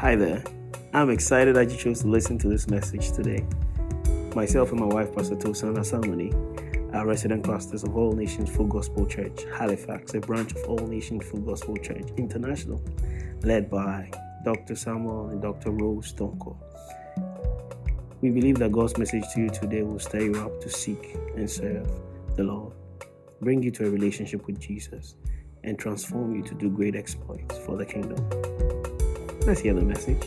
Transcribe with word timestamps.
Hi 0.00 0.16
there. 0.16 0.42
I'm 0.94 1.10
excited 1.10 1.56
that 1.56 1.70
you 1.70 1.76
chose 1.76 2.00
to 2.00 2.06
listen 2.06 2.38
to 2.38 2.48
this 2.48 2.68
message 2.70 3.12
today. 3.12 3.44
Myself 4.34 4.70
and 4.70 4.80
my 4.80 4.86
wife, 4.86 5.14
Pastor 5.14 5.36
Tosan 5.36 5.76
Asamoni, 5.76 6.32
are 6.94 7.06
resident 7.06 7.44
pastors 7.44 7.84
of 7.84 7.94
All 7.94 8.12
Nations 8.12 8.48
Full 8.48 8.66
Gospel 8.66 9.04
Church, 9.04 9.44
Halifax, 9.58 10.14
a 10.14 10.20
branch 10.20 10.52
of 10.52 10.64
All 10.64 10.86
Nations 10.86 11.26
Full 11.26 11.40
Gospel 11.40 11.76
Church 11.76 12.08
International, 12.16 12.82
led 13.42 13.68
by 13.68 14.10
Dr. 14.42 14.74
Samuel 14.74 15.28
and 15.28 15.42
Dr. 15.42 15.70
Rose 15.70 16.14
Tonko. 16.14 16.56
We 18.22 18.30
believe 18.30 18.58
that 18.60 18.72
God's 18.72 18.96
message 18.96 19.24
to 19.34 19.40
you 19.42 19.50
today 19.50 19.82
will 19.82 19.98
stir 19.98 20.22
you 20.22 20.40
up 20.40 20.62
to 20.62 20.70
seek 20.70 21.14
and 21.36 21.48
serve 21.48 21.86
the 22.36 22.44
Lord, 22.44 22.72
bring 23.42 23.62
you 23.62 23.70
to 23.72 23.86
a 23.86 23.90
relationship 23.90 24.46
with 24.46 24.58
Jesus, 24.58 25.16
and 25.62 25.78
transform 25.78 26.34
you 26.34 26.42
to 26.44 26.54
do 26.54 26.70
great 26.70 26.96
exploits 26.96 27.58
for 27.58 27.76
the 27.76 27.84
kingdom. 27.84 28.16
Hear 29.42 29.74
the 29.74 29.82
message. 29.82 30.20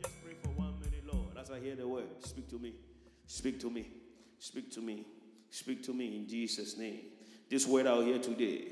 Just 0.00 0.22
pray 0.22 0.34
for 0.42 0.48
one 0.54 0.74
minute, 0.78 1.02
Lord, 1.12 1.36
as 1.40 1.50
I 1.50 1.58
hear 1.58 1.74
the 1.74 1.88
word. 1.88 2.04
Speak 2.20 2.48
to 2.50 2.58
me. 2.58 2.74
Speak 3.26 3.58
to 3.60 3.70
me. 3.70 3.86
Speak 4.38 4.70
to 4.74 4.80
me. 4.80 5.06
Speak 5.50 5.82
to 5.84 5.94
me 5.94 6.18
in 6.18 6.28
Jesus' 6.28 6.76
name. 6.76 7.00
This 7.48 7.66
word 7.66 7.86
I'll 7.86 8.02
hear 8.02 8.18
today 8.18 8.64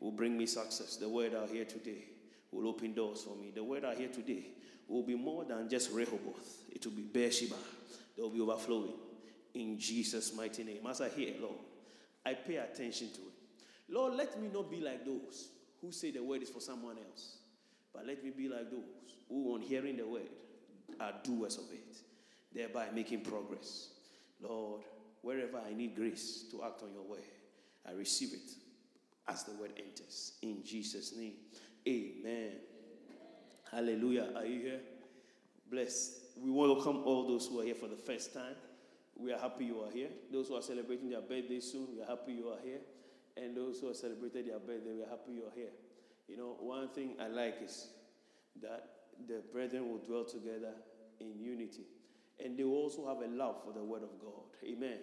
will 0.00 0.12
bring 0.12 0.36
me 0.36 0.46
success. 0.46 0.96
The 0.96 1.08
word 1.08 1.34
I'll 1.34 1.46
hear 1.46 1.66
today 1.66 2.06
will 2.50 2.66
open 2.66 2.94
doors 2.94 3.22
for 3.22 3.36
me. 3.36 3.52
The 3.54 3.62
word 3.62 3.84
I 3.84 3.94
hear 3.94 4.08
today 4.08 4.46
will 4.88 5.04
be 5.04 5.14
more 5.14 5.44
than 5.44 5.68
just 5.68 5.92
Rehoboth. 5.92 6.64
It 6.72 6.84
will 6.84 6.94
be 6.94 7.02
Beersheba. 7.02 7.56
There 8.16 8.24
will 8.24 8.32
be 8.32 8.40
overflowing 8.40 8.94
in 9.54 9.78
Jesus' 9.78 10.34
mighty 10.34 10.64
name. 10.64 10.86
As 10.88 11.00
I 11.00 11.10
hear, 11.10 11.34
Lord, 11.40 11.58
I 12.24 12.34
pay 12.34 12.56
attention 12.56 13.10
to 13.10 13.20
it. 13.20 13.35
Lord, 13.88 14.14
let 14.14 14.40
me 14.40 14.48
not 14.52 14.70
be 14.70 14.80
like 14.80 15.04
those 15.04 15.50
who 15.80 15.92
say 15.92 16.10
the 16.10 16.22
word 16.22 16.42
is 16.42 16.50
for 16.50 16.60
someone 16.60 16.96
else, 16.98 17.38
but 17.94 18.06
let 18.06 18.22
me 18.24 18.30
be 18.30 18.48
like 18.48 18.70
those 18.70 18.84
who, 19.28 19.54
on 19.54 19.60
hearing 19.60 19.96
the 19.96 20.06
word, 20.06 20.28
are 21.00 21.12
doers 21.22 21.56
of 21.58 21.64
it, 21.72 21.96
thereby 22.52 22.86
making 22.94 23.20
progress. 23.20 23.90
Lord, 24.40 24.82
wherever 25.22 25.58
I 25.58 25.72
need 25.74 25.94
grace 25.94 26.44
to 26.50 26.64
act 26.64 26.82
on 26.82 26.92
your 26.92 27.02
word, 27.02 27.24
I 27.88 27.92
receive 27.92 28.32
it 28.32 28.50
as 29.28 29.44
the 29.44 29.52
word 29.52 29.72
enters. 29.78 30.32
In 30.42 30.62
Jesus' 30.64 31.16
name, 31.16 31.34
amen. 31.86 32.52
Hallelujah. 33.70 34.28
Are 34.36 34.46
you 34.46 34.60
here? 34.60 34.80
Bless. 35.70 36.20
We 36.40 36.50
welcome 36.50 37.02
all 37.04 37.26
those 37.26 37.46
who 37.46 37.60
are 37.60 37.64
here 37.64 37.74
for 37.74 37.88
the 37.88 37.96
first 37.96 38.32
time. 38.32 38.54
We 39.16 39.32
are 39.32 39.38
happy 39.38 39.64
you 39.64 39.80
are 39.80 39.90
here. 39.90 40.08
Those 40.30 40.48
who 40.48 40.56
are 40.56 40.62
celebrating 40.62 41.10
their 41.10 41.22
birthday 41.22 41.60
soon, 41.60 41.88
we 41.94 42.02
are 42.02 42.06
happy 42.06 42.32
you 42.34 42.48
are 42.48 42.60
here. 42.62 42.80
And 43.36 43.56
those 43.56 43.80
who 43.80 43.88
have 43.88 43.96
celebrated 43.96 44.46
their 44.48 44.58
birthday, 44.58 44.92
we 44.94 45.02
are 45.02 45.10
happy 45.10 45.32
you 45.32 45.44
are 45.44 45.54
here. 45.54 45.72
You 46.28 46.36
know, 46.36 46.56
one 46.58 46.88
thing 46.88 47.16
I 47.20 47.28
like 47.28 47.56
is 47.62 47.88
that 48.62 48.88
the 49.28 49.42
brethren 49.52 49.90
will 49.90 49.98
dwell 49.98 50.24
together 50.24 50.72
in 51.20 51.38
unity. 51.38 51.84
And 52.42 52.58
they 52.58 52.64
will 52.64 52.76
also 52.76 53.06
have 53.06 53.18
a 53.18 53.32
love 53.32 53.62
for 53.64 53.72
the 53.72 53.82
word 53.82 54.02
of 54.02 54.20
God. 54.20 54.44
Amen. 54.64 54.98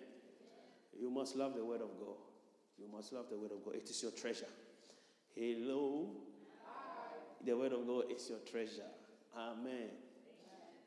You 1.00 1.09
must 1.09 1.36
love 1.36 1.56
the 1.56 1.64
word 1.64 1.81
of 1.81 1.90
God. 2.00 2.17
You 2.78 2.88
must 2.92 3.14
love 3.14 3.25
the 3.30 3.38
word 3.38 3.52
of 3.52 3.64
God. 3.64 3.75
It 3.75 3.90
is 3.90 4.02
your 4.02 4.12
treasure. 4.12 4.50
Hello. 5.36 6.09
The 7.45 7.58
word 7.58 7.73
of 7.73 7.86
God 7.88 8.06
is 8.16 8.30
your 8.30 8.40
treasure. 8.40 8.90
Amen. 9.38 9.90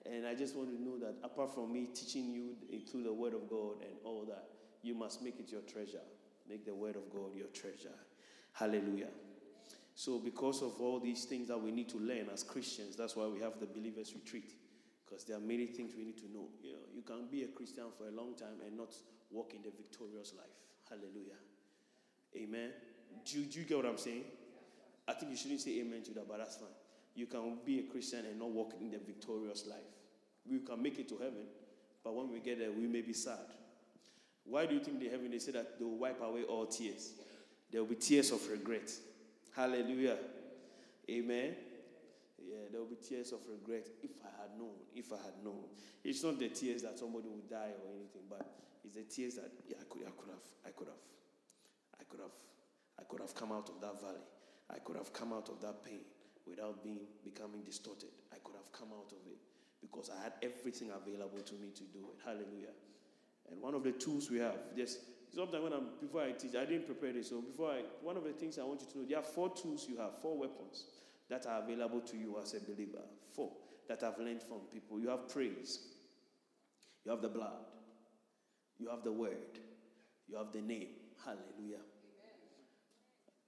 And 0.05 0.27
I 0.27 0.34
just 0.34 0.56
want 0.56 0.70
to 0.70 0.83
know 0.83 0.98
that 0.98 1.16
apart 1.25 1.53
from 1.53 1.72
me 1.72 1.88
teaching 1.92 2.33
you 2.33 2.81
through 2.91 3.03
the 3.03 3.12
word 3.12 3.34
of 3.34 3.48
God 3.50 3.83
and 3.83 3.97
all 4.05 4.25
that, 4.28 4.44
you 4.83 4.94
must 4.94 5.22
make 5.22 5.41
it 5.41 5.50
your 5.50 5.62
treasure. 5.62 6.00
Make 6.48 6.64
the 6.64 6.75
word 6.75 6.97
of 6.97 7.11
God 7.12 7.34
your 7.36 7.48
treasure. 7.48 7.94
Hallelujah. 8.52 9.08
So, 9.94 10.19
because 10.19 10.62
of 10.62 10.80
all 10.80 11.00
these 11.00 11.25
things 11.25 11.48
that 11.48 11.61
we 11.61 11.70
need 11.70 11.88
to 11.88 11.98
learn 11.98 12.28
as 12.33 12.42
Christians, 12.42 12.97
that's 12.97 13.16
why 13.16 13.26
we 13.26 13.41
have 13.41 13.59
the 13.59 13.66
believers 13.66 14.12
retreat. 14.15 14.53
Because 15.04 15.25
there 15.25 15.37
are 15.37 15.41
many 15.41 15.66
things 15.66 15.94
we 15.97 16.04
need 16.04 16.19
to 16.19 16.31
know. 16.32 16.48
You 16.62 16.72
know, 16.72 16.84
you 16.94 17.03
can 17.03 17.28
be 17.31 17.44
a 17.44 17.48
Christian 17.48 17.84
for 17.97 18.09
a 18.09 18.10
long 18.10 18.34
time 18.34 18.60
and 18.66 18.76
not 18.76 18.94
walk 19.31 19.54
in 19.54 19.62
the 19.62 19.70
victorious 19.70 20.34
life. 20.37 20.47
Hallelujah. 20.88 21.41
Amen. 22.37 22.70
Do, 23.25 23.44
do 23.44 23.60
you 23.60 23.65
get 23.65 23.76
what 23.78 23.87
I'm 23.87 23.99
saying? 23.99 24.25
I 25.09 25.15
think 25.15 25.31
you 25.31 25.37
shouldn't 25.37 25.60
say 25.60 25.81
amen 25.81 26.03
to 26.04 26.15
that, 26.15 26.28
but 26.28 26.38
that's 26.38 26.56
fine. 26.56 26.69
You 27.15 27.26
can 27.26 27.59
be 27.65 27.81
a 27.81 27.82
Christian 27.84 28.26
and 28.26 28.38
not 28.38 28.50
walk 28.50 28.75
in 28.81 28.91
the 28.91 28.99
victorious 28.99 29.66
life. 29.66 29.78
We 30.49 30.59
can 30.59 30.82
make 30.82 30.99
it 30.99 31.09
to 31.09 31.16
heaven, 31.16 31.47
but 32.04 32.15
when 32.15 32.31
we 32.31 32.41
get 32.41 32.59
there, 32.59 32.70
we 32.70 32.87
may 32.87 33.00
be 33.00 33.12
sad. 33.12 33.47
Why 34.48 34.66
do 34.66 34.74
you 34.74 34.80
think 34.80 35.00
they 35.00 35.08
heaven 35.08 35.30
they 35.30 35.38
say 35.38 35.52
that 35.52 35.78
they 35.78 35.84
will 35.84 35.98
wipe 35.98 36.20
away 36.22 36.44
all 36.44 36.66
tears? 36.66 37.12
There 37.70 37.82
will 37.82 37.88
be 37.88 37.96
tears 37.96 38.30
of 38.30 38.48
regret. 38.48 38.90
Hallelujah. 39.54 40.18
Amen. 41.10 41.56
Yeah, 42.38 42.70
there 42.70 42.80
will 42.80 42.88
be 42.88 42.96
tears 42.96 43.32
of 43.32 43.40
regret 43.50 43.88
if 44.02 44.10
I 44.22 44.30
had 44.42 44.58
known, 44.58 44.76
if 44.94 45.12
I 45.12 45.16
had 45.16 45.42
known. 45.42 45.64
It's 46.04 46.22
not 46.22 46.38
the 46.38 46.48
tears 46.48 46.82
that 46.82 46.98
somebody 46.98 47.28
will 47.28 47.42
die 47.50 47.74
or 47.82 47.90
anything, 47.90 48.22
but 48.30 48.46
it's 48.84 48.94
the 48.94 49.02
tears 49.02 49.34
that 49.34 49.50
yeah, 49.68 49.76
I 49.80 49.84
could, 49.90 50.02
I 50.06 50.14
could 50.14 50.30
have, 50.30 50.46
I 50.64 50.70
could 50.70 50.86
have, 50.86 51.02
I 51.98 52.04
could 52.08 52.20
have, 52.20 52.36
I 53.00 53.02
could 53.02 53.20
have 53.20 53.34
come 53.34 53.50
out 53.50 53.68
of 53.68 53.80
that 53.80 54.00
valley. 54.00 54.22
I 54.70 54.78
could 54.78 54.96
have 54.96 55.12
come 55.12 55.32
out 55.32 55.48
of 55.48 55.60
that 55.62 55.82
pain 55.84 56.06
without 56.46 56.82
being 56.84 57.00
becoming 57.24 57.62
distorted. 57.62 58.14
I 58.32 58.38
could 58.44 58.54
have 58.54 58.70
come 58.70 58.88
out 58.94 59.10
of 59.10 59.26
it 59.26 59.38
because 59.80 60.10
I 60.10 60.22
had 60.22 60.34
everything 60.42 60.90
available 60.90 61.42
to 61.42 61.54
me 61.54 61.70
to 61.74 61.84
do 61.90 62.06
it. 62.14 62.18
Hallelujah. 62.24 62.74
And 63.50 63.60
one 63.60 63.74
of 63.74 63.84
the 63.84 63.92
tools 63.92 64.30
we 64.30 64.38
have, 64.38 64.56
just 64.76 65.00
sometimes 65.34 65.62
when 65.62 65.72
I'm 65.72 65.86
before 66.00 66.22
I 66.22 66.32
teach, 66.32 66.54
I 66.54 66.64
didn't 66.64 66.86
prepare 66.86 67.12
this. 67.12 67.30
So 67.30 67.40
before 67.40 67.70
I, 67.70 67.82
one 68.02 68.16
of 68.16 68.24
the 68.24 68.32
things 68.32 68.58
I 68.58 68.64
want 68.64 68.80
you 68.80 68.86
to 68.92 68.98
know, 68.98 69.04
there 69.08 69.18
are 69.18 69.22
four 69.22 69.54
tools 69.54 69.86
you 69.88 69.98
have, 69.98 70.18
four 70.20 70.38
weapons 70.38 70.84
that 71.28 71.46
are 71.46 71.62
available 71.62 72.00
to 72.00 72.16
you 72.16 72.38
as 72.42 72.54
a 72.54 72.60
believer. 72.60 73.02
Four 73.34 73.52
that 73.88 74.02
I've 74.02 74.18
learned 74.18 74.42
from 74.42 74.60
people. 74.72 74.98
You 74.98 75.08
have 75.08 75.28
praise, 75.28 75.80
you 77.04 77.10
have 77.10 77.22
the 77.22 77.28
blood, 77.28 77.70
you 78.78 78.88
have 78.90 79.04
the 79.04 79.12
word, 79.12 79.60
you 80.28 80.36
have 80.36 80.52
the 80.52 80.60
name. 80.60 80.88
Hallelujah. 81.24 81.82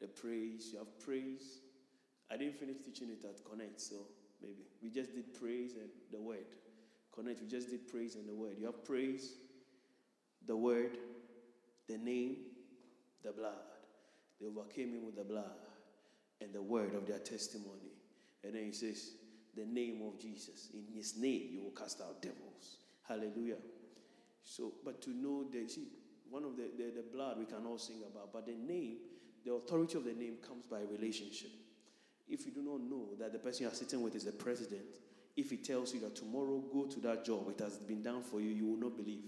The 0.00 0.06
praise, 0.06 0.70
you 0.72 0.78
have 0.78 0.98
praise. 1.00 1.58
I 2.30 2.36
didn't 2.36 2.58
finish 2.58 2.76
teaching 2.84 3.08
it 3.10 3.24
at 3.24 3.44
Connect, 3.44 3.80
so 3.80 3.96
maybe 4.40 4.66
we 4.82 4.90
just 4.90 5.14
did 5.14 5.34
praise 5.34 5.72
and 5.74 5.88
the 6.12 6.20
word. 6.20 6.46
Connect, 7.12 7.40
we 7.40 7.48
just 7.48 7.70
did 7.70 7.88
praise 7.88 8.14
and 8.14 8.28
the 8.28 8.34
word. 8.34 8.56
You 8.58 8.66
have 8.66 8.84
praise, 8.84 9.32
the 10.48 10.56
word, 10.56 10.98
the 11.88 11.98
name, 11.98 12.38
the 13.22 13.30
blood. 13.30 13.52
They 14.40 14.46
overcame 14.46 14.92
him 14.94 15.06
with 15.06 15.16
the 15.16 15.24
blood 15.24 15.44
and 16.40 16.52
the 16.52 16.62
word 16.62 16.94
of 16.94 17.06
their 17.06 17.18
testimony. 17.18 17.92
And 18.42 18.54
then 18.54 18.64
he 18.64 18.72
says, 18.72 19.12
the 19.56 19.66
name 19.66 20.00
of 20.06 20.20
Jesus. 20.20 20.70
In 20.72 20.84
his 20.94 21.16
name, 21.16 21.48
you 21.52 21.62
will 21.62 21.70
cast 21.70 22.00
out 22.00 22.22
devils. 22.22 22.78
Hallelujah. 23.06 23.56
So, 24.42 24.72
but 24.84 25.02
to 25.02 25.10
know 25.10 25.44
that, 25.52 25.70
see, 25.70 25.88
one 26.30 26.44
of 26.44 26.56
the, 26.56 26.70
the, 26.76 26.90
the 26.96 27.04
blood 27.12 27.38
we 27.38 27.44
can 27.44 27.66
all 27.66 27.78
sing 27.78 28.02
about, 28.10 28.32
but 28.32 28.46
the 28.46 28.54
name, 28.54 28.98
the 29.44 29.52
authority 29.52 29.98
of 29.98 30.04
the 30.04 30.12
name 30.12 30.36
comes 30.46 30.66
by 30.66 30.80
relationship. 30.90 31.50
If 32.28 32.46
you 32.46 32.52
do 32.52 32.62
not 32.62 32.80
know 32.82 33.08
that 33.18 33.32
the 33.32 33.38
person 33.38 33.64
you 33.64 33.72
are 33.72 33.74
sitting 33.74 34.02
with 34.02 34.14
is 34.14 34.24
the 34.24 34.32
president, 34.32 34.82
if 35.36 35.50
he 35.50 35.56
tells 35.56 35.94
you 35.94 36.00
that 36.00 36.16
tomorrow 36.16 36.62
go 36.72 36.84
to 36.84 37.00
that 37.00 37.24
job, 37.24 37.48
it 37.50 37.60
has 37.62 37.78
been 37.78 38.02
done 38.02 38.22
for 38.22 38.40
you, 38.40 38.50
you 38.50 38.66
will 38.66 38.76
not 38.76 38.96
believe. 38.96 39.24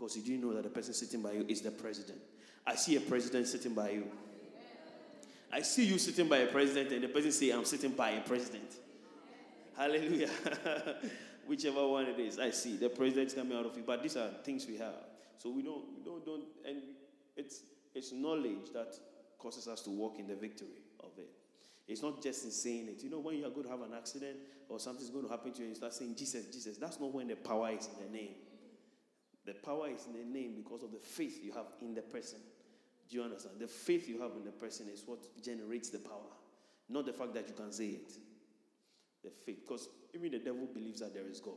Because 0.00 0.16
you 0.16 0.22
didn't 0.22 0.40
know 0.40 0.54
that 0.54 0.62
the 0.62 0.70
person 0.70 0.94
sitting 0.94 1.20
by 1.20 1.32
you 1.32 1.44
is 1.46 1.60
the 1.60 1.70
president. 1.70 2.18
I 2.66 2.74
see 2.74 2.96
a 2.96 3.00
president 3.00 3.46
sitting 3.46 3.74
by 3.74 3.90
you. 3.90 4.06
I 5.52 5.60
see 5.60 5.84
you 5.84 5.98
sitting 5.98 6.26
by 6.26 6.38
a 6.38 6.46
president, 6.46 6.90
and 6.92 7.04
the 7.04 7.08
person 7.08 7.30
say, 7.32 7.50
I'm 7.50 7.66
sitting 7.66 7.90
by 7.90 8.12
a 8.12 8.22
president. 8.22 8.72
Hallelujah. 9.76 10.30
Whichever 11.46 11.86
one 11.86 12.06
it 12.06 12.18
is, 12.18 12.38
I 12.38 12.50
see 12.50 12.78
the 12.78 12.88
president's 12.88 13.34
coming 13.34 13.58
out 13.58 13.66
of 13.66 13.76
it. 13.76 13.84
But 13.84 14.02
these 14.02 14.16
are 14.16 14.30
things 14.42 14.66
we 14.66 14.78
have. 14.78 14.94
So 15.36 15.50
we 15.50 15.62
don't, 15.62 15.84
we 15.94 16.02
don't, 16.02 16.24
don't, 16.24 16.44
and 16.66 16.78
it's 17.36 17.60
it's 17.94 18.12
knowledge 18.12 18.72
that 18.72 18.94
causes 19.38 19.68
us 19.68 19.82
to 19.82 19.90
walk 19.90 20.18
in 20.18 20.26
the 20.26 20.36
victory 20.36 20.80
of 21.00 21.10
it. 21.18 21.28
It's 21.86 22.02
not 22.02 22.22
just 22.22 22.44
in 22.44 22.52
saying 22.52 22.88
it. 22.88 23.02
You 23.02 23.10
know, 23.10 23.18
when 23.18 23.36
you 23.36 23.46
are 23.46 23.50
going 23.50 23.64
to 23.64 23.70
have 23.70 23.82
an 23.82 23.92
accident 23.94 24.36
or 24.68 24.80
something's 24.80 25.10
going 25.10 25.24
to 25.24 25.30
happen 25.30 25.52
to 25.52 25.62
you 25.62 25.68
you 25.68 25.74
start 25.74 25.92
saying 25.92 26.14
Jesus, 26.16 26.46
Jesus, 26.46 26.78
that's 26.78 27.00
not 27.00 27.12
when 27.12 27.28
the 27.28 27.36
power 27.36 27.70
is 27.70 27.88
in 27.88 28.06
the 28.06 28.18
name. 28.18 28.34
The 29.46 29.54
power 29.54 29.88
is 29.88 30.06
in 30.06 30.12
the 30.12 30.38
name 30.38 30.54
because 30.56 30.82
of 30.82 30.92
the 30.92 30.98
faith 30.98 31.40
you 31.42 31.52
have 31.52 31.66
in 31.80 31.94
the 31.94 32.02
person. 32.02 32.38
Do 33.08 33.16
you 33.16 33.22
understand? 33.22 33.56
The 33.58 33.66
faith 33.66 34.08
you 34.08 34.20
have 34.20 34.32
in 34.36 34.44
the 34.44 34.52
person 34.52 34.86
is 34.92 35.02
what 35.06 35.18
generates 35.42 35.90
the 35.90 35.98
power, 35.98 36.30
not 36.88 37.06
the 37.06 37.12
fact 37.12 37.34
that 37.34 37.48
you 37.48 37.54
can 37.54 37.72
say 37.72 37.86
it. 37.86 38.12
The 39.24 39.30
faith. 39.30 39.60
Because 39.66 39.88
even 40.14 40.30
the 40.30 40.38
devil 40.38 40.66
believes 40.72 41.00
that 41.00 41.14
there 41.14 41.26
is 41.28 41.40
God. 41.40 41.54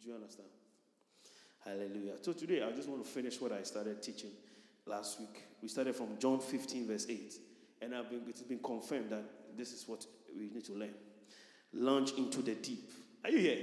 Do 0.00 0.08
you 0.08 0.14
understand? 0.14 0.48
Hallelujah. 1.64 2.14
So 2.20 2.32
today 2.32 2.62
I 2.62 2.70
just 2.72 2.88
want 2.88 3.04
to 3.04 3.10
finish 3.10 3.40
what 3.40 3.52
I 3.52 3.62
started 3.62 4.02
teaching 4.02 4.30
last 4.86 5.18
week. 5.18 5.42
We 5.62 5.68
started 5.68 5.96
from 5.96 6.18
John 6.18 6.40
15, 6.40 6.86
verse 6.86 7.06
8. 7.08 7.34
And 7.82 7.90
been, 8.08 8.22
it's 8.28 8.42
been 8.42 8.60
confirmed 8.60 9.10
that 9.10 9.24
this 9.56 9.72
is 9.72 9.86
what 9.86 10.06
we 10.36 10.50
need 10.50 10.64
to 10.64 10.72
learn. 10.72 10.94
Launch 11.72 12.12
into 12.12 12.42
the 12.42 12.54
deep. 12.54 12.90
Are 13.24 13.30
you 13.30 13.38
here? 13.38 13.58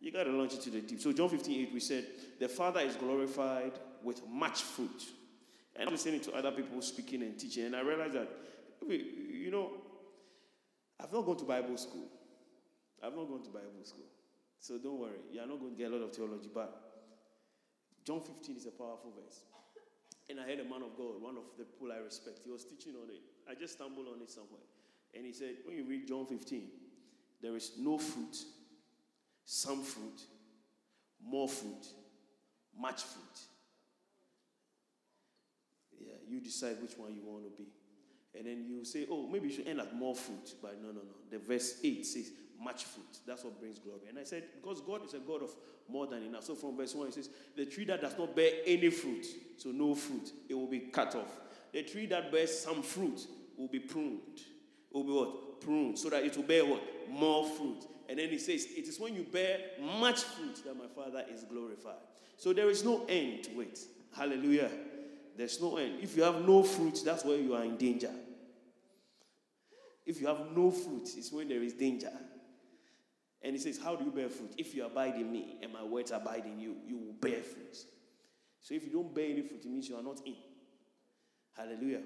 You 0.00 0.12
got 0.12 0.24
to 0.24 0.30
launch 0.30 0.54
into 0.54 0.70
the 0.70 0.80
deep. 0.80 1.00
So, 1.00 1.12
John 1.12 1.28
15, 1.28 1.68
8, 1.68 1.74
we 1.74 1.80
said, 1.80 2.04
The 2.38 2.48
Father 2.48 2.80
is 2.80 2.94
glorified 2.96 3.72
with 4.02 4.26
much 4.28 4.62
fruit. 4.62 5.04
And 5.74 5.88
I'm 5.88 5.94
listening 5.94 6.20
to 6.20 6.34
other 6.34 6.50
people 6.52 6.80
speaking 6.82 7.22
and 7.22 7.38
teaching, 7.38 7.66
and 7.66 7.76
I 7.76 7.80
realized 7.80 8.14
that, 8.14 8.28
you 8.88 9.50
know, 9.50 9.70
I've 11.00 11.12
not 11.12 11.24
gone 11.24 11.36
to 11.36 11.44
Bible 11.44 11.76
school. 11.76 12.08
I've 13.02 13.14
not 13.14 13.28
gone 13.28 13.42
to 13.44 13.50
Bible 13.50 13.84
school. 13.84 14.06
So 14.60 14.78
don't 14.78 14.98
worry, 14.98 15.20
you're 15.32 15.46
not 15.46 15.60
going 15.60 15.72
to 15.72 15.78
get 15.78 15.92
a 15.92 15.94
lot 15.94 16.02
of 16.02 16.14
theology, 16.14 16.50
but 16.52 16.88
John 18.04 18.20
15 18.20 18.56
is 18.56 18.66
a 18.66 18.70
powerful 18.70 19.12
verse. 19.22 19.42
And 20.28 20.40
I 20.40 20.42
heard 20.42 20.58
a 20.58 20.64
man 20.64 20.82
of 20.82 20.96
God, 20.96 21.22
one 21.22 21.36
of 21.36 21.44
the 21.56 21.64
people 21.64 21.92
I 21.92 21.98
respect, 21.98 22.40
he 22.44 22.50
was 22.50 22.64
teaching 22.64 22.94
on 23.00 23.08
it. 23.08 23.22
I 23.48 23.54
just 23.54 23.74
stumbled 23.74 24.06
on 24.08 24.20
it 24.20 24.30
somewhere. 24.30 24.66
And 25.14 25.24
he 25.24 25.32
said, 25.32 25.56
when 25.64 25.76
you 25.76 25.84
read 25.84 26.08
John 26.08 26.26
15, 26.26 26.68
there 27.40 27.56
is 27.56 27.72
no 27.78 27.98
fruit, 27.98 28.36
some 29.50 29.82
fruit, 29.82 30.20
more 31.24 31.48
fruit, 31.48 31.86
much 32.78 33.02
fruit. 33.02 33.40
Yeah, 35.98 36.16
you 36.28 36.40
decide 36.40 36.76
which 36.82 36.98
one 36.98 37.14
you 37.14 37.22
want 37.24 37.44
to 37.44 37.50
be. 37.50 37.66
And 38.36 38.46
then 38.46 38.66
you 38.68 38.84
say, 38.84 39.06
oh, 39.10 39.26
maybe 39.26 39.48
you 39.48 39.54
should 39.54 39.66
end 39.66 39.80
at 39.80 39.96
more 39.96 40.14
fruit. 40.14 40.54
But 40.60 40.82
no, 40.82 40.88
no, 40.88 41.00
no. 41.00 41.14
The 41.30 41.38
verse 41.38 41.80
8 41.82 42.04
says, 42.04 42.30
much 42.62 42.84
fruit. 42.84 43.20
That's 43.26 43.42
what 43.42 43.58
brings 43.58 43.78
glory. 43.78 44.02
And 44.10 44.18
I 44.18 44.24
said, 44.24 44.44
because 44.54 44.82
God 44.82 45.02
is 45.06 45.14
a 45.14 45.18
God 45.18 45.42
of 45.42 45.50
more 45.88 46.06
than 46.06 46.24
enough. 46.24 46.44
So 46.44 46.54
from 46.54 46.76
verse 46.76 46.94
1, 46.94 47.08
it 47.08 47.14
says, 47.14 47.30
the 47.56 47.64
tree 47.64 47.86
that 47.86 48.02
does 48.02 48.18
not 48.18 48.36
bear 48.36 48.52
any 48.66 48.90
fruit, 48.90 49.24
so 49.56 49.70
no 49.70 49.94
fruit, 49.94 50.30
it 50.50 50.54
will 50.54 50.66
be 50.66 50.80
cut 50.80 51.14
off. 51.14 51.38
The 51.72 51.84
tree 51.84 52.04
that 52.06 52.30
bears 52.30 52.58
some 52.58 52.82
fruit 52.82 53.26
will 53.56 53.68
be 53.68 53.80
pruned. 53.80 54.20
It 54.90 54.94
will 54.94 55.04
be 55.04 55.12
what? 55.12 55.60
Pruned. 55.62 55.98
So 55.98 56.10
that 56.10 56.22
it 56.22 56.36
will 56.36 56.44
bear 56.44 56.66
what? 56.66 56.82
More 57.08 57.48
fruit. 57.48 57.86
And 58.08 58.18
then 58.18 58.30
he 58.30 58.38
says, 58.38 58.64
it 58.64 58.88
is 58.88 58.98
when 58.98 59.14
you 59.14 59.22
bear 59.22 59.58
much 59.80 60.22
fruit 60.22 60.64
that 60.64 60.76
my 60.76 60.86
Father 60.86 61.24
is 61.30 61.44
glorified. 61.44 62.00
So 62.36 62.52
there 62.52 62.70
is 62.70 62.84
no 62.84 63.04
end 63.08 63.44
to 63.44 63.60
it. 63.60 63.78
Hallelujah. 64.16 64.70
There's 65.36 65.60
no 65.60 65.76
end. 65.76 66.00
If 66.00 66.16
you 66.16 66.22
have 66.22 66.46
no 66.46 66.62
fruit, 66.62 67.00
that's 67.04 67.24
where 67.24 67.36
you 67.36 67.54
are 67.54 67.64
in 67.64 67.76
danger. 67.76 68.10
If 70.06 70.20
you 70.20 70.26
have 70.26 70.40
no 70.56 70.70
fruit, 70.70 71.10
it's 71.16 71.30
when 71.30 71.48
there 71.48 71.62
is 71.62 71.74
danger. 71.74 72.12
And 73.42 73.52
he 73.52 73.58
says, 73.58 73.78
How 73.78 73.94
do 73.94 74.04
you 74.04 74.10
bear 74.10 74.28
fruit? 74.28 74.54
If 74.56 74.74
you 74.74 74.84
abide 74.84 75.14
in 75.14 75.30
me 75.30 75.58
and 75.62 75.72
my 75.72 75.84
words 75.84 76.10
abide 76.10 76.44
in 76.46 76.58
you, 76.58 76.76
you 76.86 76.96
will 76.96 77.12
bear 77.20 77.42
fruit. 77.42 77.76
So 78.60 78.74
if 78.74 78.84
you 78.84 78.90
don't 78.90 79.14
bear 79.14 79.26
any 79.26 79.42
fruit, 79.42 79.64
it 79.64 79.70
means 79.70 79.88
you 79.88 79.96
are 79.96 80.02
not 80.02 80.20
in. 80.26 80.34
Hallelujah. 81.56 82.00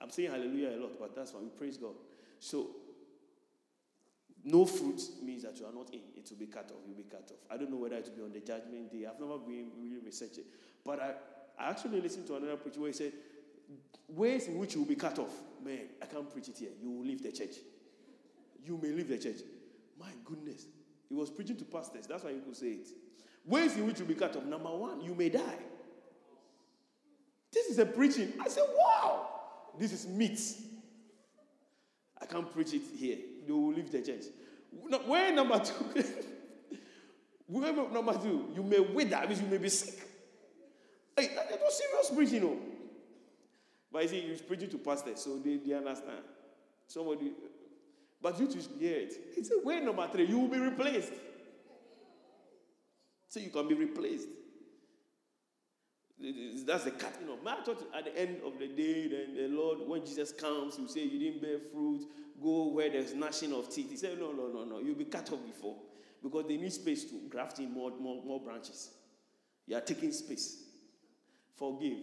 I'm 0.00 0.10
saying 0.10 0.30
hallelujah 0.30 0.76
a 0.76 0.78
lot, 0.78 0.98
but 0.98 1.16
that's 1.16 1.32
why 1.32 1.40
we 1.40 1.48
praise 1.48 1.76
God. 1.76 1.94
So 2.38 2.68
no 4.44 4.64
fruit 4.64 5.00
means 5.22 5.42
that 5.42 5.58
you 5.58 5.66
are 5.66 5.72
not 5.72 5.92
in. 5.92 6.00
It 6.16 6.28
will 6.30 6.38
be 6.38 6.46
cut 6.46 6.70
off. 6.70 6.78
You'll 6.86 6.96
be 6.96 7.02
cut 7.04 7.30
off. 7.30 7.38
I 7.50 7.56
don't 7.56 7.70
know 7.70 7.76
whether 7.76 7.96
it 7.96 8.08
will 8.08 8.16
be 8.16 8.22
on 8.22 8.32
the 8.32 8.40
judgment 8.40 8.90
day. 8.90 9.06
I've 9.06 9.20
never 9.20 9.38
been 9.38 9.70
really 9.78 9.98
researching. 10.04 10.44
But 10.84 11.00
I, 11.00 11.14
I 11.58 11.70
actually 11.70 12.00
listened 12.00 12.26
to 12.28 12.36
another 12.36 12.56
preacher 12.56 12.80
where 12.80 12.90
he 12.90 12.94
said, 12.94 13.12
Ways 14.08 14.48
in 14.48 14.58
which 14.58 14.74
you 14.74 14.80
will 14.80 14.88
be 14.88 14.94
cut 14.94 15.18
off. 15.18 15.32
Man, 15.62 15.80
I 16.00 16.06
can't 16.06 16.30
preach 16.32 16.48
it 16.48 16.56
here. 16.58 16.70
You 16.80 16.90
will 16.90 17.04
leave 17.04 17.22
the 17.22 17.32
church. 17.32 17.56
You 18.64 18.78
may 18.82 18.88
leave 18.88 19.08
the 19.08 19.18
church. 19.18 19.40
My 19.98 20.10
goodness. 20.24 20.66
He 21.08 21.14
was 21.14 21.30
preaching 21.30 21.56
to 21.56 21.64
pastors. 21.64 22.06
That's 22.06 22.24
why 22.24 22.30
you 22.30 22.40
could 22.40 22.56
say 22.56 22.68
it. 22.68 22.88
Ways 23.44 23.76
in 23.76 23.86
which 23.86 23.98
you'll 23.98 24.08
be 24.08 24.14
cut 24.14 24.36
off. 24.36 24.44
Number 24.44 24.70
one, 24.70 25.00
you 25.00 25.14
may 25.14 25.28
die. 25.28 25.58
This 27.52 27.66
is 27.66 27.78
a 27.78 27.86
preaching. 27.86 28.32
I 28.40 28.48
said, 28.48 28.64
wow, 28.76 29.26
this 29.78 29.92
is 29.92 30.06
meat. 30.06 30.40
I 32.20 32.26
can't 32.26 32.52
preach 32.52 32.74
it 32.74 32.82
here. 32.96 33.18
They 33.48 33.54
will 33.54 33.72
leave 33.72 33.90
the 33.90 34.02
church. 34.02 34.24
Where 35.06 35.32
number 35.32 35.58
two? 35.58 36.04
Where 37.46 37.72
number 37.72 38.12
two? 38.12 38.52
You 38.54 38.62
may 38.62 38.80
wither, 38.80 39.10
that 39.10 39.26
means 39.26 39.40
you 39.40 39.48
may 39.48 39.56
be 39.56 39.70
sick. 39.70 39.98
Hey, 41.16 41.28
that 41.34 41.58
was 41.58 41.78
serious 41.78 42.10
preaching, 42.14 42.42
no. 42.42 42.58
But 43.90 44.02
you 44.02 44.08
see, 44.10 44.20
he's 44.20 44.42
preaching 44.42 44.68
to 44.68 44.78
pastors, 44.78 45.22
so 45.22 45.38
they, 45.38 45.56
they 45.56 45.72
understand. 45.72 46.20
Somebody, 46.86 47.32
but 48.20 48.38
you 48.38 48.48
to 48.48 48.58
hear 48.78 48.98
it. 48.98 49.14
He 49.34 49.42
said, 49.42 49.56
way 49.64 49.80
number 49.80 50.06
three, 50.12 50.26
you 50.26 50.38
will 50.38 50.48
be 50.48 50.58
replaced. 50.58 51.12
So 53.28 53.40
you 53.40 53.48
can 53.48 53.66
be 53.66 53.74
replaced. 53.74 54.28
That's 56.66 56.84
the 56.84 56.90
cutting 56.90 57.28
off. 57.28 57.38
I 57.46 57.64
thought 57.64 57.86
at 57.96 58.04
the 58.04 58.18
end 58.18 58.40
of 58.44 58.58
the 58.58 58.66
day, 58.66 59.08
then 59.08 59.34
the 59.36 59.56
Lord, 59.56 59.78
when 59.86 60.04
Jesus 60.04 60.32
comes, 60.32 60.78
you 60.78 60.88
say 60.88 61.04
you 61.04 61.18
didn't 61.18 61.40
bear 61.40 61.58
fruit, 61.72 62.06
go 62.42 62.68
where 62.68 62.90
there's 62.90 63.14
gnashing 63.14 63.52
of 63.52 63.72
teeth. 63.72 63.90
He 63.90 63.96
said, 63.96 64.18
No, 64.18 64.32
no, 64.32 64.48
no, 64.48 64.64
no. 64.64 64.78
You'll 64.78 64.94
be 64.94 65.04
cut 65.04 65.30
off 65.32 65.44
before. 65.44 65.76
Because 66.22 66.46
they 66.48 66.56
need 66.56 66.72
space 66.72 67.04
to 67.04 67.14
graft 67.28 67.58
in 67.60 67.72
more, 67.72 67.92
more, 67.98 68.22
more 68.24 68.40
branches. 68.40 68.90
You 69.66 69.76
are 69.76 69.80
taking 69.80 70.10
space. 70.12 70.64
Forgive. 71.56 71.98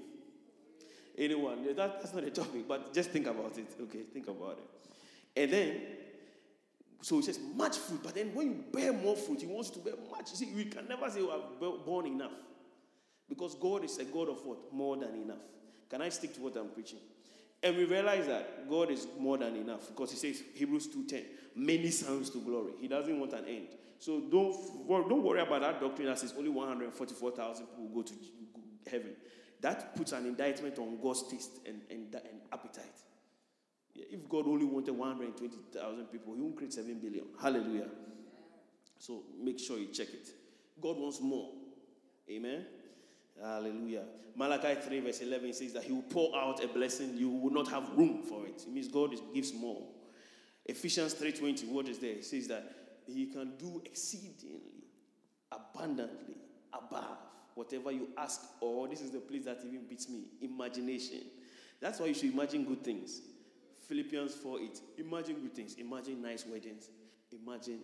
Anyone. 1.18 1.66
That, 1.66 1.76
that's 1.76 2.14
not 2.14 2.24
a 2.24 2.32
topic, 2.32 2.68
but 2.68 2.94
just 2.94 3.12
think 3.12 3.28
about 3.28 3.58
it. 3.58 3.68
Okay, 3.82 4.04
think 4.14 4.28
about 4.28 4.58
it. 4.58 5.42
And 5.42 5.52
then 5.52 5.82
so 7.06 7.18
he 7.18 7.22
says, 7.22 7.40
much 7.56 7.78
fruit. 7.78 8.02
But 8.04 8.16
then 8.16 8.34
when 8.34 8.48
you 8.48 8.64
bear 8.72 8.92
more 8.92 9.16
fruit, 9.16 9.42
he 9.42 9.46
wants 9.46 9.70
you 9.70 9.76
to 9.76 9.80
bear 9.82 9.94
much. 10.10 10.32
You 10.32 10.38
see, 10.38 10.52
we 10.56 10.66
can 10.66 10.88
never 10.88 11.08
say, 11.08 11.20
oh, 11.22 11.44
I've 11.62 11.86
born 11.86 12.08
enough. 12.08 12.32
Because 13.30 13.54
God 13.54 13.84
is 13.84 14.00
a 14.00 14.06
God 14.06 14.28
of 14.28 14.44
what? 14.44 14.74
More 14.74 14.98
than 14.98 15.14
enough. 15.14 15.44
Can 15.88 16.02
I 16.02 16.10
stick 16.10 16.34
to 16.34 16.42
what 16.42 16.56
I'm 16.56 16.70
preaching? 16.70 16.98
And 17.66 17.76
we 17.76 17.86
realize 17.86 18.28
that 18.28 18.70
God 18.70 18.92
is 18.92 19.08
more 19.20 19.40
than 19.40 19.56
enough 19.56 19.88
because 19.88 20.12
he 20.12 20.18
says, 20.18 20.44
Hebrews 20.54 20.88
2.10, 20.88 21.24
many 21.56 21.90
sons 21.90 22.30
to 22.30 22.38
glory. 22.38 22.74
He 22.80 22.88
doesn't 22.88 23.20
want 23.20 23.34
an 23.34 23.46
end. 23.46 23.70
So 23.98 24.20
don't, 24.20 24.56
don't 24.88 25.24
worry 25.24 25.42
about 25.42 25.62
that 25.62 25.82
doctrine 25.82 26.08
that 26.08 26.20
says 26.20 26.36
only 26.38 26.52
144,000 26.52 27.66
people 27.66 27.88
go 27.88 28.04
to 28.04 28.14
heaven. 28.86 29.16
That 29.62 29.96
puts 29.96 30.12
an 30.12 30.28
indictment 30.28 30.78
on 30.78 31.00
God's 31.02 31.28
taste 31.28 31.58
and, 31.66 31.82
and, 31.90 32.14
and 32.14 32.42
appetite. 32.54 32.86
If 33.96 34.30
God 34.30 34.46
only 34.48 34.66
wanted 34.66 34.92
120,000 34.92 36.06
people, 36.06 36.36
He 36.36 36.42
won't 36.42 36.58
create 36.58 36.72
7 36.72 37.00
billion. 37.00 37.26
Hallelujah. 37.42 37.88
So 39.00 39.24
make 39.42 39.58
sure 39.58 39.80
you 39.80 39.88
check 39.88 40.10
it. 40.10 40.30
God 40.80 40.98
wants 40.98 41.20
more. 41.20 41.50
Amen. 42.30 42.64
Hallelujah. 43.42 44.04
Malachi 44.36 44.76
3, 44.76 45.00
verse 45.02 45.22
11 45.22 45.54
says 45.54 45.74
that 45.74 45.84
He 45.84 45.92
will 45.94 46.02
pour 46.04 46.36
out 46.36 46.64
a 46.64 46.68
blessing, 46.68 47.18
you 47.18 47.30
will 47.30 47.52
not 47.52 47.68
have 47.70 47.90
room 47.96 48.24
for 48.24 48.46
it. 48.46 48.64
It 48.66 48.72
means 48.72 48.88
God 48.88 49.14
gives 49.34 49.54
more. 49.54 49.82
Ephesians 50.66 51.14
3:20, 51.14 51.68
what 51.68 51.88
is 51.88 52.00
there? 52.00 52.14
It 52.14 52.26
says 52.26 52.48
that 52.48 52.64
He 53.06 53.28
can 53.28 53.56
do 53.58 53.82
exceedingly, 53.86 54.84
abundantly, 55.52 56.38
above 56.74 57.18
whatever 57.54 57.92
you 57.92 58.10
ask, 58.18 58.42
or 58.60 58.88
this 58.88 59.02
is 59.02 59.12
the 59.12 59.20
place 59.20 59.46
that 59.46 59.60
even 59.66 59.86
beats 59.88 60.10
me 60.10 60.24
imagination. 60.42 61.22
That's 61.80 62.00
why 62.00 62.08
you 62.08 62.14
should 62.14 62.34
imagine 62.34 62.66
good 62.66 62.84
things. 62.84 63.22
Philippians 63.88 64.34
4 64.36 64.60
8. 64.60 64.82
Imagine 64.98 65.36
good 65.36 65.54
things. 65.56 65.76
Imagine 65.76 66.22
nice 66.22 66.46
weddings. 66.46 66.90
Imagine 67.32 67.80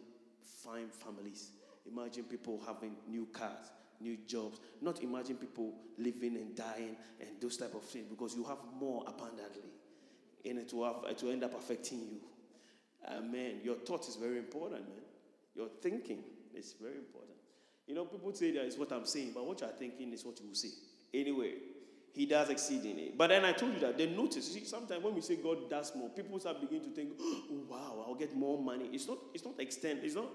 fine 0.63 0.89
families. 0.89 1.51
Imagine 1.85 2.23
people 2.23 2.61
having 2.65 2.95
new 3.07 3.27
cars, 3.27 3.71
new 4.01 4.17
jobs. 4.27 4.59
Not 4.81 5.01
imagine 5.03 5.35
people 5.35 5.73
living 5.97 6.35
and 6.35 6.55
dying 6.55 6.95
and 7.19 7.29
those 7.41 7.57
type 7.57 7.75
of 7.75 7.83
things 7.83 8.07
because 8.09 8.35
you 8.35 8.43
have 8.43 8.59
more 8.79 9.03
abundantly. 9.07 9.69
And 10.45 10.57
it 10.57 10.73
will, 10.73 10.85
have, 10.85 11.11
it 11.11 11.21
will 11.21 11.31
end 11.31 11.43
up 11.43 11.53
affecting 11.55 11.99
you. 11.99 12.19
Amen. 13.09 13.61
Your 13.63 13.75
thought 13.75 14.07
is 14.07 14.15
very 14.15 14.37
important, 14.37 14.87
man. 14.87 15.03
Your 15.55 15.67
thinking 15.81 16.23
is 16.55 16.75
very 16.81 16.95
important. 16.95 17.37
You 17.87 17.95
know, 17.95 18.05
people 18.05 18.33
say 18.33 18.51
that 18.51 18.65
is 18.65 18.77
what 18.77 18.91
I'm 18.91 19.05
saying, 19.05 19.31
but 19.33 19.45
what 19.45 19.61
you're 19.61 19.69
thinking 19.69 20.13
is 20.13 20.23
what 20.23 20.39
you 20.39 20.47
will 20.47 20.55
say. 20.55 20.69
Anyway, 21.13 21.53
he 22.13 22.25
does 22.25 22.49
exceedingly. 22.49 23.11
But 23.17 23.27
then 23.27 23.45
I 23.45 23.53
told 23.53 23.73
you 23.73 23.79
that 23.81 23.97
they 23.97 24.07
notice. 24.07 24.53
See, 24.53 24.63
sometimes 24.65 25.03
when 25.03 25.15
we 25.15 25.21
say 25.21 25.37
God 25.37 25.69
does 25.69 25.93
more, 25.95 26.09
people 26.09 26.39
start 26.39 26.59
beginning 26.59 26.89
to 26.89 26.95
think, 26.95 27.11
oh, 27.19 27.63
wow, 27.69 28.05
I'll 28.07 28.15
get 28.15 28.35
more 28.35 28.61
money. 28.61 28.89
It's 28.91 29.07
not, 29.07 29.17
it's 29.33 29.45
not 29.45 29.59
extent, 29.59 30.01
it's 30.03 30.15
not, 30.15 30.27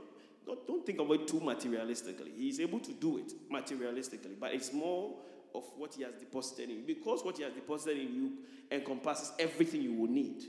not, 0.46 0.66
don't 0.66 0.84
think 0.86 1.00
of 1.00 1.10
it 1.10 1.26
too 1.26 1.40
materialistically. 1.40 2.36
He's 2.36 2.60
able 2.60 2.80
to 2.80 2.92
do 2.92 3.18
it 3.18 3.32
materialistically, 3.50 4.38
but 4.38 4.54
it's 4.54 4.72
more 4.72 5.16
of 5.54 5.64
what 5.76 5.94
he 5.94 6.02
has 6.02 6.12
deposited 6.14 6.70
in 6.70 6.76
you. 6.76 6.82
Because 6.86 7.24
what 7.24 7.36
he 7.36 7.42
has 7.42 7.52
deposited 7.52 7.98
in 7.98 8.14
you 8.14 8.32
encompasses 8.70 9.32
everything 9.38 9.82
you 9.82 9.92
will 9.92 10.10
need. 10.10 10.44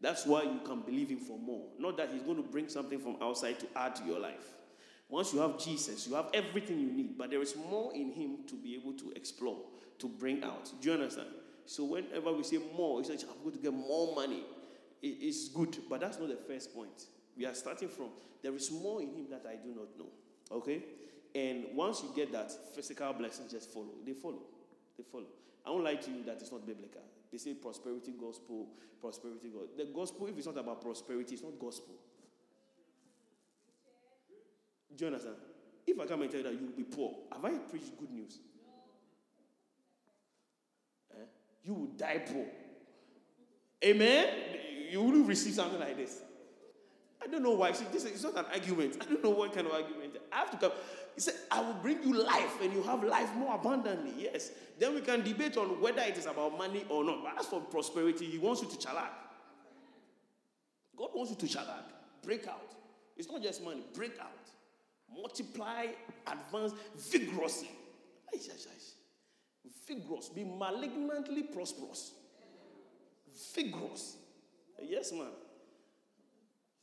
That's 0.00 0.24
why 0.24 0.42
you 0.44 0.60
can 0.64 0.80
believe 0.80 1.10
him 1.10 1.18
for 1.18 1.38
more. 1.38 1.66
Not 1.78 1.96
that 1.96 2.10
he's 2.12 2.22
going 2.22 2.36
to 2.36 2.42
bring 2.42 2.68
something 2.68 2.98
from 2.98 3.16
outside 3.20 3.58
to 3.60 3.66
add 3.76 3.96
to 3.96 4.04
your 4.04 4.18
life. 4.18 4.54
Once 5.08 5.34
you 5.34 5.40
have 5.40 5.58
Jesus, 5.58 6.06
you 6.06 6.14
have 6.14 6.28
everything 6.32 6.78
you 6.78 6.90
need, 6.92 7.18
but 7.18 7.30
there 7.30 7.42
is 7.42 7.56
more 7.56 7.92
in 7.94 8.12
him 8.12 8.38
to 8.46 8.54
be 8.54 8.76
able 8.76 8.92
to 8.92 9.12
explore 9.16 9.58
to 9.98 10.08
bring 10.08 10.42
out. 10.44 10.70
Do 10.80 10.88
you 10.88 10.94
understand? 10.94 11.28
So 11.66 11.84
whenever 11.84 12.32
we 12.32 12.42
say 12.44 12.58
more, 12.76 13.00
it's 13.00 13.10
like 13.10 13.20
I'm 13.22 13.42
going 13.42 13.56
to 13.56 13.62
get 13.62 13.72
more 13.72 14.14
money. 14.14 14.44
It's 15.02 15.48
good, 15.48 15.76
but 15.88 16.00
that's 16.00 16.18
not 16.18 16.28
the 16.28 16.36
first 16.36 16.74
point. 16.74 17.06
We 17.36 17.46
are 17.46 17.54
starting 17.54 17.88
from 17.88 18.10
there 18.42 18.54
is 18.54 18.70
more 18.70 19.02
in 19.02 19.08
him 19.08 19.26
that 19.30 19.44
I 19.48 19.56
do 19.56 19.74
not 19.74 19.98
know. 19.98 20.08
Okay? 20.50 20.82
And 21.34 21.66
once 21.74 22.02
you 22.02 22.10
get 22.14 22.32
that, 22.32 22.50
physical 22.74 23.12
blessings 23.12 23.52
just 23.52 23.70
follow. 23.70 23.92
They 24.04 24.12
follow. 24.14 24.42
They 24.96 25.04
follow. 25.04 25.26
I 25.64 25.70
won't 25.70 25.84
lie 25.84 25.96
to 25.96 26.10
you 26.10 26.24
that 26.24 26.38
it's 26.40 26.50
not 26.50 26.66
biblical. 26.66 27.02
They 27.30 27.38
say 27.38 27.54
prosperity 27.54 28.14
gospel, 28.18 28.68
prosperity 29.00 29.48
gospel. 29.48 29.76
The 29.76 29.84
gospel, 29.84 30.26
if 30.26 30.36
it's 30.36 30.46
not 30.46 30.58
about 30.58 30.80
prosperity, 30.80 31.34
it's 31.34 31.42
not 31.42 31.58
gospel. 31.60 31.94
Do 34.96 35.04
you 35.04 35.06
understand? 35.06 35.36
If 35.86 36.00
I 36.00 36.06
come 36.06 36.22
and 36.22 36.30
tell 36.30 36.40
you 36.40 36.44
that 36.44 36.54
you 36.54 36.66
will 36.66 36.76
be 36.76 36.84
poor, 36.84 37.14
have 37.32 37.44
I 37.44 37.50
preached 37.58 37.98
good 37.98 38.10
news? 38.10 38.38
No. 41.12 41.24
You 41.62 41.74
will 41.74 41.86
die 41.96 42.22
poor. 42.26 42.46
Amen? 43.84 44.28
You 44.90 45.02
will 45.02 45.24
receive 45.24 45.54
something 45.54 45.78
like 45.78 45.96
this. 45.96 46.22
I 47.22 47.26
don't 47.26 47.42
know 47.42 47.52
why. 47.52 47.72
See, 47.72 47.84
this 47.92 48.04
is 48.04 48.22
not 48.22 48.36
an 48.36 48.46
argument. 48.52 48.96
I 49.00 49.04
don't 49.04 49.22
know 49.22 49.30
what 49.30 49.52
kind 49.52 49.66
of 49.66 49.72
argument. 49.72 50.16
I 50.32 50.38
have 50.38 50.50
to 50.52 50.56
come. 50.56 50.72
He 51.14 51.20
said, 51.20 51.34
I 51.50 51.60
will 51.60 51.74
bring 51.74 52.02
you 52.02 52.14
life 52.24 52.60
and 52.62 52.72
you 52.72 52.82
have 52.82 53.04
life 53.04 53.34
more 53.34 53.54
abundantly. 53.54 54.12
Yes. 54.16 54.52
Then 54.78 54.94
we 54.94 55.02
can 55.02 55.22
debate 55.22 55.56
on 55.56 55.80
whether 55.80 56.00
it 56.02 56.16
is 56.16 56.26
about 56.26 56.56
money 56.56 56.84
or 56.88 57.04
not. 57.04 57.22
But 57.22 57.40
as 57.40 57.46
for 57.46 57.60
prosperity, 57.60 58.26
he 58.26 58.38
wants 58.38 58.62
you 58.62 58.68
to 58.68 58.76
chalak. 58.76 59.10
God 60.96 61.10
wants 61.14 61.30
you 61.30 61.36
to 61.36 61.58
chalak. 61.58 61.84
Break 62.22 62.46
out. 62.46 62.74
It's 63.16 63.28
not 63.30 63.42
just 63.42 63.62
money. 63.62 63.82
Break 63.94 64.18
out. 64.20 64.28
Multiply, 65.14 65.86
advance 66.26 66.72
vigorously. 66.96 67.70
Vigorous. 69.86 70.28
Be 70.28 70.44
malignantly 70.44 71.42
prosperous. 71.42 72.12
Vigorous. 73.54 74.16
Yes, 74.80 75.12
man. 75.12 75.26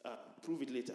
Uh, 0.07 0.15
prove 0.41 0.61
it 0.61 0.69
later. 0.69 0.93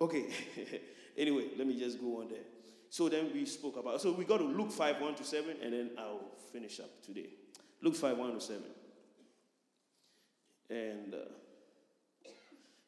Okay. 0.00 0.26
anyway, 1.16 1.48
let 1.56 1.66
me 1.66 1.78
just 1.78 2.00
go 2.00 2.20
on 2.20 2.28
there. 2.28 2.46
So 2.90 3.08
then 3.08 3.30
we 3.32 3.46
spoke 3.46 3.76
about. 3.76 4.00
So 4.00 4.12
we 4.12 4.24
got 4.24 4.38
to 4.38 4.44
Luke 4.44 4.72
5 4.72 5.00
1 5.00 5.14
to 5.16 5.24
7, 5.24 5.56
and 5.62 5.72
then 5.72 5.90
I'll 5.96 6.32
finish 6.52 6.80
up 6.80 7.02
today. 7.02 7.28
Luke 7.80 7.94
5 7.94 8.18
1 8.18 8.34
to 8.34 8.40
7. 8.40 8.62
And 10.70 11.14
uh, 11.14 11.18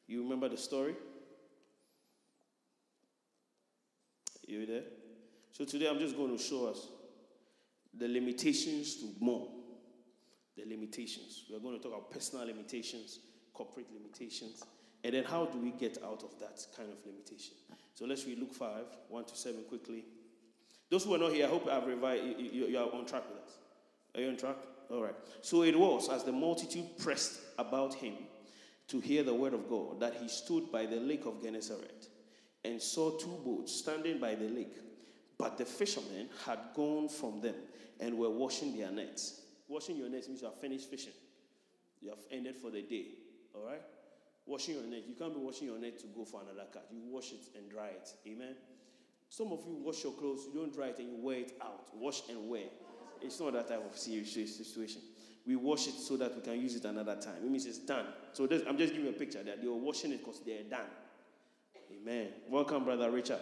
you 0.07 0.23
remember 0.23 0.49
the 0.49 0.57
story? 0.57 0.97
You 4.47 4.67
there? 4.67 4.83
So 5.53 5.65
today 5.65 5.89
I'm 5.89 5.99
just 5.99 6.17
going 6.17 6.37
to 6.37 6.43
show 6.43 6.67
us 6.67 6.89
the 7.97 8.09
limitations 8.09 8.97
to 8.97 9.15
more. 9.21 9.49
The 10.57 10.65
limitations. 10.69 11.45
We 11.49 11.57
are 11.57 11.61
going 11.61 11.77
to 11.77 11.83
talk 11.83 11.93
about 11.93 12.11
personal 12.11 12.47
limitations, 12.47 13.21
corporate 13.53 13.87
limitations, 13.93 14.63
and 15.05 15.13
then 15.13 15.25
how 15.25 15.45
do 15.45 15.59
we 15.59 15.71
get 15.71 15.99
out 16.03 16.23
of 16.23 16.39
that 16.41 16.67
kind 16.77 16.89
of 16.91 16.97
limitation? 17.07 17.53
So 17.95 18.07
let's 18.07 18.27
read 18.27 18.39
Luke 18.39 18.55
5, 18.55 18.85
1 19.09 19.25
to 19.27 19.37
7 19.37 19.63
quickly. 19.69 20.05
Those 20.91 21.05
who 21.05 21.15
are 21.15 21.19
not 21.19 21.33
here, 21.33 21.47
I 21.47 21.51
hope 21.51 21.69
I've 21.69 21.87
revived, 21.87 22.41
you, 22.41 22.67
you 22.67 22.79
are 22.79 22.93
on 22.93 23.05
track 23.05 23.25
with 23.29 23.43
us. 23.43 23.53
Are 24.15 24.21
you 24.23 24.29
on 24.29 24.37
track? 24.37 24.57
All 24.91 25.03
right. 25.03 25.15
So 25.43 25.63
it 25.63 25.79
was 25.79 26.09
as 26.09 26.25
the 26.25 26.33
multitude 26.33 26.87
pressed 26.99 27.39
about 27.59 27.95
him 27.95 28.15
to 28.89 29.01
hear 29.01 29.23
the 29.23 29.35
word 29.35 29.55
of 29.55 29.69
God 29.69 30.01
that 30.01 30.15
he 30.15 30.29
stood 30.29 30.73
by 30.73 30.87
the 30.87 30.97
lake 30.97 31.27
of 31.27 31.43
Gennesaret 31.43 32.09
and 32.65 32.81
saw 32.81 33.11
two 33.19 33.39
boats 33.45 33.73
standing 33.73 34.19
by 34.19 34.35
the 34.35 34.49
lake. 34.49 34.77
But 35.37 35.59
the 35.59 35.65
fishermen 35.65 36.29
had 36.47 36.59
gone 36.75 37.09
from 37.09 37.41
them 37.41 37.57
and 38.01 38.17
were 38.17 38.31
washing 38.31 38.77
their 38.77 38.91
nets. 38.91 39.43
Washing 39.69 39.97
your 39.97 40.09
nets 40.09 40.29
means 40.29 40.41
you 40.41 40.49
have 40.49 40.61
finished 40.61 40.89
fishing. 40.91 41.13
You 42.01 42.11
have 42.11 42.19
ended 42.31 42.57
for 42.57 42.71
the 42.71 42.83
day. 42.83 43.07
All 43.55 43.67
right? 43.67 43.83
Washing 44.47 44.75
your 44.75 44.85
net. 44.85 45.05
You 45.09 45.15
can't 45.15 45.35
be 45.35 45.41
washing 45.41 45.69
your 45.69 45.79
net 45.79 45.99
to 46.01 46.07
go 46.09 46.25
for 46.25 46.43
another 46.43 46.69
catch. 46.73 46.83
You 46.93 47.01
wash 47.11 47.33
it 47.33 47.57
and 47.57 47.71
dry 47.71 47.89
it. 47.89 48.09
Amen? 48.27 48.55
Some 49.29 49.53
of 49.53 49.61
you 49.67 49.77
wash 49.83 50.05
your 50.05 50.13
clothes, 50.13 50.47
you 50.53 50.61
don't 50.61 50.73
dry 50.73 50.89
it 50.89 50.99
and 50.99 51.09
you 51.09 51.17
wear 51.17 51.39
it 51.39 51.53
out. 51.63 51.89
Wash 51.95 52.23
and 52.29 52.49
wear. 52.49 52.65
It's 53.23 53.41
not 53.41 53.55
that 53.55 53.69
type 53.69 53.83
of 53.85 53.99
situation. 53.99 55.01
We 55.47 55.57
wash 55.57 55.87
it 55.89 55.95
so 55.95 56.17
that 56.19 56.35
we 56.35 56.43
can 56.43 56.61
use 56.61 56.77
it 56.77 56.85
another 56.85 57.17
time. 57.17 57.37
It 57.43 57.51
means 57.51 57.67
it's 57.67 57.79
done. 57.79 58.07
So 58.33 58.45
I'm 58.45 58.79
just 58.79 58.93
giving 58.93 59.07
you 59.07 59.11
a 59.11 59.13
picture 59.13 59.43
that 59.43 59.61
they 59.61 59.69
were 59.69 59.77
washing 59.77 60.13
it 60.13 60.19
because 60.19 60.41
they're 60.45 60.63
done. 60.63 60.87
Amen. 61.93 62.29
Welcome, 62.49 62.85
Brother 62.85 63.11
Richard. 63.11 63.41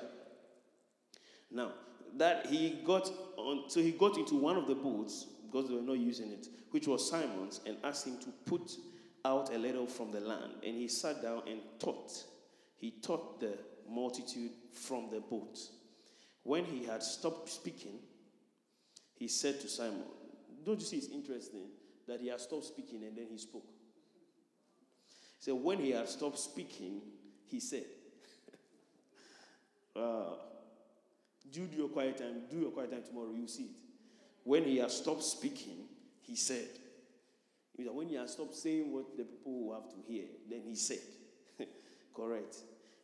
Now, 1.50 1.72
that 2.16 2.46
he 2.46 2.80
got 2.84 3.10
on, 3.36 3.68
so 3.68 3.80
he 3.80 3.92
got 3.92 4.16
into 4.16 4.36
one 4.36 4.56
of 4.56 4.66
the 4.66 4.74
boats 4.74 5.26
because 5.50 5.68
they 5.68 5.74
were 5.74 5.82
not 5.82 5.98
using 5.98 6.30
it, 6.30 6.48
which 6.70 6.86
was 6.86 7.08
Simon's, 7.08 7.60
and 7.66 7.76
asked 7.84 8.06
him 8.06 8.18
to 8.18 8.28
put 8.46 8.72
out 9.24 9.54
a 9.54 9.58
little 9.58 9.86
from 9.86 10.10
the 10.10 10.20
land. 10.20 10.52
And 10.64 10.76
he 10.76 10.88
sat 10.88 11.22
down 11.22 11.42
and 11.46 11.60
taught. 11.78 12.12
He 12.76 12.90
taught 12.90 13.40
the 13.40 13.56
multitude 13.88 14.52
from 14.72 15.08
the 15.10 15.20
boat. 15.20 15.58
When 16.42 16.64
he 16.64 16.84
had 16.84 17.02
stopped 17.02 17.48
speaking, 17.48 17.98
he 19.14 19.28
said 19.28 19.60
to 19.60 19.68
Simon, 19.68 20.02
Don't 20.64 20.80
you 20.80 20.86
see 20.86 20.96
it's 20.96 21.08
interesting 21.08 21.66
that 22.08 22.20
he 22.20 22.28
had 22.28 22.40
stopped 22.40 22.64
speaking 22.64 23.04
and 23.04 23.16
then 23.16 23.26
he 23.30 23.38
spoke? 23.38 23.66
So 25.38 25.54
when 25.54 25.78
he 25.78 25.90
had 25.90 26.08
stopped 26.08 26.38
speaking, 26.38 27.02
he 27.46 27.60
said, 27.60 27.84
uh, 29.96 30.34
do 31.52 31.68
your 31.76 31.88
quiet 31.88 32.18
time, 32.18 32.42
do 32.50 32.58
your 32.58 32.70
quiet 32.70 32.90
time 32.90 33.02
tomorrow, 33.02 33.32
you 33.32 33.46
see 33.46 33.64
it. 33.64 33.70
When 34.44 34.64
he 34.64 34.78
has 34.78 34.96
stopped 34.96 35.22
speaking, 35.22 35.84
he 36.20 36.34
said, 36.34 36.66
when 37.76 38.08
he 38.08 38.16
has 38.16 38.32
stopped 38.32 38.54
saying 38.54 38.92
what 38.92 39.16
the 39.16 39.24
people 39.24 39.66
will 39.66 39.74
have 39.74 39.90
to 39.90 39.96
hear, 40.06 40.24
then 40.48 40.62
he 40.66 40.74
said, 40.74 40.98
correct. 42.14 42.56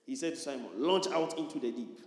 He 0.07 0.17
said 0.17 0.35
to 0.35 0.41
Simon, 0.41 0.69
launch 0.77 1.07
out 1.09 1.39
into 1.39 1.59
the 1.59 1.71
deep 1.71 2.01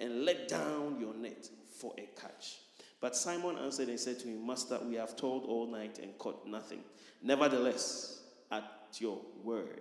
and 0.00 0.24
let 0.24 0.48
down 0.48 0.98
your 1.00 1.14
net 1.14 1.48
for 1.78 1.94
a 1.98 2.08
catch. 2.20 2.58
But 3.00 3.16
Simon 3.16 3.56
answered 3.58 3.88
and 3.88 4.00
said 4.00 4.18
to 4.20 4.28
him, 4.28 4.46
Master, 4.46 4.78
we 4.82 4.94
have 4.94 5.16
toiled 5.16 5.44
all 5.44 5.66
night 5.66 5.98
and 5.98 6.16
caught 6.18 6.46
nothing. 6.46 6.80
Nevertheless, 7.22 8.22
at 8.50 8.64
your 8.98 9.20
word, 9.42 9.80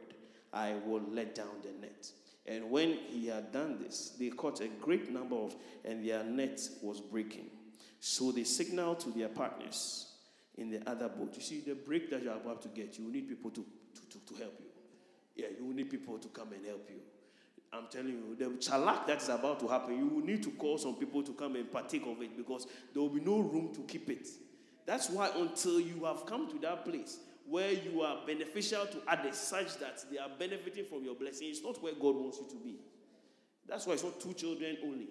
I 0.51 0.75
will 0.85 1.01
let 1.09 1.35
down 1.35 1.61
the 1.61 1.71
net. 1.79 2.11
And 2.45 2.69
when 2.69 2.97
he 3.07 3.27
had 3.27 3.53
done 3.53 3.79
this, 3.81 4.15
they 4.19 4.29
caught 4.29 4.59
a 4.59 4.67
great 4.67 5.09
number 5.09 5.35
of, 5.35 5.55
and 5.85 6.05
their 6.05 6.23
net 6.23 6.59
was 6.81 6.99
breaking. 6.99 7.49
So 7.99 8.33
they 8.33 8.43
signaled 8.43 8.99
to 9.01 9.11
their 9.11 9.29
partners 9.29 10.12
in 10.57 10.69
the 10.69 10.87
other 10.89 11.09
boat. 11.09 11.33
You 11.35 11.41
see, 11.41 11.61
the 11.61 11.75
break 11.75 12.09
that 12.11 12.23
you're 12.23 12.35
about 12.35 12.61
to 12.63 12.67
get, 12.69 12.97
you 12.97 13.05
will 13.05 13.11
need 13.11 13.27
people 13.27 13.51
to, 13.51 13.65
to, 13.95 14.09
to, 14.09 14.33
to 14.33 14.41
help 14.41 14.55
you. 14.59 14.65
Yeah, 15.35 15.47
you 15.57 15.65
will 15.65 15.73
need 15.73 15.89
people 15.89 16.17
to 16.19 16.27
come 16.27 16.53
and 16.53 16.65
help 16.65 16.87
you. 16.89 16.99
I'm 17.71 17.87
telling 17.89 18.09
you, 18.09 18.35
the 18.37 18.45
chalak 18.57 19.07
that 19.07 19.21
is 19.21 19.29
about 19.29 19.59
to 19.61 19.67
happen, 19.67 19.97
you 19.97 20.07
will 20.07 20.23
need 20.23 20.43
to 20.43 20.51
call 20.51 20.77
some 20.77 20.95
people 20.95 21.23
to 21.23 21.33
come 21.33 21.55
and 21.55 21.71
partake 21.71 22.05
of 22.05 22.21
it 22.21 22.37
because 22.37 22.67
there 22.93 23.01
will 23.01 23.09
be 23.09 23.19
no 23.19 23.39
room 23.39 23.73
to 23.73 23.81
keep 23.81 24.09
it. 24.11 24.27
That's 24.85 25.09
why 25.09 25.31
until 25.35 25.79
you 25.79 26.05
have 26.05 26.25
come 26.27 26.47
to 26.51 26.59
that 26.59 26.85
place 26.85 27.17
where 27.49 27.71
you 27.71 28.01
are 28.01 28.19
beneficial 28.27 28.85
to 28.85 28.97
others 29.07 29.37
such 29.37 29.77
that 29.79 30.03
they 30.11 30.17
are 30.17 30.29
benefiting 30.37 30.85
from 30.85 31.03
your 31.03 31.15
blessing. 31.15 31.47
It's 31.49 31.63
not 31.63 31.81
where 31.81 31.93
God 31.93 32.15
wants 32.15 32.37
you 32.39 32.47
to 32.57 32.63
be. 32.63 32.75
That's 33.67 33.87
why 33.87 33.93
it's 33.93 34.03
not 34.03 34.19
two 34.19 34.33
children 34.33 34.77
only. 34.83 35.07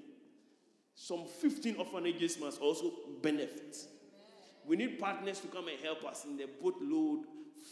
Some 0.94 1.24
15 1.26 1.76
orphanages 1.76 2.38
must 2.38 2.60
also 2.60 2.92
benefit. 3.22 3.76
We 4.66 4.76
need 4.76 4.98
partners 4.98 5.40
to 5.40 5.48
come 5.48 5.68
and 5.68 5.78
help 5.80 6.04
us 6.04 6.24
in 6.24 6.36
the 6.36 6.48
boatload 6.60 7.26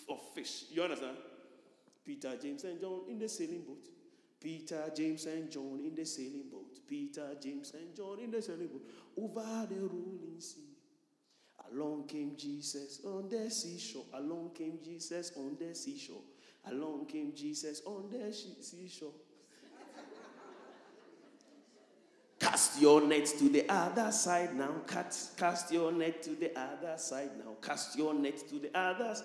of 0.09 0.21
fish. 0.35 0.65
You 0.71 0.83
understand? 0.83 1.17
Peter, 2.05 2.37
James, 2.41 2.65
and 2.65 2.81
John 2.81 3.03
in 3.09 3.19
the 3.19 3.29
sailing 3.29 3.63
boat. 3.63 3.89
Peter, 4.41 4.91
James, 4.97 5.27
and 5.27 5.51
John 5.51 5.81
in 5.85 5.95
the 5.95 6.05
sailing 6.05 6.49
boat. 6.51 6.79
Peter, 6.89 7.37
James, 7.41 7.73
and 7.75 7.95
John 7.95 8.19
in 8.21 8.31
the 8.31 8.43
sailing 8.43 8.69
boat. 8.69 8.83
Over 9.17 9.67
the 9.69 9.81
rolling 9.81 10.41
sea. 10.41 10.71
Along 11.73 12.05
came 12.07 12.35
Jesus 12.37 13.01
on 13.05 13.29
the 13.29 13.51
seashore. 13.51 14.07
Along 14.15 14.51
came 14.55 14.79
Jesus 14.83 15.33
on 15.37 15.57
the 15.59 15.75
seashore. 15.75 16.23
Along 16.67 17.07
came 17.07 17.33
Jesus 17.35 17.83
on 17.87 18.11
the 18.11 18.33
seashore. 18.33 19.13
Cast 22.71 22.83
your 22.83 23.01
net 23.01 23.27
to 23.27 23.49
the 23.49 23.69
other 23.69 24.13
side 24.13 24.55
now. 24.55 24.71
Cast, 24.87 25.37
cast 25.37 25.73
your 25.73 25.91
net 25.91 26.23
to 26.23 26.31
the 26.31 26.57
other 26.57 26.97
side 26.99 27.31
now. 27.37 27.57
Cast 27.61 27.99
your 27.99 28.15
net 28.15 28.49
to 28.49 28.61
the 28.61 28.71
others. 28.79 29.25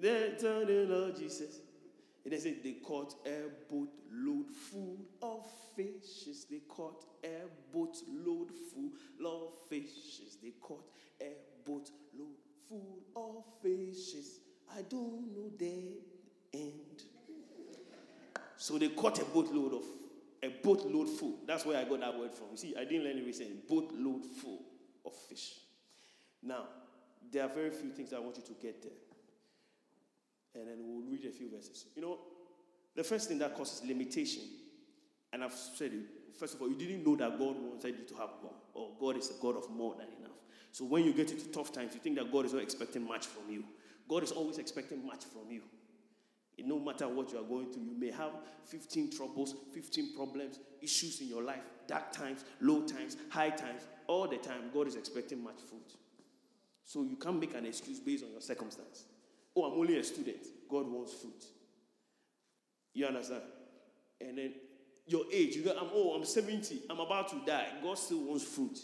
Then 0.00 0.38
turn 0.38 0.66
the 0.66 0.86
Lord 0.88 1.18
Jesus. 1.18 1.58
And 2.24 2.32
they 2.32 2.38
said 2.38 2.56
they 2.64 2.76
caught 2.82 3.16
a 3.26 3.50
boat 3.70 3.90
load 4.10 4.50
full 4.50 4.96
of 5.20 5.46
fishes. 5.76 6.46
They 6.50 6.62
caught 6.66 7.04
a 7.22 7.42
boat 7.70 7.98
load 8.08 8.48
full 8.72 8.90
of 9.26 9.52
fishes. 9.68 10.38
They 10.42 10.54
caught 10.62 10.88
a 11.20 11.32
boat 11.66 11.90
load 12.18 12.38
full 12.66 13.00
of 13.14 13.44
fishes. 13.62 14.40
I 14.74 14.80
don't 14.88 15.36
know 15.36 15.50
the 15.58 15.98
end. 16.54 17.02
So 18.56 18.78
they 18.78 18.88
caught 18.88 19.20
a 19.20 19.24
boatload 19.26 19.74
of 19.74 19.84
a 20.42 20.48
boatload 20.62 21.08
full. 21.08 21.40
That's 21.46 21.64
where 21.64 21.78
I 21.78 21.84
got 21.84 22.00
that 22.00 22.18
word 22.18 22.32
from. 22.32 22.48
You 22.52 22.56
see, 22.56 22.74
I 22.76 22.84
didn't 22.84 23.04
learn 23.04 23.18
it 23.18 23.24
recently. 23.24 23.56
Boatload 23.68 24.24
full 24.24 24.60
of 25.04 25.14
fish. 25.28 25.54
Now, 26.42 26.64
there 27.32 27.44
are 27.44 27.48
very 27.48 27.70
few 27.70 27.90
things 27.90 28.12
I 28.12 28.18
want 28.18 28.36
you 28.36 28.42
to 28.44 28.52
get 28.60 28.82
there 28.82 28.92
and 30.54 30.68
then 30.68 30.76
we'll 30.80 31.02
read 31.08 31.24
a 31.24 31.30
few 31.30 31.50
verses. 31.50 31.86
You 31.94 32.02
know, 32.02 32.18
the 32.94 33.04
first 33.04 33.28
thing 33.28 33.38
that 33.38 33.56
causes 33.56 33.86
limitation, 33.86 34.42
and 35.32 35.44
I've 35.44 35.54
said 35.54 35.92
it, 35.92 36.36
first 36.38 36.54
of 36.54 36.62
all, 36.62 36.68
you 36.68 36.76
didn't 36.76 37.04
know 37.04 37.16
that 37.16 37.38
God 37.38 37.56
wanted 37.58 37.98
you 37.98 38.04
to 38.08 38.14
have 38.14 38.30
more, 38.42 38.54
or 38.74 38.90
God 39.00 39.16
is 39.16 39.30
a 39.30 39.42
God 39.42 39.56
of 39.56 39.70
more 39.70 39.94
than 39.94 40.08
enough. 40.18 40.36
So 40.72 40.84
when 40.84 41.04
you 41.04 41.12
get 41.12 41.30
into 41.30 41.48
tough 41.48 41.72
times, 41.72 41.94
you 41.94 42.00
think 42.00 42.16
that 42.16 42.30
God 42.32 42.44
is 42.46 42.52
not 42.52 42.62
expecting 42.62 43.06
much 43.06 43.26
from 43.26 43.50
you. 43.50 43.64
God 44.08 44.22
is 44.22 44.32
always 44.32 44.58
expecting 44.58 45.04
much 45.06 45.24
from 45.24 45.50
you. 45.50 45.62
No 46.64 46.78
matter 46.78 47.08
what 47.08 47.32
you 47.32 47.38
are 47.38 47.44
going 47.44 47.72
through, 47.72 47.84
you 47.84 47.94
may 47.98 48.10
have 48.10 48.32
15 48.66 49.12
troubles, 49.16 49.54
15 49.72 50.16
problems, 50.16 50.58
issues 50.82 51.20
in 51.20 51.28
your 51.28 51.42
life, 51.42 51.62
dark 51.86 52.12
times, 52.12 52.44
low 52.60 52.82
times, 52.82 53.16
high 53.30 53.50
times, 53.50 53.82
all 54.06 54.26
the 54.26 54.38
time. 54.38 54.70
God 54.74 54.88
is 54.88 54.96
expecting 54.96 55.42
much 55.42 55.60
fruit. 55.68 55.92
So 56.84 57.02
you 57.02 57.16
can't 57.16 57.38
make 57.38 57.54
an 57.54 57.66
excuse 57.66 58.00
based 58.00 58.24
on 58.24 58.32
your 58.32 58.40
circumstance. 58.40 59.04
Oh, 59.54 59.64
I'm 59.64 59.78
only 59.78 59.98
a 59.98 60.04
student. 60.04 60.46
God 60.68 60.86
wants 60.88 61.14
fruit. 61.14 61.44
You 62.94 63.06
understand? 63.06 63.42
And 64.20 64.38
then 64.38 64.54
your 65.06 65.24
age, 65.32 65.56
you 65.56 65.62
go, 65.62 65.70
I'm 65.70 65.88
oh, 65.92 66.14
I'm 66.14 66.24
70, 66.24 66.82
I'm 66.90 67.00
about 67.00 67.28
to 67.28 67.40
die. 67.46 67.68
God 67.82 67.98
still 67.98 68.24
wants 68.24 68.44
fruit. 68.44 68.78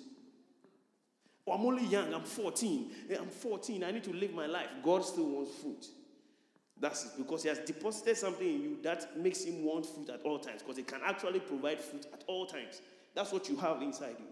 Oh, 1.46 1.52
I'm 1.52 1.66
only 1.66 1.84
young, 1.86 2.14
I'm 2.14 2.24
14. 2.24 2.90
I'm 3.18 3.28
14, 3.28 3.84
I 3.84 3.90
need 3.90 4.04
to 4.04 4.12
live 4.12 4.32
my 4.32 4.46
life. 4.46 4.68
God 4.82 5.04
still 5.04 5.26
wants 5.26 5.54
fruit. 5.56 5.86
That's 6.80 7.06
because 7.16 7.42
He 7.42 7.48
has 7.48 7.58
deposited 7.60 8.16
something 8.16 8.46
in 8.46 8.62
you 8.62 8.78
that 8.82 9.16
makes 9.18 9.44
Him 9.44 9.64
want 9.64 9.86
fruit 9.86 10.10
at 10.10 10.22
all 10.22 10.38
times, 10.38 10.62
because 10.62 10.76
He 10.76 10.82
can 10.82 11.00
actually 11.04 11.40
provide 11.40 11.80
fruit 11.80 12.06
at 12.12 12.24
all 12.26 12.46
times. 12.46 12.80
That's 13.14 13.32
what 13.32 13.48
you 13.48 13.56
have 13.56 13.80
inside 13.82 14.16
you. 14.18 14.26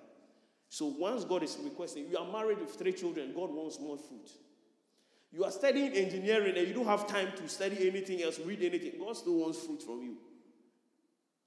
So 0.68 0.86
once 0.86 1.24
God 1.24 1.42
is 1.42 1.58
requesting, 1.62 2.08
you 2.10 2.18
are 2.18 2.32
married 2.32 2.58
with 2.58 2.74
three 2.74 2.92
children, 2.92 3.32
God 3.34 3.50
wants 3.50 3.78
more 3.78 3.96
fruit. 3.96 4.30
You 5.30 5.44
are 5.44 5.50
studying 5.50 5.92
engineering 5.92 6.56
and 6.56 6.68
you 6.68 6.74
don't 6.74 6.86
have 6.86 7.06
time 7.06 7.28
to 7.36 7.48
study 7.48 7.88
anything 7.88 8.22
else, 8.22 8.38
read 8.38 8.62
anything. 8.62 8.92
God 8.98 9.16
still 9.16 9.38
wants 9.38 9.64
fruit 9.64 9.82
from 9.82 10.02
you. 10.02 10.16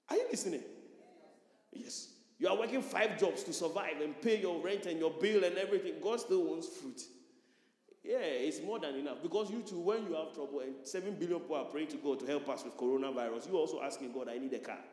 Are 0.10 0.16
you 0.16 0.26
listening? 0.32 0.64
Yes. 1.72 2.10
You 2.40 2.48
are 2.48 2.58
working 2.58 2.82
five 2.82 3.20
jobs 3.20 3.44
to 3.44 3.54
survive 3.54 4.02
and 4.02 4.20
pay 4.22 4.40
your 4.42 4.60
rent 4.60 4.88
and 4.88 5.00
your 5.00 5.12
bill 5.12 5.44
and 5.44 5.58
everything. 5.58 5.94
God 6.02 6.20
still 6.20 6.44
wants 6.44 6.68
fruit. 6.68 7.02
Yeah, 8.06 8.18
it's 8.20 8.62
more 8.62 8.78
than 8.80 8.96
enough. 8.96 9.24
Because 9.24 9.50
you 9.50 9.62
too, 9.62 9.80
when 9.80 10.06
you 10.06 10.14
have 10.14 10.32
trouble 10.32 10.60
and 10.60 10.76
7 10.84 11.16
billion 11.16 11.40
people 11.40 11.56
are 11.56 11.66
praying 11.66 11.88
to 11.88 11.98
God 11.98 12.20
to 12.20 12.28
help 12.28 12.48
us 12.50 12.64
with 12.64 12.78
coronavirus, 12.78 13.48
you're 13.48 13.58
also 13.58 13.82
asking 13.82 14.12
God, 14.12 14.30
I 14.30 14.38
need 14.38 14.54
a 14.54 14.60
car. 14.60 14.78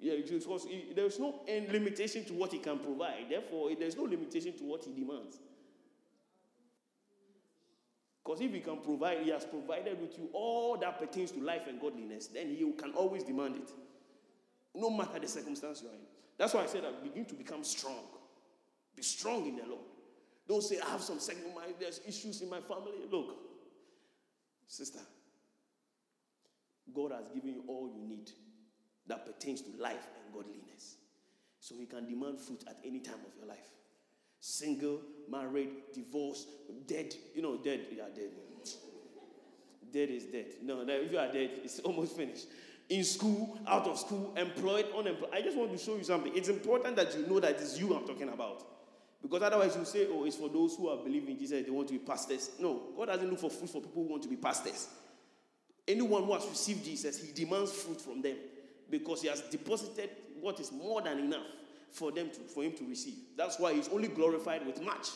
Yeah, 0.00 0.14
because 0.16 0.66
there's 0.96 1.20
no 1.20 1.42
end 1.46 1.70
limitation 1.70 2.24
to 2.24 2.32
what 2.32 2.50
he 2.50 2.58
can 2.58 2.80
provide. 2.80 3.26
Therefore, 3.30 3.70
there's 3.78 3.96
no 3.96 4.02
limitation 4.02 4.58
to 4.58 4.64
what 4.64 4.84
he 4.84 4.92
demands. 4.92 5.38
Because 8.24 8.40
if 8.40 8.52
he 8.52 8.58
can 8.58 8.78
provide, 8.78 9.18
he 9.22 9.30
has 9.30 9.44
provided 9.44 10.00
with 10.00 10.18
you 10.18 10.28
all 10.32 10.76
that 10.78 10.98
pertains 10.98 11.30
to 11.32 11.40
life 11.40 11.68
and 11.68 11.80
godliness, 11.80 12.26
then 12.26 12.48
he 12.48 12.72
can 12.72 12.90
always 12.94 13.22
demand 13.22 13.56
it. 13.56 13.70
No 14.74 14.90
matter 14.90 15.20
the 15.20 15.28
circumstance 15.28 15.82
you're 15.82 15.92
in. 15.92 15.98
That's 16.36 16.52
why 16.52 16.64
I 16.64 16.66
said 16.66 16.82
that 16.82 17.00
begin 17.00 17.24
to 17.26 17.34
become 17.34 17.62
strong. 17.62 18.02
Be 18.96 19.02
strong 19.02 19.46
in 19.46 19.56
the 19.56 19.66
Lord. 19.66 19.91
Don't 20.52 20.62
say, 20.62 20.78
I 20.86 20.90
have 20.90 21.00
some 21.00 21.18
second 21.18 21.54
mind, 21.54 21.76
there's 21.80 22.02
issues 22.06 22.42
in 22.42 22.50
my 22.50 22.60
family. 22.60 22.92
Look, 23.10 23.36
sister, 24.66 24.98
God 26.94 27.12
has 27.12 27.26
given 27.28 27.54
you 27.54 27.64
all 27.68 27.88
you 27.88 28.06
need 28.06 28.30
that 29.06 29.24
pertains 29.24 29.62
to 29.62 29.70
life 29.80 30.06
and 30.14 30.34
godliness. 30.34 30.96
So 31.58 31.74
he 31.78 31.86
can 31.86 32.06
demand 32.06 32.38
fruit 32.38 32.64
at 32.68 32.76
any 32.84 33.00
time 33.00 33.20
of 33.26 33.34
your 33.38 33.48
life. 33.48 33.70
Single, 34.40 35.00
married, 35.26 35.70
divorced, 35.94 36.48
dead. 36.86 37.14
You 37.34 37.40
know, 37.40 37.56
dead, 37.56 37.86
you 37.90 38.02
are 38.02 38.10
dead. 38.14 38.32
Dead 39.90 40.10
is 40.10 40.24
dead. 40.24 40.48
No, 40.62 40.84
if 40.86 41.10
you 41.10 41.18
are 41.18 41.32
dead, 41.32 41.50
it's 41.64 41.80
almost 41.80 42.14
finished. 42.14 42.48
In 42.90 43.04
school, 43.04 43.58
out 43.66 43.86
of 43.86 43.98
school, 43.98 44.34
employed, 44.36 44.84
unemployed. 44.94 45.30
I 45.32 45.40
just 45.40 45.56
want 45.56 45.72
to 45.72 45.78
show 45.78 45.96
you 45.96 46.04
something. 46.04 46.36
It's 46.36 46.50
important 46.50 46.96
that 46.96 47.16
you 47.16 47.26
know 47.26 47.40
that 47.40 47.52
it's 47.52 47.80
you 47.80 47.94
I'm 47.94 48.06
talking 48.06 48.28
about. 48.28 48.71
Because 49.22 49.42
otherwise 49.42 49.76
you 49.76 49.84
say, 49.84 50.08
oh, 50.10 50.24
it's 50.24 50.36
for 50.36 50.48
those 50.48 50.74
who 50.74 50.88
are 50.88 50.96
believing 50.96 51.30
in 51.30 51.38
Jesus, 51.38 51.64
they 51.64 51.70
want 51.70 51.86
to 51.88 51.94
be 51.94 52.00
pastors. 52.00 52.50
No, 52.58 52.82
God 52.96 53.06
doesn't 53.06 53.30
look 53.30 53.38
for 53.38 53.50
fruit 53.50 53.70
for 53.70 53.80
people 53.80 54.02
who 54.02 54.10
want 54.10 54.22
to 54.24 54.28
be 54.28 54.36
pastors. 54.36 54.88
Anyone 55.86 56.24
who 56.24 56.32
has 56.32 56.46
received 56.46 56.84
Jesus, 56.84 57.22
he 57.22 57.32
demands 57.32 57.72
fruit 57.72 58.00
from 58.00 58.20
them 58.20 58.36
because 58.90 59.22
he 59.22 59.28
has 59.28 59.40
deposited 59.42 60.10
what 60.40 60.58
is 60.58 60.72
more 60.72 61.00
than 61.02 61.18
enough 61.18 61.46
for 61.92 62.10
them 62.10 62.30
to, 62.30 62.40
for 62.40 62.64
him 62.64 62.72
to 62.72 62.84
receive. 62.84 63.14
That's 63.36 63.58
why 63.58 63.74
he's 63.74 63.88
only 63.88 64.08
glorified 64.08 64.66
with 64.66 64.82
much. 64.82 65.08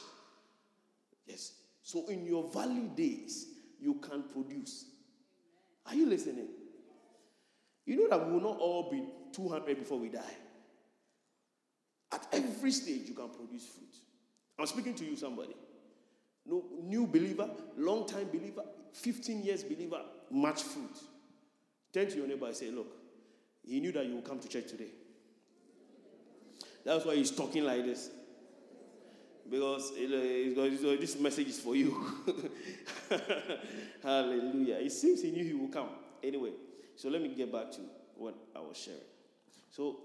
Yes. 1.27 1.53
So 1.83 2.07
in 2.07 2.25
your 2.25 2.49
valley 2.51 2.89
days, 2.95 3.49
you 3.81 3.95
can 3.95 4.23
produce. 4.23 4.87
Are 5.87 5.95
you 5.95 6.07
listening? 6.07 6.49
You 7.85 7.97
know 7.97 8.09
that 8.09 8.27
we 8.27 8.33
will 8.33 8.41
not 8.41 8.59
all 8.59 8.91
be 8.91 9.05
200 9.33 9.79
before 9.79 9.99
we 9.99 10.09
die. 10.09 10.35
At 12.17 12.27
every 12.33 12.71
stage, 12.71 13.03
you 13.09 13.15
can 13.15 13.29
produce 13.29 13.67
fruit. 13.67 13.95
I'm 14.59 14.67
speaking 14.67 14.95
to 14.95 15.05
you, 15.05 15.17
somebody. 15.17 15.55
No, 16.47 16.65
new 16.83 17.07
believer, 17.07 17.51
long 17.77 18.07
time 18.07 18.29
believer, 18.33 18.63
15 18.95 19.45
years 19.45 19.63
believer, 19.63 20.01
much 20.31 20.63
fruit. 20.63 20.97
Turn 21.93 22.09
to 22.09 22.17
your 22.17 22.27
neighbor 22.27 22.47
and 22.47 22.57
say, 22.57 22.71
Look, 22.71 22.87
he 23.63 23.81
knew 23.81 23.93
that 23.93 24.07
you 24.07 24.15
would 24.15 24.25
come 24.25 24.39
to 24.39 24.49
church 24.49 24.69
today. 24.69 24.89
That's 26.85 27.05
why 27.05 27.17
he's 27.17 27.33
talking 27.33 27.65
like 27.65 27.85
this. 27.85 28.09
Because 29.51 29.93
this 29.95 31.21
message 31.21 31.49
is 31.49 31.61
for 31.61 31.77
you. 31.77 32.03
Hallelujah. 34.03 34.77
It 34.77 34.93
seems 34.93 35.21
he 35.21 35.33
knew 35.33 35.45
he 35.45 35.53
would 35.53 35.73
come. 35.73 35.89
Anyway, 36.23 36.53
so 36.95 37.11
let 37.11 37.21
me 37.21 37.29
get 37.35 37.53
back 37.53 37.73
to 37.73 37.81
what 38.17 38.35
I 38.55 38.61
was 38.61 38.79
sharing. 38.79 39.01
So 39.71 39.99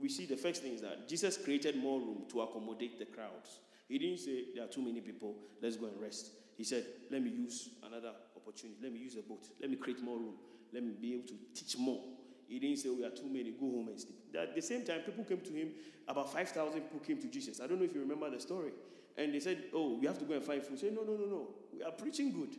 we 0.00 0.08
see 0.08 0.26
the 0.26 0.36
first 0.36 0.62
thing 0.62 0.74
is 0.74 0.80
that 0.82 1.08
Jesus 1.08 1.36
created 1.36 1.76
more 1.76 2.00
room 2.00 2.24
to 2.30 2.40
accommodate 2.42 2.98
the 2.98 3.06
crowds. 3.06 3.60
He 3.88 3.98
didn't 3.98 4.18
say 4.18 4.44
there 4.54 4.64
are 4.64 4.68
too 4.68 4.82
many 4.82 5.00
people, 5.00 5.36
let's 5.62 5.76
go 5.76 5.86
and 5.86 6.00
rest. 6.00 6.30
He 6.56 6.64
said, 6.64 6.84
let 7.10 7.22
me 7.22 7.30
use 7.30 7.70
another 7.86 8.12
opportunity. 8.36 8.78
Let 8.82 8.92
me 8.92 8.98
use 8.98 9.16
a 9.16 9.22
boat. 9.22 9.46
Let 9.60 9.70
me 9.70 9.76
create 9.76 10.02
more 10.02 10.16
room. 10.18 10.34
Let 10.72 10.82
me 10.82 10.92
be 11.00 11.14
able 11.14 11.26
to 11.28 11.34
teach 11.54 11.78
more. 11.78 12.00
He 12.48 12.58
didn't 12.58 12.78
say, 12.78 12.88
We 12.88 13.04
are 13.04 13.10
too 13.10 13.28
many, 13.28 13.50
go 13.50 13.66
home 13.66 13.88
and 13.88 14.00
sleep. 14.00 14.16
At 14.34 14.54
the 14.54 14.62
same 14.62 14.84
time, 14.84 15.00
people 15.00 15.24
came 15.24 15.40
to 15.40 15.52
him, 15.52 15.68
about 16.08 16.32
5,000 16.32 16.80
people 16.80 17.00
came 17.00 17.18
to 17.20 17.28
Jesus. 17.28 17.60
I 17.60 17.66
don't 17.66 17.78
know 17.78 17.84
if 17.84 17.94
you 17.94 18.00
remember 18.00 18.30
the 18.30 18.40
story. 18.40 18.72
And 19.16 19.34
they 19.34 19.40
said, 19.40 19.64
Oh, 19.74 19.98
we 20.00 20.06
have 20.06 20.18
to 20.18 20.24
go 20.24 20.34
and 20.34 20.42
find 20.42 20.62
food. 20.62 20.78
He 20.78 20.86
said, 20.86 20.94
No, 20.94 21.02
no, 21.02 21.12
no, 21.12 21.26
no. 21.26 21.48
We 21.72 21.82
are 21.82 21.92
preaching 21.92 22.32
good. 22.32 22.56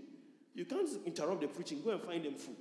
You 0.54 0.66
can't 0.66 0.90
interrupt 1.06 1.42
the 1.42 1.48
preaching. 1.48 1.82
Go 1.84 1.92
and 1.92 2.02
find 2.02 2.24
them 2.24 2.36
food. 2.36 2.58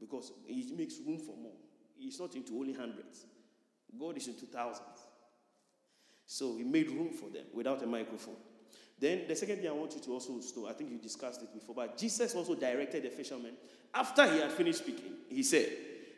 Because 0.00 0.32
he 0.46 0.74
makes 0.76 0.96
room 1.06 1.18
for 1.18 1.36
more. 1.36 1.52
He's 2.02 2.18
not 2.18 2.34
into 2.34 2.54
only 2.54 2.72
hundreds, 2.72 3.24
God 3.98 4.16
is 4.16 4.26
into 4.26 4.46
thousands. 4.46 4.98
So 6.26 6.56
he 6.56 6.64
made 6.64 6.88
room 6.88 7.10
for 7.10 7.28
them 7.28 7.44
without 7.52 7.82
a 7.82 7.86
microphone. 7.86 8.36
Then 8.98 9.22
the 9.28 9.36
second 9.36 9.58
thing 9.58 9.68
I 9.68 9.72
want 9.72 9.94
you 9.94 10.00
to 10.00 10.12
also 10.12 10.32
know, 10.56 10.68
I 10.68 10.72
think 10.72 10.90
you 10.90 10.98
discussed 10.98 11.42
it 11.42 11.52
before, 11.52 11.74
but 11.74 11.98
Jesus 11.98 12.34
also 12.34 12.54
directed 12.54 13.02
the 13.02 13.10
fishermen 13.10 13.52
after 13.92 14.30
he 14.32 14.38
had 14.38 14.50
finished 14.52 14.78
speaking. 14.78 15.12
He 15.28 15.42
said, 15.42 15.68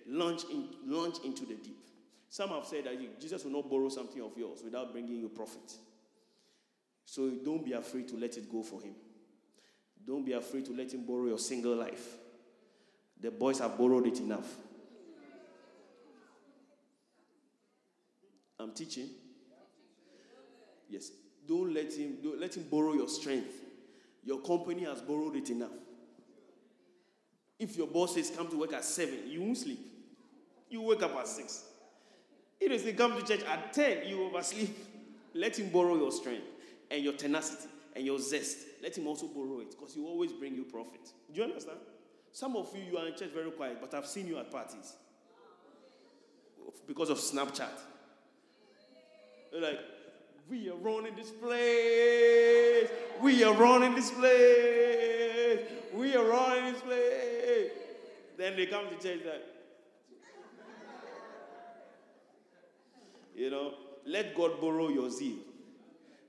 "Launch 0.07 0.44
in, 0.51 0.68
launch 0.87 1.16
into 1.25 1.47
the 1.47 1.55
deep." 1.55 1.88
Some 2.29 2.51
have 2.51 2.66
said 2.66 2.85
that 2.85 3.20
Jesus 3.20 3.44
will 3.44 3.53
not 3.53 3.70
borrow 3.70 3.88
something 3.88 4.20
of 4.23 4.37
yours 4.37 4.62
without 4.62 4.92
bringing 4.92 5.18
you 5.18 5.29
profit. 5.29 5.77
So 7.05 7.31
don't 7.31 7.64
be 7.64 7.73
afraid 7.73 8.09
to 8.09 8.16
let 8.16 8.37
it 8.37 8.51
go 8.51 8.62
for 8.62 8.81
him. 8.81 8.94
Don't 10.07 10.25
be 10.25 10.33
afraid 10.33 10.64
to 10.66 10.73
let 10.73 10.92
him 10.92 11.05
borrow 11.05 11.27
your 11.27 11.38
single 11.38 11.77
life. 11.77 12.16
The 13.20 13.31
boys 13.31 13.61
have 13.61 13.79
borrowed 13.79 14.07
it 14.07 14.20
enough. 14.20 14.57
I'm 18.64 18.72
teaching. 18.72 19.09
Yes. 20.88 21.11
Don't 21.46 21.72
let 21.74 21.92
him 21.92 22.16
don't 22.22 22.40
let 22.40 22.57
him 22.57 22.64
borrow 22.70 22.94
your 22.94 23.09
strength. 23.09 23.55
Your 24.24 24.40
company 24.40 24.85
has 24.85 25.03
borrowed 25.03 25.37
it 25.37 25.50
enough. 25.50 25.70
If 27.59 27.77
your 27.77 27.87
boss 27.87 28.14
says 28.14 28.33
come 28.35 28.48
to 28.48 28.59
work 28.59 28.72
at 28.72 28.85
seven, 28.85 29.18
you 29.29 29.42
won't 29.42 29.59
sleep. 29.59 29.81
You 30.70 30.83
wake 30.83 31.03
up 31.03 31.14
at 31.16 31.29
six. 31.29 31.64
If 32.61 32.70
they 32.70 32.79
say 32.79 32.96
come 32.96 33.20
to 33.20 33.27
church 33.27 33.44
at 33.46 33.72
10, 33.72 34.09
you 34.09 34.24
oversleep. 34.24 34.77
Let 35.35 35.59
him 35.59 35.68
borrow 35.68 35.96
your 35.96 36.11
strength 36.12 36.46
and 36.90 37.05
your 37.05 37.12
tenacity 37.12 37.68
and 37.94 38.05
your 38.05 38.18
zest. 38.18 38.59
Let 38.83 38.96
him 38.96 39.07
also 39.07 39.27
borrow 39.27 39.61
it 39.61 39.72
because 39.72 39.94
he 39.94 40.00
will 40.00 40.09
always 40.09 40.33
bring 40.33 40.55
you 40.55 40.64
profit. 40.64 41.12
Do 41.33 41.40
you 41.40 41.44
understand? 41.44 41.79
Some 42.33 42.57
of 42.57 42.74
you, 42.74 42.83
you 42.90 42.98
are 42.98 43.07
in 43.07 43.14
church 43.14 43.31
very 43.35 43.50
quiet, 43.50 43.79
but 43.81 43.92
I've 43.94 44.07
seen 44.07 44.27
you 44.27 44.38
at 44.38 44.50
parties 44.50 44.94
because 46.87 47.11
of 47.11 47.18
Snapchat. 47.18 47.70
Like, 49.61 49.79
we 50.51 50.69
are 50.69 50.77
running 50.77 51.14
this 51.14 51.31
place. 51.31 52.90
We 53.23 53.45
are 53.45 53.55
running 53.55 53.95
this 53.95 54.11
place. 54.11 55.61
We 55.95 56.17
are 56.17 56.25
running 56.25 56.73
this 56.73 56.83
place. 56.83 57.71
Then 58.37 58.57
they 58.57 58.67
come 58.67 58.87
to 58.88 58.95
church 58.97 59.23
that. 59.25 59.45
You 63.37 63.51
know, 63.51 63.75
let 64.07 64.35
God 64.35 64.61
borrow 64.61 64.88
your 64.88 65.09
zeal. 65.11 65.38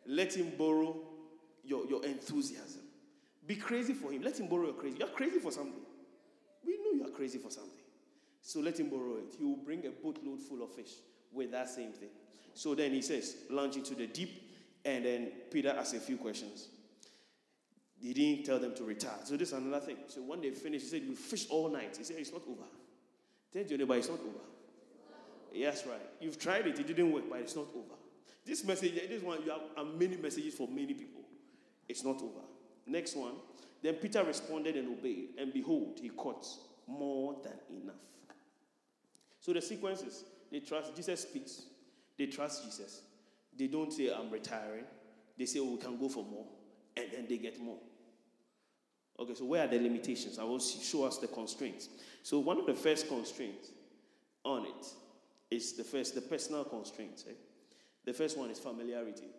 Let 0.08 0.36
Him 0.36 0.52
borrow 0.58 0.98
your, 1.64 1.86
your 1.88 2.06
enthusiasm. 2.06 2.82
Be 3.48 3.56
crazy 3.56 3.94
for 3.94 4.12
Him. 4.12 4.22
Let 4.22 4.40
Him 4.40 4.48
borrow 4.48 4.66
your 4.66 4.74
crazy. 4.74 4.98
You're 5.00 5.08
crazy 5.10 5.40
for 5.40 5.52
something. 5.52 5.82
We 6.66 6.78
know 6.78 6.92
you 6.94 7.08
are 7.08 7.16
crazy 7.16 7.40
for 7.40 7.50
something. 7.50 7.72
So 8.42 8.60
let 8.60 8.80
Him 8.80 8.90
borrow 8.90 9.18
it. 9.18 9.36
He 9.38 9.44
will 9.44 9.58
bring 9.58 9.86
a 9.88 9.90
boatload 9.90 10.42
full 10.42 10.64
of 10.64 10.72
fish 10.72 10.92
with 11.36 11.52
that 11.52 11.69
same 11.69 11.91
thing. 11.91 12.10
So 12.54 12.74
then 12.74 12.91
he 12.91 13.02
says, 13.02 13.36
launch 13.50 13.76
into 13.76 13.95
the 13.95 14.08
deep. 14.08 14.41
And 14.84 15.04
then 15.06 15.32
Peter 15.52 15.69
asks 15.69 15.93
a 15.93 16.00
few 16.00 16.17
questions. 16.17 16.67
He 18.00 18.13
didn't 18.13 18.45
tell 18.45 18.60
them 18.60 18.76
to 18.76 18.84
retire. 18.84 19.19
So 19.24 19.36
this 19.36 19.50
is 19.50 19.54
another 19.54 19.84
thing. 19.84 19.98
So 20.08 20.21
when 20.21 20.41
they 20.41 20.52
finished, 20.52 20.86
he 20.86 20.89
said, 20.91 21.02
You 21.04 21.15
fish 21.15 21.48
all 21.50 21.69
night. 21.69 21.95
He 21.98 22.04
said, 22.04 22.17
It's 22.19 22.32
not 22.32 22.43
over. 22.48 22.63
Tell 23.52 23.63
your 23.63 23.78
neighbor, 23.80 23.95
it's 23.95 24.10
not 24.10 24.19
over. 24.19 24.43
Yes, 25.54 25.86
right. 25.88 26.02
You've 26.19 26.38
tried 26.38 26.67
it, 26.67 26.78
it 26.78 26.88
didn't 26.88 27.12
work, 27.12 27.24
but 27.30 27.39
it's 27.39 27.56
not 27.56 27.67
over. 27.74 27.95
This 28.45 28.63
message, 28.63 28.93
this 28.93 29.24
one, 29.24 29.41
you 29.43 29.52
have 29.52 29.62
uh, 29.78 29.84
many 29.84 30.17
messages 30.17 30.54
for 30.54 30.67
many 30.67 30.93
people. 30.93 31.21
It's 31.88 32.04
not 32.04 32.17
over. 32.17 32.41
Next 32.86 33.15
one. 33.15 33.34
Then 33.82 33.95
Peter 33.95 34.24
responded 34.24 34.76
and 34.76 34.98
obeyed, 34.98 35.30
and 35.38 35.54
behold, 35.54 36.00
he 36.02 36.10
caught 36.10 36.45
more 36.88 37.38
than 37.43 37.82
enough. 37.82 37.95
So 39.39 39.54
the 39.54 39.62
sequence 39.62 40.02
is 40.02 40.24
they 40.51 40.60
trust, 40.60 40.95
Jesus 40.95 41.21
speaks, 41.21 41.63
they 42.17 42.27
trust 42.27 42.63
Jesus. 42.63 43.01
They 43.58 43.67
don't 43.67 43.91
say, 43.91 44.13
I'm 44.13 44.29
retiring. 44.29 44.86
They 45.38 45.45
say, 45.45 45.60
oh, 45.60 45.71
we 45.71 45.77
can 45.77 45.97
go 45.97 46.10
for 46.10 46.23
more, 46.23 46.45
and 46.95 47.08
then 47.12 47.25
they 47.27 47.38
get 47.38 47.60
more. 47.60 47.79
Okay, 49.17 49.34
so 49.34 49.45
where 49.45 49.63
are 49.63 49.67
the 49.67 49.79
limitations? 49.79 50.39
I 50.39 50.43
will 50.43 50.60
show 50.60 51.05
us 51.05 51.17
the 51.17 51.27
constraints. 51.27 51.88
So 52.23 52.39
one 52.39 52.60
of 52.60 52.65
the 52.65 52.73
first 52.73 53.08
constraints 53.08 53.69
on 54.43 54.65
it 54.65 55.55
is 55.55 55.73
the 55.73 55.84
first, 55.84 56.15
the 56.15 56.21
personal 56.21 56.65
constraints. 56.65 57.23
Eh? 57.27 57.34
The 58.03 58.13
first 58.13 58.38
one 58.38 58.49
is 58.49 58.60
familiarity. 58.60 59.29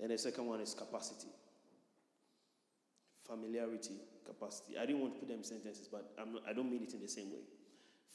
And 0.00 0.10
the 0.10 0.18
second 0.18 0.46
one 0.46 0.60
is 0.60 0.74
capacity. 0.74 1.28
Familiarity, 3.26 3.94
capacity. 4.26 4.76
I 4.78 4.84
didn't 4.84 5.00
want 5.00 5.14
to 5.14 5.20
put 5.20 5.28
them 5.28 5.38
in 5.38 5.44
sentences, 5.44 5.88
but 5.90 6.12
I'm 6.20 6.34
not, 6.34 6.42
I 6.48 6.52
don't 6.52 6.70
mean 6.70 6.82
it 6.82 6.92
in 6.92 7.00
the 7.00 7.08
same 7.08 7.30
way. 7.30 7.40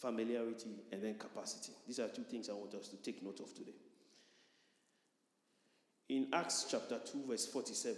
Familiarity 0.01 0.71
and 0.91 1.03
then 1.03 1.13
capacity. 1.13 1.73
These 1.85 1.99
are 1.99 2.07
two 2.07 2.23
things 2.23 2.49
I 2.49 2.53
want 2.53 2.73
us 2.73 2.87
to 2.87 2.97
take 2.97 3.21
note 3.21 3.39
of 3.39 3.53
today. 3.53 3.75
In 6.09 6.27
Acts 6.33 6.65
chapter 6.71 6.99
2, 7.05 7.25
verse 7.29 7.45
47, 7.45 7.97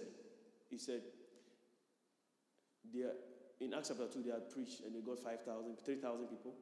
he 0.69 0.77
said, 0.77 1.01
in 3.61 3.73
Acts 3.73 3.87
chapter 3.87 4.07
2, 4.07 4.21
they 4.21 4.31
had 4.31 4.51
preached 4.51 4.81
and 4.85 4.93
they 4.93 4.99
got 4.99 5.17
5,000, 5.19 5.77
3,000 5.85 6.27
people. 6.27 6.53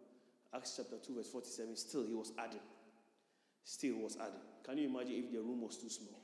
Acts 0.53 0.75
chapter 0.77 0.97
2, 1.03 1.15
verse 1.15 1.29
47, 1.29 1.75
still 1.75 2.05
he 2.05 2.13
was 2.13 2.33
adding. 2.37 2.59
Still 3.63 3.95
was 3.97 4.17
adding. 4.17 4.45
Can 4.63 4.77
you 4.77 4.89
imagine 4.89 5.15
if 5.15 5.31
the 5.31 5.39
room 5.39 5.61
was 5.63 5.75
too 5.77 5.89
small? 5.89 6.21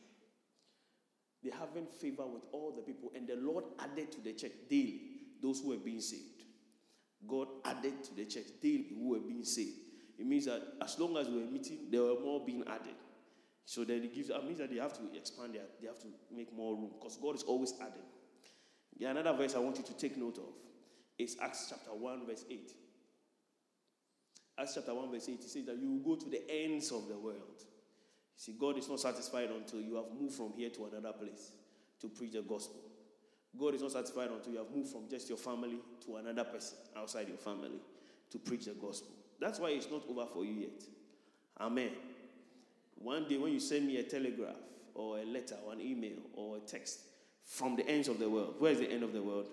They 1.43 1.49
having 1.49 1.87
favor 1.87 2.27
with 2.27 2.43
all 2.51 2.71
the 2.75 2.83
people, 2.83 3.11
and 3.15 3.27
the 3.27 3.35
Lord 3.35 3.65
added 3.79 4.11
to 4.11 4.21
the 4.21 4.33
church 4.33 4.53
daily 4.69 5.01
those 5.41 5.61
who 5.61 5.69
were 5.69 5.77
being 5.77 6.01
saved. 6.01 6.43
God 7.27 7.47
added 7.65 8.03
to 8.05 8.15
the 8.15 8.25
church 8.25 8.47
daily 8.61 8.87
who 8.97 9.09
were 9.09 9.19
being 9.19 9.43
saved. 9.43 9.77
It 10.17 10.25
means 10.25 10.45
that 10.45 10.61
as 10.81 10.97
long 10.97 11.15
as 11.17 11.27
we 11.27 11.39
were 11.39 11.51
meeting, 11.51 11.77
there 11.91 12.01
were 12.01 12.19
more 12.19 12.43
being 12.45 12.63
added. 12.67 12.95
So 13.65 13.83
then 13.83 14.03
it 14.03 14.15
gives, 14.15 14.29
it 14.29 14.45
means 14.45 14.59
that 14.59 14.71
they 14.71 14.79
have 14.79 14.93
to 14.93 15.15
expand, 15.15 15.53
their, 15.53 15.63
they 15.81 15.87
have 15.87 15.99
to 15.99 16.07
make 16.33 16.53
more 16.55 16.75
room 16.75 16.91
because 16.97 17.17
God 17.17 17.35
is 17.35 17.43
always 17.43 17.73
adding. 17.81 18.05
Yeah, 18.97 19.11
another 19.11 19.33
verse 19.33 19.55
I 19.55 19.59
want 19.59 19.77
you 19.77 19.83
to 19.83 19.93
take 19.93 20.17
note 20.17 20.37
of 20.37 20.53
is 21.17 21.37
Acts 21.41 21.67
chapter 21.69 21.91
1, 21.91 22.25
verse 22.25 22.45
8. 22.49 22.71
Acts 24.59 24.73
chapter 24.75 24.93
1, 24.93 25.11
verse 25.11 25.29
8, 25.29 25.33
it 25.33 25.49
says 25.49 25.65
that 25.65 25.77
you 25.77 25.91
will 25.91 26.15
go 26.15 26.23
to 26.23 26.29
the 26.29 26.41
ends 26.49 26.91
of 26.91 27.07
the 27.07 27.17
world. 27.17 27.61
See, 28.35 28.55
God 28.57 28.77
is 28.77 28.87
not 28.87 28.99
satisfied 28.99 29.49
until 29.49 29.81
you 29.81 29.95
have 29.95 30.05
moved 30.19 30.35
from 30.35 30.53
here 30.55 30.69
to 30.69 30.85
another 30.85 31.13
place 31.13 31.51
to 32.01 32.07
preach 32.07 32.33
the 32.33 32.41
gospel. 32.41 32.86
God 33.59 33.75
is 33.75 33.81
not 33.81 33.91
satisfied 33.91 34.29
until 34.31 34.53
you 34.53 34.59
have 34.59 34.69
moved 34.73 34.89
from 34.89 35.09
just 35.09 35.29
your 35.29 35.37
family 35.37 35.77
to 36.05 36.15
another 36.17 36.43
person 36.43 36.77
outside 36.95 37.27
your 37.27 37.37
family 37.37 37.79
to 38.29 38.39
preach 38.39 38.65
the 38.65 38.71
gospel. 38.71 39.11
That's 39.39 39.59
why 39.59 39.69
it's 39.69 39.89
not 39.89 40.03
over 40.09 40.25
for 40.33 40.43
you 40.45 40.53
yet. 40.53 40.83
Amen. 41.59 41.91
One 42.95 43.27
day 43.27 43.37
when 43.37 43.53
you 43.53 43.59
send 43.59 43.87
me 43.87 43.97
a 43.97 44.03
telegraph 44.03 44.55
or 44.93 45.19
a 45.19 45.25
letter 45.25 45.55
or 45.65 45.73
an 45.73 45.81
email 45.81 46.17
or 46.33 46.57
a 46.57 46.59
text 46.59 46.99
from 47.43 47.75
the 47.75 47.87
ends 47.87 48.07
of 48.07 48.19
the 48.19 48.29
world, 48.29 48.55
where 48.59 48.71
is 48.71 48.79
the 48.79 48.91
end 48.91 49.03
of 49.03 49.13
the 49.13 49.21
world? 49.21 49.47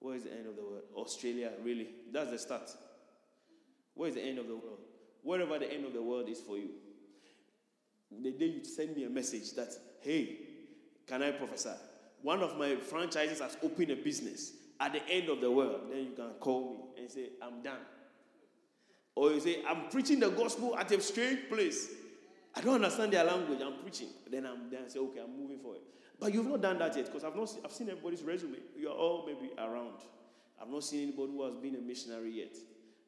Where 0.00 0.16
is 0.16 0.24
the 0.24 0.32
end 0.32 0.46
of 0.46 0.56
the 0.56 0.62
world? 0.62 0.82
Australia, 0.96 1.52
really? 1.62 1.88
That's 2.12 2.30
the 2.30 2.38
start. 2.38 2.70
Where 3.94 4.08
is 4.08 4.14
the 4.14 4.22
end 4.22 4.38
of 4.38 4.48
the 4.48 4.56
world? 4.56 4.80
Wherever 5.22 5.58
the 5.58 5.72
end 5.72 5.84
of 5.84 5.92
the 5.92 6.02
world 6.02 6.28
is 6.28 6.40
for 6.40 6.56
you 6.56 6.70
the 8.18 8.32
day 8.32 8.46
you 8.46 8.64
send 8.64 8.96
me 8.96 9.04
a 9.04 9.10
message 9.10 9.52
that, 9.52 9.72
hey, 10.00 10.38
can 11.06 11.22
I 11.22 11.30
prophesy? 11.30 11.70
One 12.22 12.42
of 12.42 12.58
my 12.58 12.76
franchises 12.76 13.40
has 13.40 13.56
opened 13.62 13.90
a 13.90 13.96
business 13.96 14.52
at 14.78 14.92
the 14.92 15.06
end 15.08 15.28
of 15.28 15.40
the 15.40 15.50
world. 15.50 15.82
Then 15.90 16.04
you 16.04 16.12
can 16.14 16.30
call 16.40 16.92
me 16.96 17.02
and 17.02 17.10
say, 17.10 17.30
I'm 17.42 17.62
done. 17.62 17.80
Or 19.14 19.32
you 19.32 19.40
say, 19.40 19.62
I'm 19.68 19.88
preaching 19.90 20.20
the 20.20 20.30
gospel 20.30 20.76
at 20.76 20.90
a 20.92 21.00
strange 21.00 21.48
place. 21.48 21.90
I 22.54 22.60
don't 22.62 22.76
understand 22.76 23.12
their 23.12 23.24
language. 23.24 23.60
I'm 23.62 23.80
preaching. 23.82 24.08
Then 24.30 24.46
I'm 24.46 24.70
then 24.70 24.80
I 24.86 24.88
say, 24.88 24.98
okay, 24.98 25.20
I'm 25.20 25.38
moving 25.38 25.58
forward. 25.58 25.80
But 26.18 26.34
you've 26.34 26.46
not 26.46 26.60
done 26.60 26.78
that 26.78 26.96
yet 26.96 27.06
because 27.06 27.24
I've 27.24 27.36
not 27.36 27.54
I've 27.64 27.72
seen 27.72 27.88
everybody's 27.88 28.22
resume. 28.22 28.58
You're 28.76 28.92
all 28.92 29.24
maybe 29.26 29.52
around. 29.58 30.00
I've 30.60 30.68
not 30.68 30.84
seen 30.84 31.08
anybody 31.08 31.32
who 31.32 31.44
has 31.44 31.54
been 31.56 31.76
a 31.76 31.80
missionary 31.80 32.32
yet. 32.32 32.56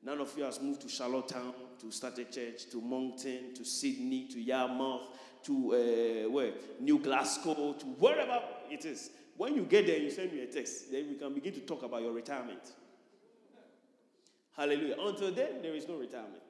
None 0.05 0.20
of 0.20 0.37
you 0.37 0.44
has 0.44 0.61
moved 0.61 0.81
to 0.83 0.88
Charlottetown 0.88 1.55
to 1.81 1.90
start 1.92 2.18
a 2.18 2.25
church, 2.25 2.68
to 2.72 2.81
Moncton, 2.81 3.55
to 3.55 3.64
Sydney, 3.64 4.27
to 4.29 4.40
Yarmouth, 4.40 5.07
to 5.44 6.27
uh, 6.27 6.31
where? 6.31 6.53
New 6.81 6.98
Glasgow, 6.98 7.75
to 7.75 7.87
wherever 7.87 8.40
it 8.73 8.85
is. 8.85 9.11
When 9.37 9.55
you 9.55 9.65
get 9.65 9.87
there, 9.87 9.99
you 9.99 10.11
send 10.11 10.33
me 10.33 10.43
a 10.43 10.47
text. 10.47 10.91
Then 10.91 11.09
we 11.09 11.15
can 11.15 11.33
begin 11.35 11.55
to 11.55 11.61
talk 11.61 11.83
about 11.83 12.03
your 12.03 12.13
retirement. 12.13 12.73
Hallelujah. 14.57 14.97
Until 15.01 15.33
then, 15.33 15.63
there 15.63 15.75
is 15.75 15.89
no 15.89 15.97
retirement. 15.97 16.43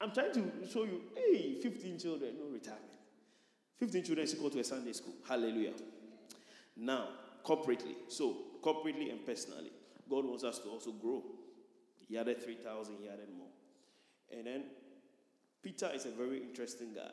I'm 0.00 0.12
trying 0.12 0.32
to 0.34 0.52
show 0.70 0.84
you, 0.84 1.02
hey, 1.16 1.54
15 1.60 1.98
children, 1.98 2.34
no 2.38 2.46
retirement. 2.46 2.84
15 3.78 4.04
children 4.04 4.24
is 4.24 4.34
equal 4.34 4.50
to 4.50 4.60
a 4.60 4.64
Sunday 4.64 4.92
school. 4.92 5.14
Hallelujah. 5.28 5.72
Now, 6.76 7.08
corporately, 7.44 7.94
so 8.08 8.36
corporately 8.62 9.10
and 9.10 9.24
personally, 9.26 9.72
God 10.08 10.24
wants 10.24 10.44
us 10.44 10.58
to 10.60 10.68
also 10.68 10.92
grow. 10.92 11.24
He 12.08 12.16
added 12.16 12.42
3,000, 12.42 12.94
he 13.00 13.08
added 13.08 13.28
more. 13.36 13.48
And 14.36 14.46
then 14.46 14.64
Peter 15.62 15.90
is 15.92 16.06
a 16.06 16.10
very 16.10 16.38
interesting 16.40 16.94
guy. 16.94 17.10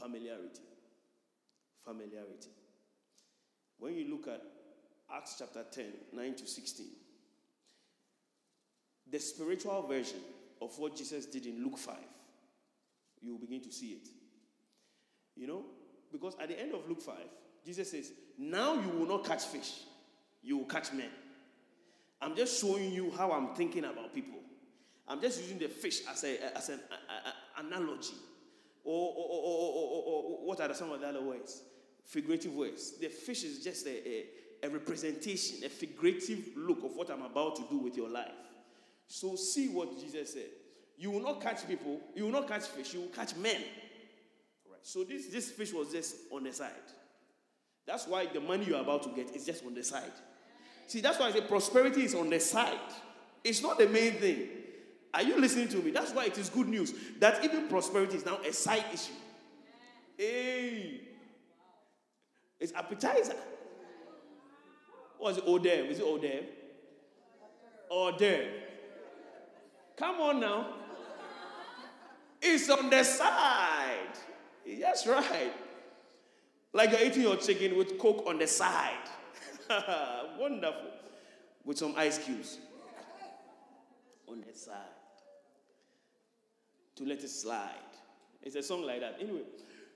Familiarity. 0.00 0.62
Familiarity. 1.84 2.48
When 3.84 3.94
you 3.94 4.06
look 4.10 4.28
at 4.28 4.40
Acts 5.14 5.36
chapter 5.38 5.62
10, 5.70 5.84
9 6.14 6.34
to 6.36 6.46
16, 6.46 6.86
the 9.10 9.18
spiritual 9.18 9.82
version 9.86 10.20
of 10.62 10.78
what 10.78 10.96
Jesus 10.96 11.26
did 11.26 11.44
in 11.44 11.62
Luke 11.62 11.76
5, 11.76 11.94
you 13.20 13.32
will 13.32 13.40
begin 13.40 13.60
to 13.60 13.70
see 13.70 13.88
it. 13.88 14.08
You 15.36 15.48
know, 15.48 15.64
because 16.10 16.34
at 16.40 16.48
the 16.48 16.58
end 16.58 16.72
of 16.72 16.88
Luke 16.88 17.02
5, 17.02 17.14
Jesus 17.66 17.90
says, 17.90 18.10
Now 18.38 18.72
you 18.72 18.88
will 18.88 19.06
not 19.06 19.26
catch 19.26 19.42
fish, 19.42 19.80
you 20.42 20.56
will 20.56 20.64
catch 20.64 20.90
men. 20.94 21.10
I'm 22.22 22.34
just 22.34 22.58
showing 22.58 22.90
you 22.90 23.12
how 23.14 23.32
I'm 23.32 23.54
thinking 23.54 23.84
about 23.84 24.14
people. 24.14 24.40
I'm 25.06 25.20
just 25.20 25.42
using 25.42 25.58
the 25.58 25.68
fish 25.68 26.00
as, 26.10 26.24
a, 26.24 26.56
as 26.56 26.70
an 26.70 26.80
a, 26.90 27.60
a, 27.60 27.66
analogy. 27.66 28.14
Or, 28.82 29.12
or, 29.14 29.42
or, 29.42 30.02
or, 30.06 30.46
what 30.46 30.58
are 30.62 30.72
some 30.72 30.90
of 30.90 31.02
the 31.02 31.08
other 31.08 31.22
words? 31.22 31.60
Figurative 32.04 32.52
words. 32.52 32.98
The 32.98 33.08
fish 33.08 33.44
is 33.44 33.64
just 33.64 33.86
a, 33.86 34.24
a 34.62 34.68
representation, 34.68 35.64
a 35.64 35.68
figurative 35.68 36.50
look 36.56 36.84
of 36.84 36.96
what 36.96 37.10
I'm 37.10 37.22
about 37.22 37.56
to 37.56 37.64
do 37.70 37.78
with 37.78 37.96
your 37.96 38.08
life. 38.08 38.32
So 39.06 39.36
see 39.36 39.68
what 39.68 39.98
Jesus 40.00 40.32
said. 40.32 40.50
You 40.96 41.10
will 41.10 41.20
not 41.20 41.40
catch 41.40 41.66
people, 41.66 42.00
you 42.14 42.24
will 42.24 42.32
not 42.32 42.48
catch 42.48 42.66
fish, 42.66 42.94
you 42.94 43.00
will 43.00 43.08
catch 43.08 43.34
men. 43.36 43.60
Right. 44.70 44.80
So 44.82 45.04
this, 45.04 45.26
this 45.26 45.50
fish 45.50 45.72
was 45.72 45.90
just 45.90 46.16
on 46.30 46.44
the 46.44 46.52
side. 46.52 46.70
That's 47.86 48.06
why 48.06 48.26
the 48.26 48.40
money 48.40 48.66
you're 48.66 48.80
about 48.80 49.02
to 49.02 49.10
get 49.10 49.34
is 49.34 49.44
just 49.44 49.64
on 49.64 49.74
the 49.74 49.82
side. 49.82 50.12
See, 50.86 51.00
that's 51.00 51.18
why 51.18 51.26
I 51.26 51.32
say 51.32 51.40
prosperity 51.42 52.04
is 52.04 52.14
on 52.14 52.30
the 52.30 52.40
side. 52.40 52.78
It's 53.42 53.62
not 53.62 53.78
the 53.78 53.88
main 53.88 54.12
thing. 54.14 54.48
Are 55.12 55.22
you 55.22 55.38
listening 55.40 55.68
to 55.68 55.76
me? 55.78 55.90
That's 55.90 56.12
why 56.12 56.26
it 56.26 56.38
is 56.38 56.48
good 56.48 56.68
news 56.68 56.94
that 57.20 57.44
even 57.44 57.68
prosperity 57.68 58.16
is 58.16 58.24
now 58.24 58.38
a 58.46 58.52
side 58.52 58.84
issue. 58.92 59.12
Hey, 60.16 61.00
it's 62.60 62.72
appetizer. 62.72 63.36
What 65.18 65.32
is 65.32 65.38
it? 65.38 65.46
Odem? 65.46 65.90
Is 65.90 65.98
it 65.98 66.04
Odem? 66.04 66.44
Odem. 67.90 68.48
Come 69.96 70.20
on 70.20 70.40
now. 70.40 70.66
It's 72.42 72.68
on 72.68 72.90
the 72.90 73.02
side. 73.04 74.18
That's 74.80 75.06
right. 75.06 75.52
Like 76.72 76.90
you're 76.90 77.02
eating 77.02 77.22
your 77.22 77.36
chicken 77.36 77.76
with 77.76 77.98
coke 77.98 78.24
on 78.26 78.38
the 78.38 78.46
side. 78.46 79.08
Wonderful. 80.38 80.90
With 81.64 81.78
some 81.78 81.94
ice 81.96 82.18
cubes 82.18 82.58
on 84.28 84.44
the 84.46 84.58
side 84.58 84.74
to 86.96 87.04
let 87.04 87.22
it 87.22 87.28
slide. 87.28 87.70
It's 88.42 88.56
a 88.56 88.62
song 88.62 88.82
like 88.82 89.00
that. 89.00 89.16
Anyway, 89.20 89.42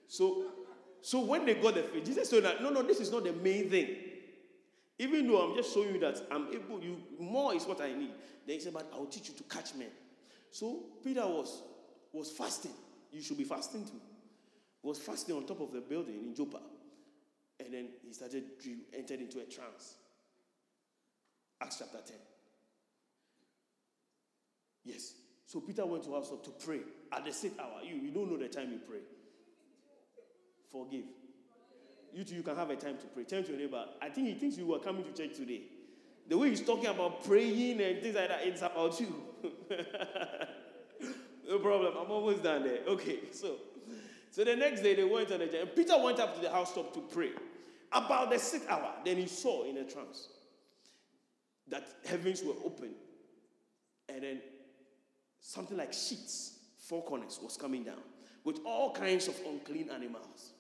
so 0.07 0.45
so 1.03 1.25
when 1.25 1.47
they 1.47 1.55
got 1.55 1.75
the 1.75 1.83
faith, 1.83 2.05
Jesus 2.05 2.29
said 2.31 2.45
that 2.45 2.63
no, 2.63 2.71
no, 2.71 2.83
this 2.83 3.01
is 3.01 3.11
not 3.11 3.25
the 3.25 3.33
main 3.33 3.71
thing. 3.71 3.97
Even 4.99 5.29
though 5.29 5.41
I'm 5.41 5.57
just 5.57 5.73
showing 5.73 5.95
you 5.95 6.01
that 6.01 6.21
I'm 6.31 6.49
able, 6.53 6.83
you 6.83 6.97
more 7.21 7.55
is 7.55 7.65
what 7.65 7.81
I 7.81 7.93
need. 7.93 8.11
Then 8.47 8.57
he 8.57 8.61
said, 8.61 8.73
but 8.73 8.91
I'll 8.93 9.07
teach 9.07 9.29
you 9.29 9.35
to 9.35 9.43
catch 9.45 9.75
men. 9.75 9.89
So 10.51 10.81
Peter 11.05 11.27
was 11.27 11.63
was 12.13 12.31
fasting. 12.31 12.73
You 13.13 13.23
should 13.23 13.39
be 13.39 13.45
fasting 13.45 13.85
too. 13.85 14.01
Was 14.83 14.99
fasting 14.99 15.37
on 15.37 15.47
top 15.47 15.61
of 15.61 15.73
the 15.73 15.81
building 15.81 16.21
in 16.25 16.35
Joppa. 16.35 16.61
And 17.61 17.75
then 17.75 17.89
he 18.07 18.13
started, 18.13 18.45
entered 18.97 19.21
into 19.21 19.41
a 19.41 19.45
trance. 19.45 19.95
Acts 21.61 21.79
chapter 21.79 21.99
10. 22.07 22.17
Yes. 24.85 25.15
So 25.47 25.61
Peter 25.61 25.85
went 25.85 26.05
to 26.05 26.13
house 26.13 26.31
to 26.31 26.51
pray 26.65 26.81
at 27.13 27.25
the 27.25 27.33
sixth 27.33 27.59
hour. 27.59 27.83
You, 27.83 27.97
you 27.97 28.11
don't 28.11 28.31
know 28.31 28.39
the 28.39 28.49
time 28.49 28.71
you 28.71 28.79
pray. 28.89 29.01
Forgive. 30.71 31.05
You 32.13 32.25
too, 32.25 32.37
you 32.37 32.43
can 32.43 32.57
have 32.57 32.71
a 32.71 32.77
time 32.77 32.97
to 32.99 33.07
pray. 33.07 33.25
To 33.25 33.43
your 33.43 33.59
neighbor. 33.59 33.85
I 34.01 34.09
think 34.09 34.29
he 34.29 34.35
thinks 34.35 34.57
you 34.57 34.67
were 34.67 34.79
coming 34.79 35.05
to 35.05 35.13
church 35.13 35.37
today. 35.37 35.63
The 36.29 36.37
way 36.37 36.51
he's 36.51 36.63
talking 36.63 36.87
about 36.87 37.25
praying 37.25 37.81
and 37.81 38.03
things 38.03 38.15
like 38.15 38.29
that, 38.29 38.47
it's 38.47 38.63
about 38.63 39.01
you. 39.01 39.15
no 41.49 41.59
problem. 41.59 41.95
I'm 41.97 42.11
almost 42.11 42.43
done 42.43 42.65
there. 42.65 42.81
Okay, 42.87 43.21
so 43.33 43.57
so 44.31 44.45
the 44.45 44.57
next 44.57 44.83
day 44.83 44.95
they 44.95 45.05
went 45.05 45.33
on 45.33 45.41
a 45.41 45.47
journey. 45.47 45.71
Peter 45.75 45.95
went 46.03 46.21
up 46.21 46.35
to 46.35 46.41
the 46.41 46.51
housetop 46.51 46.93
to 46.95 47.01
pray. 47.01 47.31
About 47.91 48.31
the 48.31 48.39
sixth 48.39 48.69
hour, 48.69 48.93
then 49.05 49.17
he 49.17 49.27
saw 49.27 49.65
in 49.65 49.79
a 49.79 49.85
trance 49.85 50.29
that 51.69 51.87
heavens 52.05 52.43
were 52.43 52.55
open. 52.65 52.91
And 54.09 54.23
then 54.23 54.41
something 55.41 55.77
like 55.77 55.93
sheets, 55.93 56.59
four 56.79 57.03
corners, 57.03 57.39
was 57.43 57.57
coming 57.57 57.85
down 57.85 58.01
with 58.45 58.61
all 58.65 58.93
kinds 58.93 59.29
of 59.29 59.37
unclean 59.47 59.91
animals. 59.91 60.53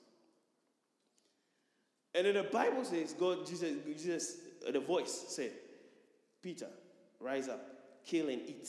And 2.19 2.27
then 2.27 2.35
the 2.35 2.43
Bible 2.43 2.85
says, 2.85 3.13
God, 3.13 3.47
Jesus, 3.47 3.77
Jesus, 3.87 4.37
uh, 4.67 4.73
the 4.73 4.81
voice 4.81 5.27
said, 5.29 5.53
Peter, 6.43 6.67
rise 7.21 7.49
up, 7.49 7.61
kill 8.05 8.29
and 8.29 8.43
eat. 8.43 8.69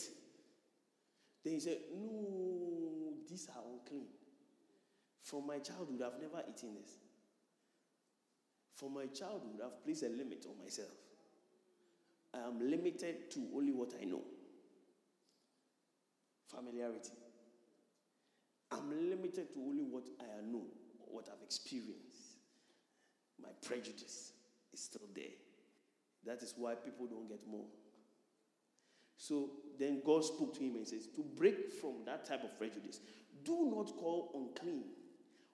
Then 1.42 1.54
he 1.54 1.60
said, 1.60 1.78
No, 1.92 3.12
these 3.28 3.48
are 3.48 3.60
unclean. 3.72 4.06
From 5.24 5.48
my 5.48 5.58
childhood, 5.58 6.00
I've 6.00 6.22
never 6.22 6.44
eaten 6.48 6.74
this. 6.80 6.92
From 8.76 8.94
my 8.94 9.06
childhood, 9.06 9.60
I've 9.64 9.82
placed 9.82 10.04
a 10.04 10.08
limit 10.08 10.46
on 10.48 10.56
myself. 10.62 10.94
I 12.32 12.46
am 12.46 12.70
limited 12.70 13.32
to 13.32 13.48
only 13.56 13.72
what 13.72 13.94
I 14.00 14.04
know. 14.04 14.22
Familiarity. 16.46 17.14
I'm 18.70 19.10
limited 19.10 19.52
to 19.54 19.58
only 19.58 19.82
what 19.82 20.06
I 20.20 20.40
know, 20.48 20.62
what 21.08 21.28
I've 21.28 21.42
experienced. 21.42 22.09
My 23.42 23.50
prejudice 23.66 24.32
is 24.72 24.80
still 24.80 25.08
there. 25.14 25.36
That 26.26 26.42
is 26.42 26.54
why 26.56 26.74
people 26.74 27.06
don't 27.06 27.28
get 27.28 27.46
more. 27.46 27.66
So 29.16 29.50
then 29.78 30.02
God 30.04 30.24
spoke 30.24 30.54
to 30.54 30.60
him 30.60 30.76
and 30.76 30.86
says, 30.86 31.06
To 31.16 31.24
break 31.36 31.72
from 31.72 32.04
that 32.06 32.24
type 32.24 32.42
of 32.44 32.56
prejudice, 32.58 33.00
do 33.44 33.70
not 33.74 33.96
call 33.96 34.30
unclean 34.34 34.84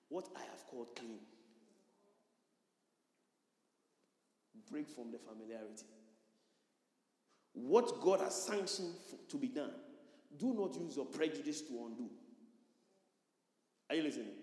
what 0.08 0.28
I 0.36 0.40
have 0.40 0.66
called 0.66 0.94
clean. 0.96 1.18
Break 4.70 4.88
from 4.88 5.12
the 5.12 5.18
familiarity. 5.18 5.86
What 7.52 8.00
God 8.00 8.20
has 8.20 8.34
sanctioned 8.34 8.94
for, 9.08 9.18
to 9.30 9.36
be 9.36 9.48
done, 9.48 9.70
do 10.38 10.52
not 10.54 10.74
use 10.74 10.96
your 10.96 11.06
prejudice 11.06 11.62
to 11.62 11.86
undo. 11.86 12.10
Are 13.88 13.96
you 13.96 14.02
listening? 14.02 14.34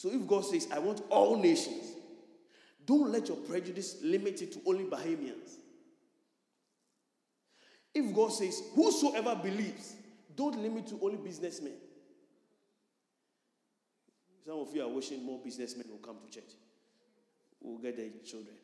So 0.00 0.10
if 0.10 0.26
God 0.26 0.46
says, 0.46 0.66
I 0.72 0.78
want 0.78 1.02
all 1.10 1.36
nations, 1.36 1.92
don't 2.86 3.12
let 3.12 3.28
your 3.28 3.36
prejudice 3.36 3.98
limit 4.02 4.40
it 4.40 4.50
to 4.52 4.60
only 4.64 4.84
Bahamians. 4.84 5.58
If 7.94 8.14
God 8.14 8.32
says, 8.32 8.62
whosoever 8.74 9.34
believes, 9.34 9.96
don't 10.34 10.58
limit 10.58 10.86
to 10.86 10.98
only 11.02 11.18
businessmen. 11.18 11.74
Some 14.46 14.60
of 14.60 14.74
you 14.74 14.82
are 14.82 14.88
wishing 14.88 15.22
more 15.22 15.38
businessmen 15.44 15.84
will 15.90 15.98
come 15.98 16.16
to 16.24 16.30
church. 16.30 16.50
Will 17.60 17.76
get 17.76 17.98
their 17.98 18.08
children. 18.24 18.56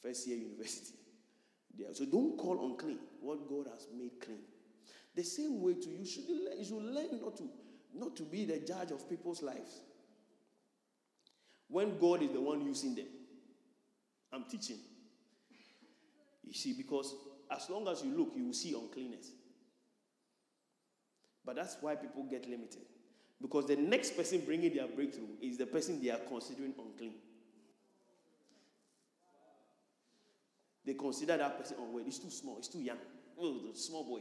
First 0.00 0.28
year 0.28 0.36
university. 0.36 0.94
There. 1.76 1.92
So 1.94 2.04
don't 2.04 2.36
call 2.36 2.64
unclean 2.70 2.98
what 3.20 3.48
God 3.48 3.66
has 3.72 3.88
made 3.98 4.20
clean. 4.20 4.42
The 5.16 5.24
same 5.24 5.60
way 5.62 5.72
to 5.72 5.88
you 5.88 6.04
should 6.04 6.28
you 6.28 6.64
should 6.64 6.84
learn 6.84 7.18
not 7.20 7.38
to, 7.38 7.48
not 7.94 8.14
to 8.16 8.22
be 8.24 8.44
the 8.44 8.58
judge 8.58 8.92
of 8.92 9.08
people's 9.08 9.42
lives. 9.42 9.80
When 11.72 11.98
God 11.98 12.22
is 12.22 12.30
the 12.30 12.40
one 12.40 12.60
using 12.60 12.94
them. 12.94 13.06
I'm 14.30 14.44
teaching. 14.44 14.76
You 16.44 16.52
see, 16.52 16.74
because 16.74 17.14
as 17.50 17.70
long 17.70 17.88
as 17.88 18.04
you 18.04 18.14
look, 18.14 18.32
you 18.36 18.44
will 18.44 18.52
see 18.52 18.74
uncleanness. 18.74 19.30
But 21.46 21.56
that's 21.56 21.78
why 21.80 21.94
people 21.94 22.24
get 22.24 22.46
limited. 22.48 22.82
Because 23.40 23.66
the 23.66 23.76
next 23.76 24.16
person 24.18 24.42
bringing 24.44 24.74
their 24.74 24.86
breakthrough 24.86 25.28
is 25.40 25.56
the 25.56 25.64
person 25.64 26.00
they 26.02 26.10
are 26.10 26.20
considering 26.28 26.74
unclean. 26.78 27.14
They 30.84 30.92
consider 30.92 31.38
that 31.38 31.58
person 31.58 31.78
unwell. 31.82 32.04
He's 32.04 32.18
too 32.18 32.30
small. 32.30 32.56
He's 32.56 32.68
too 32.68 32.82
young. 32.82 32.98
Oh, 33.40 33.72
small 33.74 34.04
boy. 34.04 34.20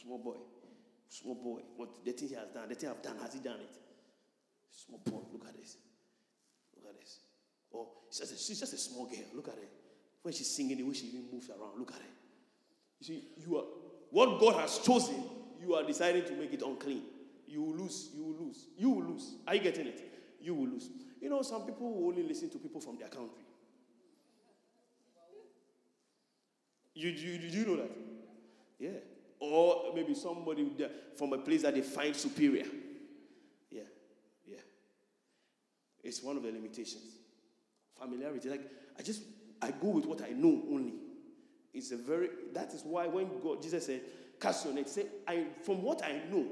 Small 0.00 0.18
boy. 0.18 0.36
Small 1.08 1.34
boy. 1.34 1.62
What 1.76 2.04
the 2.04 2.12
thing 2.12 2.28
he 2.28 2.34
has 2.36 2.48
done, 2.54 2.68
the 2.68 2.76
thing 2.76 2.90
I've 2.90 3.02
done, 3.02 3.18
has 3.20 3.34
he 3.34 3.40
done 3.40 3.58
it? 3.58 3.76
Small 4.70 5.00
boy. 5.04 5.26
Look 5.32 5.48
at 5.48 5.56
this. 5.56 5.76
Oh, 7.76 7.88
she's 8.10 8.20
just 8.20 8.32
a, 8.32 8.36
she's 8.36 8.60
just 8.60 8.72
a 8.72 8.78
small 8.78 9.06
girl. 9.06 9.24
Look 9.34 9.48
at 9.48 9.54
her. 9.54 9.60
When 10.22 10.32
she's 10.32 10.50
singing, 10.54 10.78
the 10.78 10.82
way 10.82 10.94
she 10.94 11.06
even 11.08 11.26
moves 11.32 11.48
around. 11.50 11.78
Look 11.78 11.90
at 11.90 11.98
her. 11.98 12.14
You 13.00 13.06
see, 13.06 13.24
you 13.36 13.58
are 13.58 13.64
what 14.10 14.40
God 14.40 14.60
has 14.60 14.78
chosen, 14.78 15.22
you 15.60 15.74
are 15.74 15.84
deciding 15.84 16.24
to 16.24 16.32
make 16.32 16.52
it 16.52 16.62
unclean 16.62 17.02
you 17.46 17.62
will 17.62 17.74
lose. 17.74 18.10
You 18.14 18.24
will 18.24 18.46
lose. 18.46 18.66
You 18.76 18.90
will 18.90 19.04
lose. 19.04 19.34
Are 19.46 19.54
you 19.54 19.60
getting 19.60 19.86
it? 19.86 20.02
You 20.40 20.54
will 20.54 20.68
lose. 20.68 20.88
You 21.20 21.30
know, 21.30 21.42
some 21.42 21.62
people 21.62 21.92
will 21.92 22.08
only 22.08 22.22
listen 22.22 22.50
to 22.50 22.58
people 22.58 22.80
from 22.80 22.98
their 22.98 23.08
country. 23.08 23.42
You, 26.94 27.10
you, 27.10 27.38
do 27.38 27.58
you 27.58 27.66
know 27.66 27.76
that? 27.76 27.90
Yeah. 28.78 28.90
Or 29.38 29.92
maybe 29.94 30.14
somebody 30.14 30.72
from 31.16 31.32
a 31.32 31.38
place 31.38 31.62
that 31.62 31.74
they 31.74 31.82
find 31.82 32.16
superior. 32.16 32.64
Yeah. 33.70 33.82
Yeah. 34.46 34.60
It's 36.02 36.22
one 36.22 36.36
of 36.36 36.42
the 36.42 36.50
limitations. 36.50 37.15
Familiarity. 37.98 38.48
Like, 38.48 38.70
I 38.98 39.02
just, 39.02 39.22
I 39.60 39.70
go 39.70 39.88
with 39.88 40.06
what 40.06 40.22
I 40.22 40.30
know 40.30 40.62
only. 40.70 40.94
It's 41.72 41.92
a 41.92 41.96
very, 41.96 42.30
that 42.54 42.72
is 42.72 42.82
why 42.84 43.06
when 43.06 43.28
God, 43.42 43.62
Jesus 43.62 43.86
said, 43.86 44.00
cast 44.40 44.64
your 44.64 44.74
net, 44.74 44.88
say, 44.88 45.06
I, 45.26 45.46
from 45.62 45.82
what 45.82 46.04
I 46.04 46.22
know, 46.30 46.46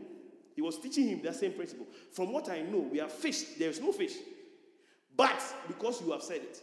he 0.54 0.62
was 0.62 0.78
teaching 0.78 1.08
him 1.08 1.22
that 1.22 1.34
same 1.34 1.52
principle. 1.52 1.86
From 2.12 2.32
what 2.32 2.48
I 2.48 2.62
know, 2.62 2.78
we 2.78 2.98
have 2.98 3.12
fish. 3.12 3.44
There 3.58 3.70
is 3.70 3.80
no 3.80 3.92
fish. 3.92 4.12
But 5.16 5.42
because 5.66 6.00
you 6.00 6.12
have 6.12 6.22
said 6.22 6.42
it, 6.42 6.62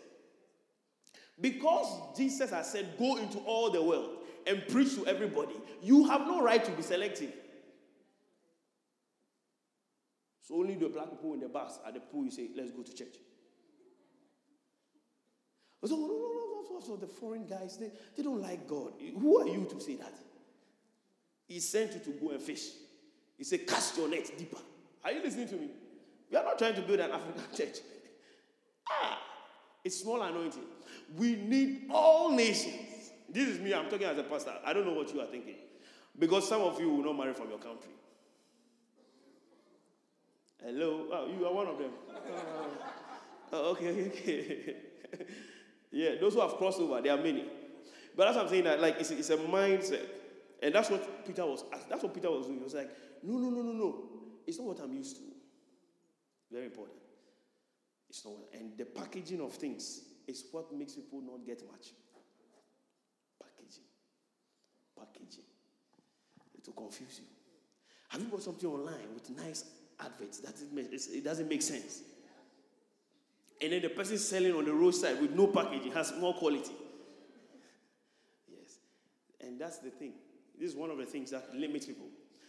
because 1.39 2.15
Jesus 2.15 2.52
has 2.52 2.72
said, 2.72 2.98
Go 2.98 3.17
into 3.17 3.39
all 3.39 3.70
the 3.72 3.82
world 3.82 4.17
and 4.48 4.65
preach 4.67 4.96
to 4.96 5.08
everybody, 5.08 5.56
you 5.82 6.08
have 6.08 6.22
no 6.22 6.41
right 6.41 6.63
to 6.63 6.72
be 6.72 6.82
selective. 6.82 7.34
So 10.41 10.56
only 10.56 10.76
the 10.76 10.89
black 10.89 11.10
people 11.10 11.34
in 11.34 11.39
the 11.39 11.50
bus 11.50 11.80
at 11.86 11.94
the 11.94 12.00
pool, 12.00 12.26
you 12.26 12.32
say, 12.32 12.50
Let's 12.56 12.72
go 12.72 12.84
to 12.84 12.94
church. 12.94 13.15
So, 15.84 15.96
no, 15.96 16.02
no, 16.02 16.08
no, 16.08 16.80
no, 16.80 16.88
no, 16.88 16.96
the 16.96 17.08
foreign 17.08 17.48
guys, 17.48 17.78
they, 17.78 17.91
they 18.15 18.24
don't 18.24 18.41
like 18.41 18.67
God. 18.67 18.94
Who 19.20 19.41
are 19.41 19.48
you 19.48 19.67
to 19.70 19.80
say 19.80 19.96
that? 19.96 20.13
He 21.48 21.60
sent 21.60 21.94
you 21.94 22.00
to 22.00 22.20
go 22.20 22.32
and 22.32 22.41
fish. 22.41 22.67
He 23.38 23.44
said, 23.44 23.67
Cast 23.67 23.98
your 23.98 24.08
net 24.08 24.32
deeper. 24.38 24.58
Are 25.04 25.12
you 25.12 25.22
listening 25.22 25.48
to 25.50 25.56
me? 25.56 25.70
We 26.30 26.38
are 26.38 26.44
not 26.44 26.58
trying 26.60 26.76
to 26.76 26.82
build 26.82 27.00
an 27.00 27.12
African 27.12 27.44
church. 27.58 27.80
ah, 28.89 29.20
it's 29.84 30.02
small 30.02 30.22
anointing. 30.22 30.63
We 31.17 31.36
need 31.36 31.88
all 31.89 32.32
nations. 32.32 33.12
This 33.28 33.48
is 33.48 33.60
me, 33.60 33.74
I'm 33.74 33.89
talking 33.89 34.08
as 34.08 34.17
a 34.17 34.24
pastor. 34.24 34.54
I 34.63 34.74
don't 34.74 34.86
know 34.86 34.94
what 34.94 35.13
you 35.13 35.22
are 35.22 35.26
thinking. 35.26 35.56
Because 36.17 36.48
some 36.48 36.62
of 36.62 36.80
you 36.80 36.89
will 36.89 37.06
not 37.06 37.17
marry 37.17 37.34
from 37.34 37.50
your 37.50 37.58
country. 37.58 37.91
Hello? 40.63 41.08
Oh, 41.12 41.28
you 41.28 41.46
are 41.46 41.54
one 41.54 41.67
of 41.67 41.78
them. 41.80 41.91
oh, 43.54 43.72
okay, 43.72 43.89
okay, 43.89 44.08
okay. 44.10 45.26
yeah, 45.91 46.15
those 46.19 46.34
who 46.34 46.41
have 46.41 46.51
crossed 46.51 46.80
over, 46.80 47.01
there 47.01 47.13
are 47.13 47.21
many. 47.21 47.45
But 48.15 48.25
that's 48.25 48.38
what 48.38 48.45
I'm 48.45 48.49
saying 48.49 48.63
that 48.65 48.80
like 48.80 48.97
it's, 48.99 49.12
it's 49.12 49.30
a 49.30 49.38
mindset. 49.38 50.06
And 50.62 50.73
that's 50.73 50.89
what 50.89 51.25
Peter 51.25 51.45
was 51.45 51.63
that's 51.89 52.04
what 52.04 52.13
Peter 52.13 52.30
was 52.30 52.45
doing. 52.45 52.60
He 52.60 52.63
was 52.63 52.73
like, 52.73 52.89
no, 53.23 53.38
no, 53.38 53.49
no, 53.49 53.62
no, 53.62 53.71
no. 53.71 54.04
It's 54.45 54.58
not 54.58 54.67
what 54.67 54.80
I'm 54.80 54.93
used 54.93 55.17
to. 55.17 55.23
Very 56.51 56.65
important. 56.65 56.97
It's 58.10 58.23
not 58.25 58.34
and 58.54 58.77
the 58.77 58.86
packaging 58.86 59.41
of 59.41 59.54
things 59.54 60.01
is 60.27 60.45
what 60.51 60.73
makes 60.73 60.93
people 60.93 61.21
not 61.21 61.45
get 61.45 61.62
much. 61.69 61.89
Packaging. 63.41 63.84
Packaging. 64.97 65.45
It 66.58 66.67
will 66.67 66.73
confuse 66.73 67.19
you. 67.19 67.25
Have 68.10 68.21
you 68.21 68.27
bought 68.27 68.43
something 68.43 68.69
online 68.69 69.13
with 69.13 69.30
nice 69.30 69.65
adverts 69.99 70.39
that 70.39 70.54
it 70.75 71.23
doesn't 71.23 71.47
make 71.49 71.62
sense? 71.62 72.04
And 73.62 73.74
then 73.74 73.82
the 73.82 73.89
person 73.89 74.17
selling 74.17 74.54
on 74.54 74.65
the 74.65 74.74
roadside 74.74 75.21
with 75.21 75.32
no 75.32 75.47
packaging 75.47 75.91
has 75.91 76.13
more 76.19 76.34
quality. 76.34 76.71
Yes. 78.50 78.80
And 79.39 79.60
that's 79.60 79.78
the 79.78 79.91
thing. 79.91 80.13
This 80.60 80.71
is 80.71 80.76
one 80.76 80.89
of 80.89 80.97
the 80.97 81.06
things 81.06 81.32
that 81.32 81.56
limits 81.56 81.86
people. 81.86 82.08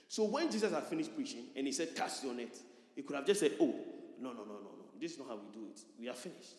So 0.09 0.25
when 0.25 0.51
Jesus 0.51 0.73
had 0.73 0.85
finished 0.85 1.15
preaching 1.15 1.45
and 1.57 1.67
he 1.67 1.73
said, 1.73 1.95
Cast 1.95 2.25
your 2.25 2.35
net, 2.35 2.57
he 2.95 3.03
could 3.03 3.17
have 3.17 3.27
just 3.27 3.41
said, 3.41 3.53
Oh, 3.61 3.75
no, 4.21 4.31
no, 4.33 4.45
no, 4.45 4.55
no, 4.55 4.71
no. 4.77 4.85
This 5.01 5.13
is 5.13 5.19
not 5.19 5.29
how 5.29 5.37
we 5.37 5.51
do 5.53 5.67
it. 5.67 5.81
We 5.99 6.09
are 6.09 6.15
finished. 6.15 6.55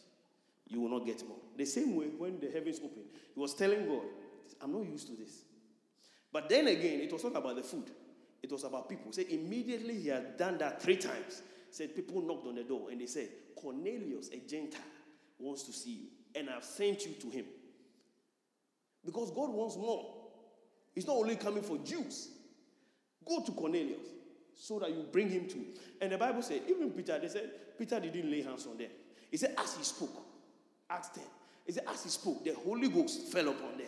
You 0.67 0.81
will 0.81 0.89
not 0.89 1.05
get 1.05 1.27
more. 1.27 1.37
The 1.57 1.65
same 1.65 1.95
way 1.95 2.05
when 2.17 2.39
the 2.39 2.49
heavens 2.49 2.77
opened, 2.77 3.05
he 3.33 3.39
was 3.39 3.53
telling 3.53 3.85
God, 3.87 4.03
I'm 4.61 4.71
not 4.71 4.85
used 4.85 5.07
to 5.07 5.15
this. 5.15 5.43
But 6.31 6.49
then 6.49 6.67
again, 6.67 7.01
it 7.01 7.11
was 7.11 7.23
not 7.23 7.35
about 7.35 7.55
the 7.55 7.63
food, 7.63 7.89
it 8.41 8.51
was 8.51 8.63
about 8.63 8.89
people. 8.89 9.11
Say 9.11 9.27
immediately 9.29 9.99
he 9.99 10.09
had 10.09 10.37
done 10.37 10.57
that 10.57 10.81
three 10.81 10.97
times. 10.97 11.43
Said 11.73 11.95
people 11.95 12.21
knocked 12.21 12.45
on 12.45 12.53
the 12.53 12.63
door 12.63 12.91
and 12.91 13.01
they 13.01 13.07
said, 13.07 13.29
Cornelius, 13.59 14.29
a 14.29 14.37
Gentile, 14.47 14.79
wants 15.39 15.63
to 15.63 15.73
see 15.73 15.89
you, 15.89 16.07
and 16.35 16.47
I've 16.47 16.63
sent 16.63 17.03
you 17.03 17.13
to 17.13 17.29
him. 17.31 17.45
Because 19.03 19.31
God 19.31 19.49
wants 19.49 19.75
more. 19.75 20.13
He's 20.93 21.07
not 21.07 21.17
only 21.17 21.35
coming 21.35 21.63
for 21.63 21.79
Jews. 21.79 22.29
Go 23.27 23.41
to 23.41 23.51
Cornelius 23.53 24.05
so 24.55 24.77
that 24.77 24.91
you 24.91 25.07
bring 25.11 25.29
him 25.29 25.47
to. 25.47 25.65
And 25.99 26.11
the 26.11 26.17
Bible 26.19 26.43
said, 26.43 26.61
even 26.69 26.91
Peter, 26.91 27.17
they 27.17 27.27
said, 27.27 27.49
Peter 27.75 27.99
didn't 27.99 28.29
lay 28.29 28.43
hands 28.43 28.67
on 28.67 28.77
them. 28.77 28.91
He 29.31 29.37
said, 29.37 29.55
as 29.57 29.75
he 29.75 29.83
spoke, 29.83 30.15
Acts 30.91 31.09
10, 31.15 31.23
he 31.65 31.71
said, 31.71 31.85
as 31.91 32.03
he 32.03 32.09
spoke, 32.09 32.43
the 32.43 32.53
Holy 32.53 32.87
Ghost 32.87 33.31
fell 33.31 33.49
upon 33.49 33.79
them. 33.79 33.87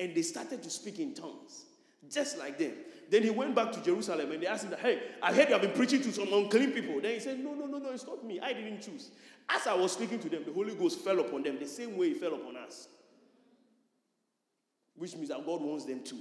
And 0.00 0.14
they 0.14 0.22
started 0.22 0.62
to 0.62 0.70
speak 0.70 0.98
in 0.98 1.12
tongues, 1.12 1.66
just 2.10 2.38
like 2.38 2.58
them. 2.58 2.72
Then 3.12 3.24
he 3.24 3.28
went 3.28 3.54
back 3.54 3.70
to 3.72 3.82
Jerusalem 3.82 4.32
and 4.32 4.42
they 4.42 4.46
asked 4.46 4.64
him, 4.64 4.74
Hey, 4.80 5.02
I 5.22 5.34
heard 5.34 5.48
you 5.48 5.52
have 5.52 5.60
been 5.60 5.72
preaching 5.72 6.00
to 6.00 6.10
some 6.10 6.32
unclean 6.32 6.72
people. 6.72 6.98
Then 6.98 7.12
he 7.12 7.20
said, 7.20 7.38
No, 7.44 7.52
no, 7.52 7.66
no, 7.66 7.76
no, 7.76 7.90
it's 7.90 8.06
not 8.06 8.24
me. 8.24 8.40
I 8.40 8.54
didn't 8.54 8.80
choose. 8.80 9.10
As 9.50 9.66
I 9.66 9.74
was 9.74 9.92
speaking 9.92 10.18
to 10.20 10.30
them, 10.30 10.44
the 10.46 10.52
Holy 10.52 10.74
Ghost 10.74 11.00
fell 11.00 11.20
upon 11.20 11.42
them 11.42 11.58
the 11.58 11.66
same 11.66 11.98
way 11.98 12.08
he 12.08 12.14
fell 12.14 12.32
upon 12.32 12.56
us. 12.56 12.88
Which 14.94 15.14
means 15.14 15.28
that 15.28 15.44
God 15.44 15.60
wants 15.60 15.84
them 15.84 16.02
too. 16.02 16.20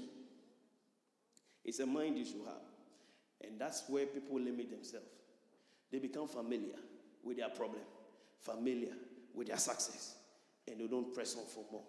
It's 1.63 1.79
a 1.79 1.85
mind 1.85 2.17
you 2.17 2.25
should 2.25 2.43
have. 2.45 3.47
And 3.49 3.57
that's 3.57 3.83
where 3.87 4.05
people 4.05 4.41
limit 4.41 4.69
themselves. 4.69 5.05
They 5.93 5.99
become 5.99 6.27
familiar 6.27 6.75
with 7.23 7.37
their 7.37 7.49
problem, 7.49 7.83
familiar 8.41 8.91
with 9.33 9.47
their 9.47 9.57
success, 9.57 10.15
and 10.67 10.77
they 10.77 10.87
don't 10.87 11.13
press 11.13 11.37
on 11.37 11.45
for 11.45 11.63
more. 11.71 11.83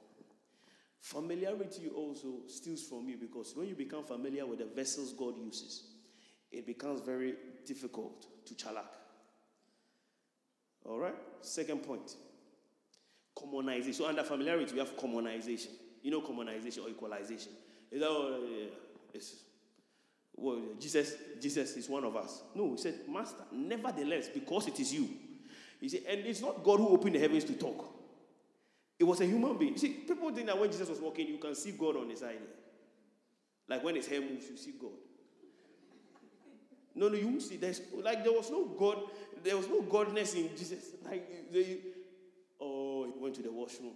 Familiarity 1.03 1.89
also 1.89 2.47
steals 2.47 2.85
from 2.85 3.09
you 3.09 3.17
because 3.17 3.57
when 3.57 3.67
you 3.67 3.75
become 3.75 4.05
familiar 4.05 4.47
with 4.47 4.61
the 4.61 4.65
vessels 4.65 5.13
God 5.13 5.35
uses, 5.37 5.83
it 6.53 6.65
becomes 6.65 7.01
very 7.01 7.35
difficult 7.67 8.47
to 8.47 8.55
chalak. 8.55 8.87
All 10.85 10.99
right? 10.99 11.17
Second 11.41 11.83
point 11.83 12.15
commonization. 13.37 13.95
So, 13.95 14.07
under 14.07 14.23
familiarity, 14.23 14.75
we 14.75 14.79
have 14.79 14.97
commonization. 14.97 15.71
You 16.03 16.13
know, 16.13 16.21
commonization 16.21 16.85
or 16.85 16.89
equalization. 16.89 17.51
Is 17.91 18.01
that, 18.01 18.09
oh, 18.09 18.39
yeah, 18.49 18.67
it's, 19.13 19.35
well, 20.37 20.61
Jesus, 20.79 21.15
Jesus 21.41 21.77
is 21.77 21.89
one 21.89 22.05
of 22.05 22.15
us. 22.15 22.43
No, 22.55 22.71
he 22.71 22.77
said, 22.77 22.95
Master, 23.09 23.43
nevertheless, 23.51 24.29
because 24.29 24.69
it 24.69 24.79
is 24.79 24.95
you. 24.95 25.09
He 25.81 25.89
said, 25.89 26.03
and 26.09 26.21
it's 26.27 26.41
not 26.41 26.63
God 26.63 26.79
who 26.79 26.91
opened 26.91 27.17
the 27.17 27.19
heavens 27.19 27.43
to 27.45 27.55
talk. 27.55 28.02
It 29.03 29.05
was 29.05 29.21
a 29.21 29.27
human 29.27 29.59
being. 29.59 29.77
See, 29.77 29.89
people 29.89 30.33
think 30.33 30.47
that 30.47 30.57
when 30.57 30.71
Jesus 30.71 30.89
was 30.89 31.01
walking, 31.01 31.27
you 31.27 31.39
can 31.39 31.57
see 31.57 31.73
God 31.73 31.97
on 31.97 32.09
his 32.09 32.21
side. 32.21 32.39
Like 33.67 33.83
when 33.83 33.97
his 33.97 34.07
hair 34.07 34.21
moves, 34.21 34.49
you 34.49 34.57
see 34.57 34.75
God. 34.81 34.93
No, 36.95 37.09
no, 37.09 37.17
you 37.17 37.27
won't 37.27 37.43
see. 37.43 37.57
There's 37.57 37.81
like 38.01 38.23
there 38.23 38.33
was 38.33 38.49
no 38.49 38.65
God, 38.65 38.99
there 39.43 39.57
was 39.57 39.67
no 39.67 39.83
godness 39.83 40.37
in 40.37 40.57
Jesus. 40.57 40.85
Like 41.05 41.51
they, 41.53 41.79
oh, 42.61 43.07
he 43.07 43.21
went 43.21 43.35
to 43.35 43.43
the 43.43 43.51
washroom. 43.51 43.95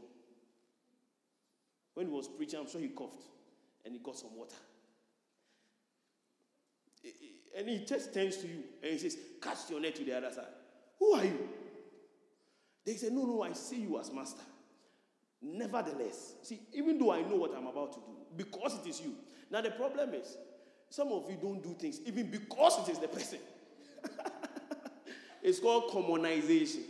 When 1.95 2.07
he 2.09 2.13
was 2.13 2.27
preaching, 2.27 2.59
I'm 2.59 2.69
sure 2.69 2.81
he 2.81 2.89
coughed 2.89 3.23
and 3.85 3.95
he 3.95 4.01
got 4.01 4.17
some 4.17 4.37
water. 4.37 4.57
And 7.57 7.69
he 7.69 7.85
just 7.85 8.13
turns 8.13 8.39
to 8.39 8.49
you 8.49 8.65
and 8.83 8.91
he 8.91 8.99
says, 8.99 9.17
Cast 9.41 9.71
your 9.71 9.79
net 9.81 9.95
to 9.95 10.05
the 10.05 10.17
other 10.17 10.33
side. 10.33 10.47
Who 10.99 11.13
are 11.13 11.25
you? 11.25 11.49
They 12.85 12.95
say, 12.95 13.11
No, 13.11 13.25
no, 13.25 13.43
I 13.43 13.53
see 13.53 13.83
you 13.83 14.01
as 14.01 14.11
master. 14.11 14.43
Nevertheless, 15.43 16.35
see, 16.43 16.61
even 16.73 16.99
though 16.99 17.13
I 17.13 17.21
know 17.23 17.37
what 17.37 17.55
I'm 17.57 17.67
about 17.67 17.93
to 17.93 18.01
do, 18.01 18.17
because 18.37 18.79
it 18.79 18.89
is 18.89 19.01
you. 19.01 19.15
Now, 19.51 19.61
the 19.61 19.71
problem 19.71 20.15
is, 20.15 20.37
some 20.89 21.09
of 21.09 21.29
you 21.31 21.37
don't 21.41 21.63
do 21.63 21.75
things 21.75 22.01
even 22.07 22.31
because 22.31 22.89
it 22.89 22.93
is 22.93 22.99
the 22.99 23.09
person. 23.09 23.39
it's 25.43 25.59
called 25.59 25.91
commonization 25.91 26.83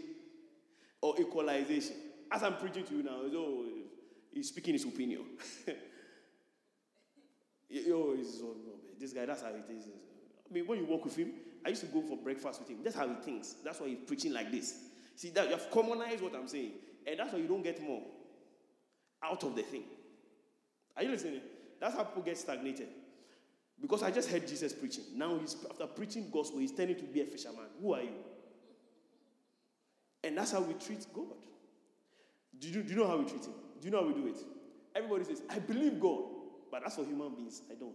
or 1.00 1.18
equalization. 1.20 1.96
As 2.30 2.42
I'm 2.42 2.56
preaching 2.56 2.84
to 2.84 2.94
you 2.94 3.02
now, 3.02 3.18
oh, 3.34 3.66
he's 4.32 4.48
speaking 4.48 4.74
his 4.74 4.84
opinion. 4.84 5.22
oh, 7.90 8.16
this 8.98 9.12
guy, 9.12 9.26
that's 9.26 9.42
how 9.42 9.48
it 9.48 9.64
is. 9.70 9.84
I 10.48 10.52
mean, 10.54 10.66
when 10.66 10.78
you 10.78 10.84
walk 10.84 11.04
with 11.04 11.16
him, 11.16 11.32
I 11.64 11.70
used 11.70 11.80
to 11.80 11.88
go 11.88 12.02
for 12.02 12.16
breakfast 12.16 12.60
with 12.60 12.68
him. 12.68 12.78
That's 12.84 12.96
how 12.96 13.08
he 13.08 13.14
thinks. 13.14 13.56
That's 13.64 13.80
why 13.80 13.88
he's 13.88 13.98
preaching 14.06 14.32
like 14.32 14.52
this. 14.52 14.78
See, 15.16 15.30
that 15.30 15.46
you 15.46 15.52
have 15.52 15.70
commonized 15.70 16.22
what 16.22 16.34
I'm 16.34 16.46
saying. 16.46 16.72
And 17.06 17.18
that's 17.18 17.32
why 17.32 17.38
you 17.38 17.48
don't 17.48 17.62
get 17.62 17.82
more 17.82 18.02
out 19.30 19.42
of 19.44 19.54
the 19.54 19.62
thing. 19.62 19.84
Are 20.96 21.02
you 21.02 21.10
listening? 21.10 21.40
That's 21.80 21.94
how 21.94 22.04
people 22.04 22.22
get 22.22 22.38
stagnated. 22.38 22.88
Because 23.80 24.02
I 24.02 24.10
just 24.10 24.30
heard 24.30 24.46
Jesus 24.48 24.72
preaching. 24.72 25.04
Now 25.14 25.38
he's 25.38 25.56
after 25.68 25.86
preaching 25.86 26.30
gospel, 26.32 26.60
he's 26.60 26.72
turning 26.72 26.96
to 26.96 27.04
be 27.04 27.20
a 27.20 27.26
fisherman. 27.26 27.66
Who 27.82 27.92
are 27.92 28.02
you? 28.02 28.14
And 30.24 30.36
that's 30.38 30.52
how 30.52 30.60
we 30.60 30.74
treat 30.74 31.06
God. 31.14 31.36
Do 32.58 32.68
you, 32.68 32.82
do 32.82 32.94
you 32.94 33.00
know 33.00 33.06
how 33.06 33.18
we 33.18 33.24
treat 33.24 33.44
him? 33.44 33.52
Do 33.80 33.84
you 33.84 33.90
know 33.90 34.00
how 34.00 34.06
we 34.06 34.14
do 34.14 34.26
it? 34.28 34.38
Everybody 34.94 35.24
says, 35.24 35.42
I 35.50 35.58
believe 35.58 36.00
God. 36.00 36.22
But 36.70 36.86
as 36.86 36.96
for 36.96 37.04
human 37.04 37.34
beings, 37.34 37.62
I 37.70 37.74
don't. 37.74 37.94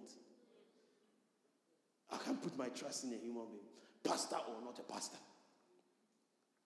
I 2.11 2.17
can't 2.17 2.41
put 2.41 2.57
my 2.57 2.67
trust 2.67 3.05
in 3.05 3.13
a 3.13 3.17
human 3.17 3.45
being, 3.49 3.63
pastor 4.03 4.35
or 4.35 4.63
not 4.63 4.77
a 4.79 4.83
pastor. 4.83 5.17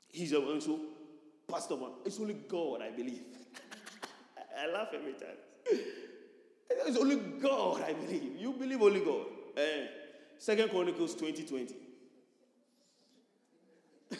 He's 0.09 0.33
a 0.33 0.39
also 0.39 0.79
pastor 1.47 1.75
one. 1.75 1.91
It's 2.03 2.19
only 2.19 2.33
God 2.33 2.81
I 2.81 2.89
believe. 2.91 3.23
I 4.57 4.67
laugh 4.71 4.89
every 4.93 5.13
time. 5.13 5.37
It's 6.87 6.97
only 6.97 7.15
God 7.15 7.83
I 7.83 7.93
believe. 7.93 8.37
You 8.37 8.51
believe 8.53 8.81
only 8.81 8.99
God. 8.99 9.27
Eh, 9.55 9.85
Second 10.37 10.69
Chronicles 10.69 11.13
2020. 11.15 11.75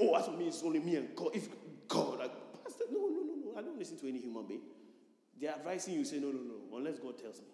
oh, 0.00 0.12
that's 0.14 0.28
what 0.28 0.38
means 0.38 0.62
only 0.64 0.80
me 0.80 0.96
and 0.96 1.14
God. 1.14 1.30
If 1.34 1.48
God, 1.88 2.18
like, 2.18 2.32
Pastor, 2.64 2.84
no, 2.92 2.98
no, 2.98 3.22
no, 3.22 3.34
no. 3.44 3.58
I 3.58 3.62
don't 3.62 3.78
listen 3.78 3.96
to 3.98 4.08
any 4.08 4.20
human 4.20 4.46
being. 4.46 4.62
They're 5.40 5.52
advising 5.52 5.94
you, 5.94 6.04
say, 6.04 6.18
no, 6.18 6.28
no, 6.28 6.40
no, 6.40 6.76
unless 6.76 6.98
God 6.98 7.18
tells 7.18 7.38
me. 7.40 7.46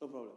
No 0.00 0.08
problem. 0.08 0.32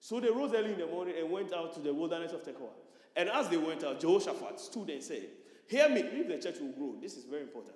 So 0.00 0.20
they 0.20 0.30
rose 0.30 0.52
early 0.54 0.72
in 0.72 0.78
the 0.78 0.86
morning 0.86 1.14
and 1.18 1.30
went 1.30 1.52
out 1.52 1.74
to 1.74 1.80
the 1.80 1.92
wilderness 1.92 2.32
of 2.32 2.42
Tekoa. 2.42 2.70
And 3.16 3.28
as 3.28 3.48
they 3.48 3.56
went 3.56 3.82
out, 3.84 4.00
Jehoshaphat 4.00 4.60
stood 4.60 4.90
and 4.90 5.02
said, 5.02 5.28
Hear 5.68 5.88
me, 5.88 6.00
if 6.00 6.28
the 6.28 6.38
church 6.38 6.60
will 6.60 6.72
grow. 6.72 6.96
This 7.00 7.16
is 7.16 7.24
very 7.24 7.42
important. 7.42 7.74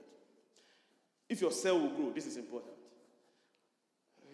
If 1.33 1.40
your 1.40 1.51
cell 1.51 1.81
will 1.81 1.88
grow, 1.88 2.11
this 2.11 2.27
is 2.27 2.37
important. 2.37 2.75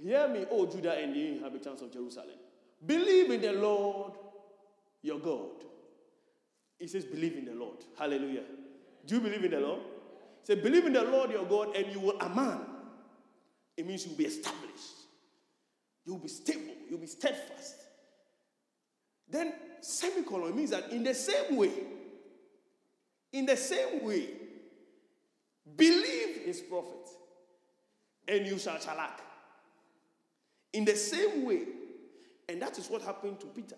Hear 0.03 0.27
me, 0.27 0.47
O 0.51 0.67
Judah 0.67 0.95
and 0.95 1.15
the 1.15 1.29
inhabitants 1.29 1.81
of 1.81 1.93
Jerusalem. 1.93 2.35
Believe 2.85 3.31
in 3.31 3.41
the 3.41 3.53
Lord 3.53 4.15
your 5.03 5.21
God. 5.21 5.63
He 6.77 6.89
says, 6.89 7.05
Believe 7.05 7.37
in 7.37 7.45
the 7.45 7.55
Lord. 7.55 7.77
Hallelujah. 7.97 8.43
Do 9.07 9.15
you 9.15 9.21
believe 9.21 9.45
in 9.45 9.53
the 9.53 9.61
Lord? 9.61 9.81
Say, 10.43 10.57
Believe 10.57 10.87
in 10.87 10.93
the 10.93 11.05
Lord 11.05 11.31
your 11.31 11.45
God, 11.45 11.77
and 11.77 11.87
you 11.93 12.01
will 12.01 12.21
aman. 12.21 12.63
It 13.77 13.87
means 13.87 14.05
you'll 14.05 14.17
be 14.17 14.27
established. 14.27 15.07
You'll 16.05 16.19
be 16.19 16.27
stable. 16.27 16.75
You'll 16.91 16.99
be 16.99 17.07
steadfast. 17.07 17.77
Then, 19.31 19.53
semicolon 19.83 20.57
means 20.57 20.71
that 20.71 20.91
in 20.91 21.05
the 21.05 21.15
same 21.15 21.55
way, 21.55 21.71
in 23.33 23.47
the 23.47 23.57
same 23.57 24.05
way, 24.05 24.31
believe 25.77 26.43
his 26.45 26.61
prophet, 26.61 27.09
and 28.27 28.47
you 28.47 28.59
shall 28.59 28.77
chalak. 28.77 29.21
In 30.73 30.85
the 30.85 30.97
same 30.97 31.45
way, 31.45 31.63
and 32.49 32.61
that 32.63 32.79
is 32.79 32.89
what 32.89 33.03
happened 33.03 33.41
to 33.41 33.47
Peter 33.47 33.77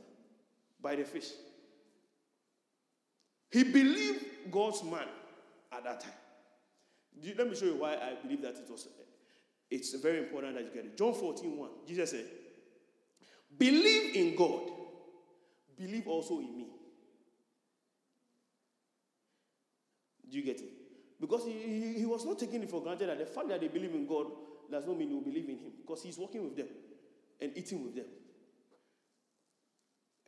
by 0.83 0.97
the 0.97 1.05
fish. 1.05 1.31
He 3.51 3.65
believed 3.65 4.25
God's 4.51 4.83
man 4.85 5.09
at 5.73 5.85
that 5.85 6.01
time. 6.01 6.13
Let 7.37 7.49
me 7.49 7.57
show 7.57 7.67
you 7.67 7.77
why 7.77 7.95
I 7.95 8.15
believe 8.23 8.43
that 8.43 8.55
it 8.55 8.71
was. 8.71 8.87
It's 9.71 9.95
very 9.95 10.19
important 10.19 10.55
that 10.55 10.65
you 10.65 10.71
get 10.71 10.85
it. 10.85 10.97
John 10.97 11.15
14, 11.15 11.57
1. 11.57 11.71
Jesus 11.87 12.11
said, 12.11 12.25
Believe 13.57 14.17
in 14.17 14.37
God, 14.37 14.71
believe 15.77 16.07
also 16.07 16.39
in 16.39 16.57
me. 16.57 16.67
Do 20.29 20.39
you 20.39 20.45
get 20.45 20.61
it? 20.61 20.80
Because 21.21 21.45
he, 21.45 21.53
he, 21.53 21.99
he, 21.99 22.07
was 22.07 22.25
not 22.25 22.39
taking 22.39 22.63
it 22.63 22.71
for 22.71 22.83
granted 22.83 23.09
that 23.11 23.19
the 23.19 23.27
fact 23.27 23.49
that 23.49 23.61
they 23.61 23.69
believe 23.69 23.95
in 23.95 24.07
God 24.07 24.27
does 24.71 24.87
not 24.87 24.97
mean 24.99 25.13
will 25.13 25.21
believe 25.21 25.49
in 25.49 25.59
him. 25.59 25.73
Because 25.81 26.03
he's 26.03 26.17
working 26.17 26.43
with 26.43 26.57
them 26.57 26.69
and 27.41 27.53
eating 27.55 27.85
with 27.85 27.95
them. 27.95 28.07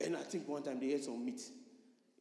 And 0.05 0.16
I 0.16 0.20
think 0.20 0.47
one 0.47 0.62
time 0.62 0.80
they 0.80 0.93
ate 0.93 1.05
some 1.05 1.24
meat. 1.24 1.40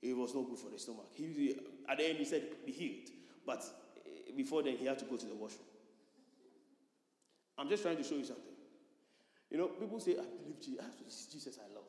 It 0.01 0.15
was 0.15 0.33
not 0.33 0.47
good 0.49 0.57
for 0.57 0.69
the 0.69 0.79
stomach. 0.79 1.07
He, 1.13 1.55
at 1.87 1.97
the 1.97 2.09
end, 2.09 2.17
he 2.17 2.25
said, 2.25 2.43
Be 2.65 2.71
healed. 2.71 3.09
But 3.45 3.63
eh, 3.97 4.31
before 4.35 4.63
then, 4.63 4.77
he 4.77 4.85
had 4.85 4.97
to 4.99 5.05
go 5.05 5.17
to 5.17 5.25
the 5.25 5.35
washroom. 5.35 5.65
I'm 7.57 7.67
just 7.69 7.83
trying 7.83 7.97
to 7.97 8.03
show 8.03 8.15
you 8.15 8.23
something. 8.23 8.45
You 9.49 9.57
know, 9.57 9.67
people 9.67 9.99
say, 9.99 10.13
I 10.13 10.23
believe 10.23 10.61
Jesus. 10.61 10.79
Ah, 10.81 11.31
Jesus 11.31 11.59
I 11.59 11.73
love. 11.73 11.83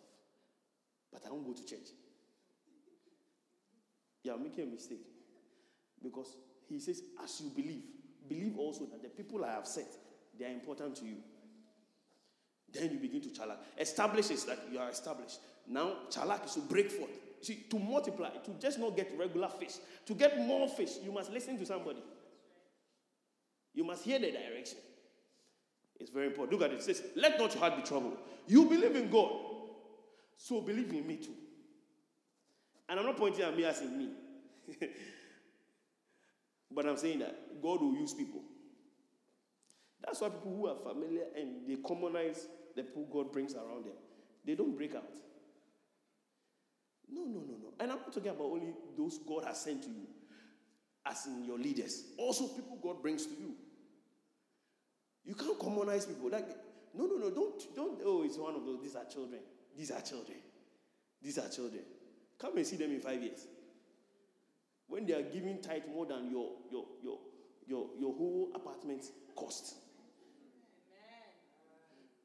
But 1.13 1.23
I 1.27 1.31
won't 1.31 1.47
go 1.47 1.53
to 1.53 1.65
church. 1.65 1.89
You 4.25 4.33
are 4.33 4.39
making 4.39 4.65
a 4.65 4.67
mistake. 4.67 5.07
Because 6.03 6.37
he 6.69 6.79
says, 6.79 7.03
as 7.23 7.41
you 7.41 7.51
believe, 7.51 7.83
believe 8.29 8.59
also 8.59 8.87
that 8.87 9.03
the 9.03 9.09
people 9.09 9.45
I 9.45 9.53
have 9.53 9.67
set, 9.67 9.89
they 10.39 10.47
are 10.47 10.51
important 10.51 10.97
to 10.97 11.05
you. 11.05 11.17
Then 12.73 12.91
you 12.91 12.99
begin 12.99 13.21
to 13.23 13.29
chalak. 13.29 13.57
Establish 13.79 14.31
is 14.31 14.45
that 14.45 14.59
you 14.73 14.79
are 14.79 14.89
established. 14.89 15.41
Now, 15.69 15.95
chalak 16.11 16.47
is 16.47 16.55
to 16.55 16.61
break 16.61 16.91
forth. 16.91 17.11
See, 17.43 17.65
to 17.71 17.79
multiply, 17.79 18.31
to 18.31 18.51
just 18.61 18.79
not 18.79 18.97
get 18.97 19.13
regular 19.19 19.49
fish. 19.49 19.75
To 20.07 20.15
get 20.15 20.39
more 20.39 20.69
fish, 20.69 20.93
you 21.05 21.13
must 21.13 21.31
listen 21.33 21.59
to 21.59 21.67
somebody. 21.67 22.03
You 23.75 23.85
must 23.85 24.05
hear 24.05 24.19
the 24.19 24.31
direction. 24.31 24.79
It's 25.99 26.11
very 26.11 26.27
important. 26.27 26.53
Look 26.53 26.69
at 26.69 26.75
it. 26.75 26.81
It 26.81 26.85
says, 26.85 27.03
Let 27.17 27.39
not 27.39 27.53
your 27.53 27.61
heart 27.61 27.77
be 27.77 27.83
troubled. 27.83 28.17
You 28.47 28.65
believe 28.65 28.97
in 28.97 29.11
God, 29.11 29.31
so 30.37 30.61
believe 30.61 30.93
in 30.93 31.07
me 31.07 31.17
too. 31.17 31.35
And 32.89 32.99
I'm 32.99 33.07
not 33.07 33.17
pointing 33.17 33.45
at 33.45 33.57
me 33.57 33.65
as 33.65 33.81
in 33.81 33.99
me. 33.99 34.09
but 36.75 36.87
I'm 36.87 36.97
saying 36.97 37.21
that 37.21 37.63
God 37.63 37.81
will 37.81 37.95
use 37.95 38.15
people. 38.15 38.43
That's 40.05 40.21
why 40.21 40.29
people 40.29 40.57
who 40.57 40.67
are 40.67 40.77
familiar 40.77 41.25
and 41.37 41.67
they 41.67 41.77
commonize 41.77 42.49
the 42.75 42.83
people 42.83 43.07
God 43.13 43.33
brings 43.33 43.55
around 43.55 43.85
them, 43.85 43.95
they 44.45 44.55
don't 44.55 44.77
break 44.77 44.95
out. 44.95 45.15
No, 47.09 47.23
no, 47.25 47.41
no, 47.41 47.55
no. 47.61 47.73
And 47.79 47.93
I'm 47.93 47.99
not 47.99 48.13
talking 48.13 48.31
about 48.31 48.45
only 48.45 48.73
those 48.97 49.19
God 49.19 49.45
has 49.45 49.61
sent 49.61 49.83
to 49.83 49.89
you, 49.89 50.07
as 51.07 51.27
in 51.27 51.45
your 51.45 51.59
leaders. 51.59 52.05
Also, 52.17 52.49
people 52.49 52.79
God 52.83 53.03
brings 53.03 53.27
to 53.27 53.35
you. 53.35 53.55
You 55.25 55.35
can't 55.35 55.59
commonize 55.59 56.07
people. 56.07 56.31
Like, 56.31 56.49
no, 56.95 57.07
no, 57.07 57.17
no, 57.17 57.31
don't, 57.31 57.77
don't, 57.77 58.01
oh, 58.05 58.25
it's 58.25 58.39
one 58.39 58.55
of 58.55 58.65
those, 58.65 58.83
these 58.83 58.97
are 58.97 59.05
children. 59.05 59.41
These 59.77 59.91
are 59.91 60.01
children. 60.01 60.39
These 61.23 61.39
are 61.39 61.49
children. 61.49 61.83
Come 62.39 62.57
and 62.57 62.67
see 62.67 62.77
them 62.77 62.91
in 62.91 63.01
five 63.01 63.23
years. 63.23 63.47
When 64.93 65.07
they 65.07 65.15
are 65.15 65.23
giving 65.23 65.59
tithe 65.63 65.85
more 65.91 66.05
than 66.05 66.31
your, 66.31 66.51
your, 66.71 66.85
your, 67.03 67.19
your, 67.67 67.87
your 67.99 68.13
whole 68.13 68.51
apartment 68.55 69.03
cost. 69.35 69.77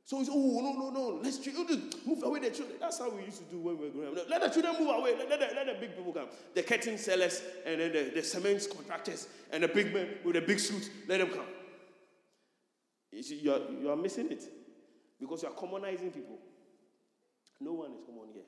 So 0.03 0.19
it's, 0.19 0.29
oh, 0.29 0.59
no, 0.61 0.73
no, 0.73 0.89
no, 0.89 1.21
let's 1.23 1.39
oh, 1.47 1.79
move 2.05 2.23
away 2.23 2.41
the 2.41 2.49
children. 2.49 2.77
That's 2.77 2.99
how 2.99 3.09
we 3.09 3.23
used 3.23 3.37
to 3.37 3.45
do 3.45 3.59
when 3.59 3.77
we 3.77 3.85
were 3.85 3.91
growing 3.91 4.17
up. 4.17 4.29
Let 4.29 4.41
the 4.41 4.49
children 4.49 4.75
move 4.79 4.93
away. 4.93 5.15
Let, 5.17 5.29
let, 5.29 5.39
the, 5.39 5.55
let 5.55 5.65
the 5.65 5.75
big 5.79 5.95
people 5.95 6.11
come. 6.11 6.27
The 6.55 6.63
curtain 6.63 6.97
sellers 6.97 7.41
and 7.65 7.79
then 7.79 7.93
the, 7.93 8.11
the 8.15 8.21
cement 8.21 8.67
contractors 8.75 9.29
and 9.53 9.63
the 9.63 9.69
big 9.69 9.93
men 9.93 10.15
with 10.25 10.35
the 10.35 10.41
big 10.41 10.59
suits, 10.59 10.89
let 11.07 11.19
them 11.19 11.29
come. 11.29 11.47
You 13.13 13.53
are, 13.53 13.61
you 13.81 13.89
are 13.89 13.95
missing 13.95 14.29
it 14.29 14.43
because 15.21 15.41
you 15.41 15.47
are 15.47 15.55
commonizing 15.55 16.13
people. 16.13 16.37
No 17.61 17.71
one 17.71 17.91
is 17.93 18.01
common 18.05 18.27
here. 18.33 18.43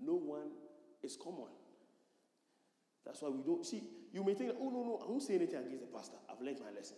No 0.00 0.14
one 0.14 0.48
is 1.02 1.18
common. 1.22 1.59
That's 3.10 3.22
why 3.22 3.28
we 3.30 3.42
don't 3.42 3.66
see. 3.66 3.82
You 4.12 4.22
may 4.22 4.34
think, 4.34 4.52
oh 4.60 4.70
no, 4.70 4.84
no, 4.84 5.00
I 5.04 5.10
won't 5.10 5.20
say 5.20 5.34
anything 5.34 5.56
against 5.56 5.80
the 5.80 5.86
pastor. 5.88 6.16
I've 6.30 6.40
learned 6.40 6.60
my 6.60 6.70
lesson. 6.70 6.96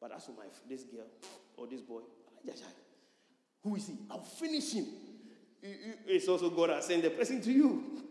But 0.00 0.14
as 0.14 0.24
for 0.24 0.30
my 0.30 0.44
this 0.68 0.84
girl 0.84 1.06
or 1.56 1.66
this 1.66 1.80
boy, 1.80 2.02
who 3.64 3.74
is 3.74 3.88
he? 3.88 3.94
I'll 4.08 4.22
finish 4.22 4.72
him. 4.72 4.86
It's 5.60 6.28
also 6.28 6.50
God 6.50 6.70
has 6.70 6.86
sent 6.86 7.02
the 7.02 7.10
person 7.10 7.42
to 7.42 7.50
you. 7.50 8.04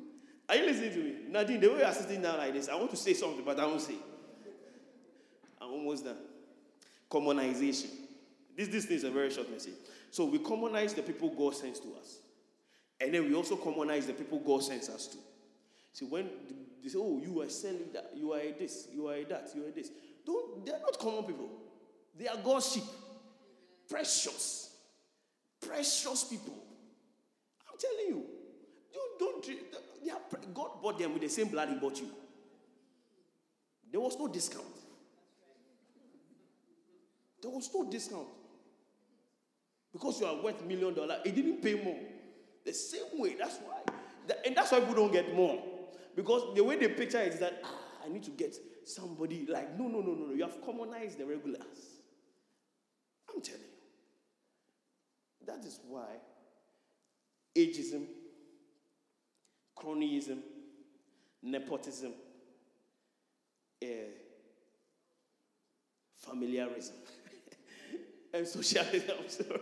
Are 0.50 0.58
you 0.58 0.66
listening 0.66 0.92
to 0.92 1.00
me? 1.00 1.14
Nadine, 1.30 1.62
the 1.62 1.70
way 1.70 1.78
you 1.78 1.86
are 1.86 1.94
sitting 1.94 2.22
down 2.22 2.38
like 2.38 2.54
this, 2.54 2.68
I 2.68 2.76
want 2.76 2.90
to 2.92 2.98
say 2.98 3.14
something, 3.14 3.46
but 3.46 3.58
I 3.58 3.66
won't 3.66 3.80
say. 3.80 3.96
I'm 5.62 5.70
almost 5.70 6.04
done. 6.04 6.18
Commonization. 7.10 7.92
This, 8.58 8.68
this 8.68 8.86
thing 8.86 8.98
is 8.98 9.06
a 9.06 9.12
very 9.12 9.30
short 9.30 9.50
message. 9.50 9.76
So 10.12 10.26
we 10.26 10.40
commonize 10.40 10.94
the 10.94 11.02
people 11.02 11.30
God 11.30 11.56
sends 11.56 11.80
to 11.80 11.88
us. 11.98 12.18
And 13.00 13.14
then 13.14 13.24
we 13.24 13.36
also 13.36 13.56
commonize 13.56 14.06
the 14.06 14.14
people 14.14 14.40
God 14.40 14.64
sends 14.64 14.90
us 14.90 15.08
to. 15.08 15.18
See, 15.94 16.06
when 16.06 16.30
they 16.88 16.94
say, 16.94 17.00
oh, 17.02 17.20
you 17.22 17.42
are 17.42 17.50
selling 17.50 17.90
that, 17.94 18.12
you 18.16 18.32
are 18.32 18.40
this, 18.58 18.88
you 18.94 19.10
are 19.10 19.22
that, 19.26 19.50
you 19.54 19.68
are 19.68 19.72
this. 19.72 19.90
Don't, 20.26 20.66
they're 20.66 20.80
not 20.80 20.98
common 20.98 21.24
people. 21.26 21.50
They 22.18 22.30
are 22.30 22.38
God's 22.38 22.72
sheep. 22.72 22.84
Precious. 23.90 24.74
Precious 25.60 26.24
people. 26.24 26.54
I'm 27.70 27.78
telling 27.78 28.08
you. 28.08 28.26
Don't, 28.94 29.20
don't 29.20 29.46
they 30.06 30.12
are, 30.12 30.20
God 30.54 30.82
bought 30.82 30.98
them 30.98 31.12
with 31.12 31.24
the 31.24 31.28
same 31.28 31.50
blood 31.50 31.68
He 31.68 31.76
bought 31.76 32.00
you. 32.00 32.10
There 33.92 34.00
was 34.00 34.18
no 34.18 34.30
discount. 34.30 34.64
There 37.42 37.52
was 37.52 37.70
no 37.76 37.90
discount. 37.90 38.28
Because 39.92 40.22
you 40.22 40.28
are 40.28 40.42
worth 40.42 40.64
million 40.64 40.94
dollars, 40.94 41.20
it 41.26 41.36
didn't 41.36 41.62
pay 41.62 41.84
more. 41.84 42.00
The 42.64 42.72
same 42.72 43.20
way. 43.20 43.36
That's 43.38 43.58
why. 43.58 43.94
And 44.46 44.56
that's 44.56 44.72
why 44.72 44.80
people 44.80 44.96
don't 44.96 45.12
get 45.12 45.36
more. 45.36 45.62
Because 46.18 46.56
the 46.56 46.64
way 46.64 46.78
they 46.78 46.88
picture 46.88 47.20
it 47.20 47.36
is 47.36 47.40
that, 47.42 47.62
ah, 47.64 47.80
I 48.04 48.10
need 48.10 48.24
to 48.24 48.32
get 48.32 48.56
somebody 48.84 49.46
like, 49.48 49.78
no, 49.78 49.88
no, 49.88 50.02
no, 50.02 50.16
no, 50.16 50.26
no. 50.26 50.34
You 50.34 50.42
have 50.42 50.66
commonized 50.66 51.20
the 51.20 51.28
regulars. 51.28 51.62
I'm 53.30 53.40
telling 53.40 53.62
you. 53.62 53.68
That 55.46 55.64
is 55.64 55.80
why 55.88 56.16
ageism, 57.56 58.06
cronyism, 59.78 60.40
nepotism, 61.44 62.14
uh, 63.84 63.88
familiarism, 66.16 66.96
and 68.34 68.48
socialism, 68.48 69.18
I'm 69.24 69.30
sorry. 69.30 69.60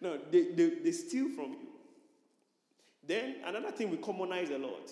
No, 0.00 0.18
they, 0.28 0.50
they, 0.50 0.70
they 0.82 0.92
steal 0.92 1.28
from 1.28 1.52
you. 1.52 1.68
Then 3.06 3.36
another 3.46 3.70
thing 3.70 3.90
we 3.90 3.98
commonize 3.98 4.50
a 4.50 4.58
lot. 4.58 4.90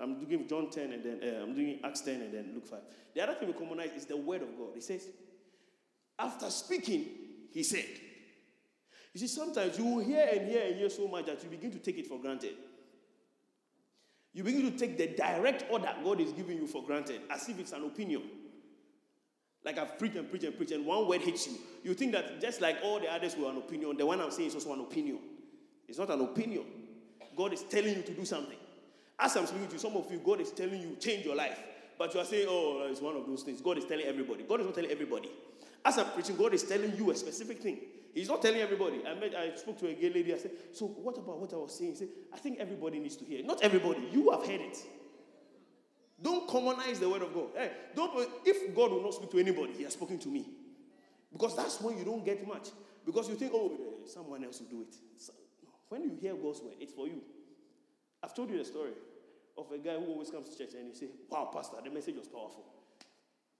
I'm 0.00 0.24
doing 0.24 0.46
John 0.48 0.70
10 0.70 0.92
and 0.92 1.04
then 1.04 1.20
uh, 1.22 1.42
I'm 1.42 1.54
doing 1.54 1.80
Acts 1.84 2.00
10 2.02 2.20
and 2.22 2.34
then 2.34 2.50
Luke 2.54 2.66
5. 2.66 2.78
The 3.14 3.22
other 3.22 3.34
thing 3.34 3.48
we 3.48 3.54
commonize 3.54 3.90
is 3.96 4.06
the 4.06 4.16
word 4.16 4.42
of 4.42 4.56
God. 4.56 4.68
He 4.74 4.80
says, 4.80 5.08
after 6.18 6.50
speaking, 6.50 7.06
he 7.52 7.62
said, 7.62 7.84
you 9.14 9.20
see, 9.20 9.26
sometimes 9.26 9.78
you 9.78 9.84
will 9.84 10.04
hear 10.04 10.28
and 10.32 10.48
hear 10.48 10.62
and 10.66 10.76
hear 10.76 10.90
so 10.90 11.08
much 11.08 11.26
that 11.26 11.42
you 11.42 11.50
begin 11.50 11.72
to 11.72 11.78
take 11.78 11.98
it 11.98 12.06
for 12.06 12.20
granted. 12.20 12.54
You 14.32 14.44
begin 14.44 14.70
to 14.70 14.78
take 14.78 14.96
the 14.98 15.08
direct 15.08 15.64
order 15.70 15.92
God 16.04 16.20
is 16.20 16.32
giving 16.32 16.58
you 16.58 16.66
for 16.66 16.84
granted 16.84 17.22
as 17.30 17.48
if 17.48 17.58
it's 17.58 17.72
an 17.72 17.84
opinion. 17.84 18.22
Like 19.64 19.78
I've 19.78 19.98
preached 19.98 20.16
and 20.16 20.30
preached 20.30 20.44
and 20.44 20.56
preached, 20.56 20.72
and 20.72 20.86
one 20.86 21.08
word 21.08 21.22
hits 21.22 21.48
you. 21.48 21.54
You 21.82 21.94
think 21.94 22.12
that 22.12 22.40
just 22.40 22.60
like 22.60 22.76
all 22.82 23.00
the 23.00 23.12
others 23.12 23.36
were 23.36 23.50
an 23.50 23.56
opinion, 23.56 23.96
the 23.96 24.06
one 24.06 24.20
I'm 24.20 24.30
saying 24.30 24.48
is 24.48 24.54
also 24.54 24.72
an 24.72 24.80
opinion. 24.80 25.18
It's 25.88 25.98
not 25.98 26.10
an 26.10 26.20
opinion. 26.20 26.64
God 27.36 27.52
is 27.52 27.62
telling 27.64 27.96
you 27.96 28.02
to 28.02 28.12
do 28.12 28.24
something. 28.24 28.56
As 29.18 29.36
I'm 29.36 29.46
speaking 29.46 29.66
to 29.66 29.72
you, 29.74 29.78
some 29.78 29.96
of 29.96 30.10
you, 30.10 30.18
God 30.18 30.40
is 30.40 30.50
telling 30.52 30.80
you, 30.80 30.96
change 31.00 31.24
your 31.24 31.34
life. 31.34 31.58
But 31.98 32.14
you 32.14 32.20
are 32.20 32.24
saying, 32.24 32.46
oh, 32.48 32.86
it's 32.88 33.00
one 33.00 33.16
of 33.16 33.26
those 33.26 33.42
things. 33.42 33.60
God 33.60 33.78
is 33.78 33.84
telling 33.84 34.06
everybody. 34.06 34.44
God 34.44 34.60
is 34.60 34.66
not 34.66 34.74
telling 34.74 34.90
everybody. 34.90 35.30
As 35.84 35.98
I'm 35.98 36.06
preaching, 36.06 36.36
God 36.36 36.54
is 36.54 36.62
telling 36.62 36.96
you 36.96 37.10
a 37.10 37.14
specific 37.14 37.60
thing. 37.60 37.78
He's 38.14 38.28
not 38.28 38.42
telling 38.42 38.60
everybody. 38.60 39.02
I 39.06 39.14
met, 39.14 39.34
I 39.34 39.54
spoke 39.54 39.78
to 39.80 39.88
a 39.88 39.94
gay 39.94 40.12
lady. 40.12 40.34
I 40.34 40.38
said, 40.38 40.50
"So 40.72 40.86
what 40.86 41.16
about 41.18 41.38
what 41.38 41.52
I 41.52 41.56
was 41.56 41.76
saying?" 41.76 41.92
He 41.92 41.96
said, 41.96 42.08
"I 42.32 42.38
think 42.38 42.58
everybody 42.58 42.98
needs 42.98 43.16
to 43.16 43.24
hear. 43.24 43.44
Not 43.44 43.62
everybody. 43.62 44.08
You 44.10 44.30
have 44.30 44.44
heard 44.44 44.60
it. 44.60 44.76
Don't 46.20 46.48
commonize 46.48 46.98
the 46.98 47.08
word 47.08 47.22
of 47.22 47.32
God. 47.32 47.50
Hey, 47.54 47.70
don't. 47.94 48.28
If 48.44 48.74
God 48.74 48.90
will 48.90 49.02
not 49.02 49.14
speak 49.14 49.30
to 49.30 49.38
anybody, 49.38 49.74
He 49.74 49.84
has 49.84 49.92
spoken 49.92 50.18
to 50.18 50.28
me, 50.28 50.46
because 51.32 51.54
that's 51.54 51.80
when 51.80 51.96
you 51.96 52.04
don't 52.04 52.24
get 52.24 52.44
much. 52.46 52.68
Because 53.06 53.28
you 53.28 53.36
think, 53.36 53.52
oh, 53.54 53.72
someone 54.06 54.42
else 54.44 54.60
will 54.60 54.68
do 54.68 54.82
it. 54.82 54.96
So, 55.16 55.32
when 55.88 56.02
you 56.02 56.18
hear 56.20 56.34
God's 56.34 56.60
word, 56.60 56.74
it's 56.80 56.92
for 56.92 57.06
you. 57.06 57.22
I've 58.22 58.34
told 58.34 58.50
you 58.50 58.58
the 58.58 58.64
story 58.64 58.92
of 59.56 59.70
a 59.72 59.78
guy 59.78 59.94
who 59.94 60.06
always 60.06 60.30
comes 60.30 60.48
to 60.50 60.58
church 60.58 60.74
and 60.74 60.88
he 60.88 60.94
say, 60.94 61.06
"Wow, 61.28 61.50
pastor, 61.52 61.76
the 61.82 61.90
message 61.90 62.16
was 62.16 62.28
powerful. 62.28 62.64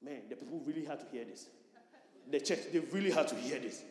Man, 0.03 0.23
the 0.29 0.37
people 0.37 0.61
really 0.61 0.85
had 0.85 1.01
to 1.01 1.07
hear 1.07 1.25
this. 1.25 1.49
The 2.31 2.41
church, 2.41 2.71
they 2.73 2.79
really 2.81 3.11
had 3.11 3.29
to 3.29 3.35
hear 3.35 3.59
this." 3.59 3.83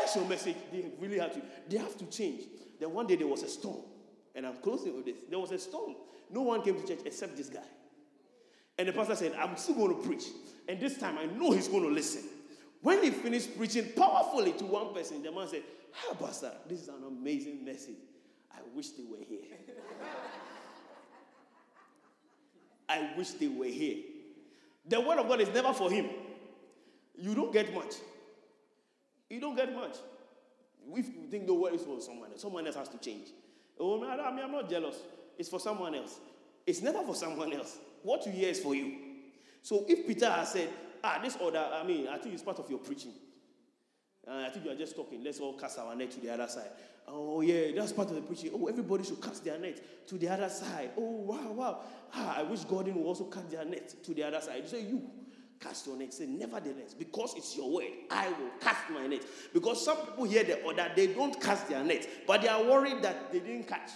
That's 0.00 0.16
your 0.16 0.24
message. 0.26 0.56
They 0.72 0.90
really 0.98 1.18
had 1.18 1.32
to. 1.34 1.42
They 1.68 1.78
have 1.78 1.96
to 1.98 2.06
change. 2.06 2.44
Then 2.78 2.92
one 2.92 3.06
day 3.06 3.16
there 3.16 3.28
was 3.28 3.42
a 3.42 3.48
storm, 3.48 3.82
and 4.34 4.46
I'm 4.46 4.56
closing 4.56 4.96
with 4.96 5.04
this. 5.04 5.16
There 5.28 5.38
was 5.38 5.52
a 5.52 5.58
storm. 5.58 5.94
No 6.30 6.42
one 6.42 6.62
came 6.62 6.80
to 6.80 6.86
church 6.86 7.00
except 7.04 7.36
this 7.36 7.48
guy. 7.48 7.66
And 8.78 8.88
the 8.88 8.92
pastor 8.92 9.14
said, 9.14 9.34
"I'm 9.34 9.56
still 9.56 9.74
going 9.74 9.96
to 9.96 10.02
preach, 10.02 10.24
and 10.66 10.80
this 10.80 10.98
time 10.98 11.18
I 11.18 11.26
know 11.26 11.52
he's 11.52 11.68
going 11.68 11.82
to 11.82 11.90
listen." 11.90 12.28
When 12.82 13.02
he 13.02 13.10
finished 13.10 13.56
preaching 13.56 13.92
powerfully 13.94 14.52
to 14.54 14.64
one 14.64 14.94
person, 14.94 15.22
the 15.22 15.30
man 15.30 15.46
said, 15.48 15.62
"Hi, 15.92 16.14
pastor, 16.14 16.52
this 16.66 16.80
is 16.82 16.88
an 16.88 17.04
amazing 17.06 17.64
message. 17.64 17.98
I 18.52 18.60
wish 18.74 18.90
they 18.90 19.04
were 19.04 19.24
here. 19.26 19.40
I 22.88 23.12
wish 23.16 23.30
they 23.32 23.48
were 23.48 23.66
here." 23.66 24.04
The 24.86 25.00
word 25.00 25.18
of 25.18 25.28
God 25.28 25.40
is 25.40 25.48
never 25.50 25.72
for 25.72 25.90
him. 25.90 26.08
You 27.16 27.34
don't 27.34 27.52
get 27.52 27.72
much. 27.74 27.94
You 29.28 29.40
don't 29.40 29.54
get 29.54 29.74
much. 29.74 29.96
If 30.92 31.06
you 31.08 31.26
think 31.30 31.46
the 31.46 31.54
word 31.54 31.74
is 31.74 31.82
for 31.82 32.00
someone 32.00 32.32
else, 32.32 32.40
someone 32.40 32.66
else 32.66 32.76
has 32.76 32.88
to 32.88 32.98
change. 32.98 33.28
Oh, 33.78 34.02
I 34.02 34.30
mean, 34.32 34.44
I'm 34.44 34.52
not 34.52 34.68
jealous. 34.68 34.96
It's 35.38 35.48
for 35.48 35.60
someone 35.60 35.94
else. 35.94 36.18
It's 36.66 36.82
never 36.82 37.02
for 37.02 37.14
someone 37.14 37.52
else. 37.52 37.78
What 38.02 38.26
you 38.26 38.32
hear 38.32 38.48
is 38.48 38.60
for 38.60 38.74
you. 38.74 38.98
So 39.62 39.84
if 39.88 40.06
Peter 40.06 40.28
has 40.30 40.52
said, 40.52 40.68
ah, 41.04 41.20
this 41.22 41.36
order, 41.36 41.58
I 41.58 41.84
mean, 41.84 42.08
I 42.08 42.18
think 42.18 42.34
it's 42.34 42.42
part 42.42 42.58
of 42.58 42.68
your 42.68 42.78
preaching. 42.78 43.12
Uh, 44.26 44.44
I 44.46 44.50
think 44.50 44.64
you 44.64 44.70
are 44.70 44.76
just 44.76 44.94
talking. 44.94 45.24
Let's 45.24 45.40
all 45.40 45.54
cast 45.54 45.78
our 45.78 45.94
net 45.94 46.10
to 46.12 46.20
the 46.20 46.30
other 46.30 46.46
side. 46.46 46.70
Oh, 47.08 47.40
yeah, 47.40 47.72
that's 47.74 47.92
part 47.92 48.08
of 48.10 48.14
the 48.14 48.20
preaching. 48.22 48.50
Oh, 48.54 48.66
everybody 48.66 49.04
should 49.04 49.20
cast 49.20 49.44
their 49.44 49.58
net 49.58 50.06
to 50.06 50.18
the 50.18 50.28
other 50.28 50.48
side. 50.48 50.90
Oh, 50.96 51.22
wow, 51.22 51.52
wow. 51.52 51.80
Ah, 52.14 52.38
I 52.38 52.42
wish 52.42 52.64
Gordon 52.64 52.94
would 52.96 53.06
also 53.06 53.24
cast 53.24 53.50
their 53.50 53.64
net 53.64 53.94
to 54.04 54.14
the 54.14 54.22
other 54.22 54.40
side. 54.40 54.62
You 54.62 54.68
say, 54.68 54.82
you, 54.82 55.02
Cast 55.60 55.86
your 55.86 55.96
net. 55.96 56.12
Say, 56.14 56.26
nevertheless, 56.26 56.94
because 56.98 57.34
it's 57.36 57.54
your 57.54 57.70
word, 57.70 57.84
I 58.10 58.28
will 58.30 58.50
cast 58.60 58.90
my 58.90 59.06
net. 59.06 59.22
Because 59.52 59.84
some 59.84 59.98
people 59.98 60.24
hear 60.24 60.42
the 60.42 60.62
order, 60.62 60.90
they 60.96 61.08
don't 61.08 61.38
cast 61.38 61.68
their 61.68 61.84
net, 61.84 62.08
but 62.26 62.40
they 62.40 62.48
are 62.48 62.64
worried 62.64 63.02
that 63.02 63.30
they 63.30 63.40
didn't 63.40 63.68
catch. 63.68 63.90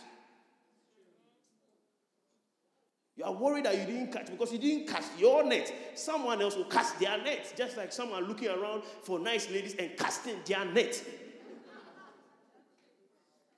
You 3.17 3.25
are 3.25 3.33
worried 3.33 3.65
that 3.65 3.79
you 3.79 3.87
didn't 3.87 4.13
catch 4.13 4.27
because 4.27 4.53
you 4.53 4.59
didn't 4.59 4.89
cast 4.89 5.17
your 5.19 5.45
net. 5.45 5.73
Someone 5.95 6.43
else 6.43 6.57
will 6.57 6.65
cast 6.65 6.99
their 6.99 7.17
net, 7.23 7.53
just 7.57 7.77
like 7.77 7.93
someone 7.93 8.25
looking 8.25 8.49
around 8.49 8.83
for 9.03 9.21
nice 9.21 9.49
ladies 9.51 9.77
and 9.77 9.97
casting 9.97 10.37
their 10.45 10.65
net. 10.65 11.01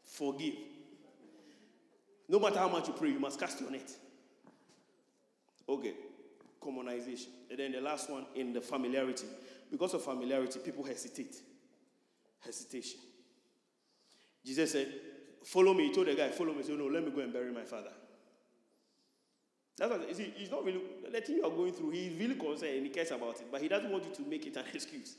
Forgive. 0.04 0.54
No 2.28 2.38
matter 2.38 2.58
how 2.58 2.68
much 2.68 2.88
you 2.88 2.94
pray, 2.94 3.10
you 3.10 3.20
must 3.20 3.40
cast 3.40 3.60
your 3.60 3.70
net. 3.70 3.90
Okay, 5.68 5.94
commonization. 6.60 7.28
And 7.50 7.58
then 7.58 7.72
the 7.72 7.80
last 7.80 8.10
one 8.10 8.26
in 8.34 8.52
the 8.52 8.60
familiarity. 8.60 9.26
Because 9.70 9.94
of 9.94 10.02
familiarity, 10.02 10.58
people 10.60 10.84
hesitate. 10.84 11.36
Hesitation. 12.44 13.00
Jesus 14.44 14.72
said, 14.72 14.92
Follow 15.44 15.74
me. 15.74 15.88
He 15.88 15.94
told 15.94 16.08
the 16.08 16.14
guy, 16.14 16.28
Follow 16.28 16.52
me. 16.52 16.58
He 16.58 16.64
said, 16.64 16.78
No, 16.78 16.86
let 16.86 17.04
me 17.04 17.10
go 17.10 17.20
and 17.20 17.32
bury 17.32 17.52
my 17.52 17.64
father. 17.64 17.92
That's 19.78 19.90
what, 19.90 20.16
see, 20.16 20.32
he's 20.36 20.50
not 20.50 20.64
really, 20.64 20.80
the 21.10 21.20
thing 21.20 21.36
you 21.36 21.44
are 21.44 21.50
going 21.50 21.72
through, 21.72 21.90
he's 21.90 22.18
really 22.18 22.34
concerned 22.34 22.76
and 22.76 22.86
he 22.86 22.90
cares 22.90 23.10
about 23.10 23.36
it, 23.36 23.46
but 23.50 23.60
he 23.60 23.68
doesn't 23.68 23.90
want 23.90 24.04
you 24.04 24.14
to 24.14 24.28
make 24.28 24.46
it 24.46 24.56
an 24.56 24.64
excuse. 24.74 25.16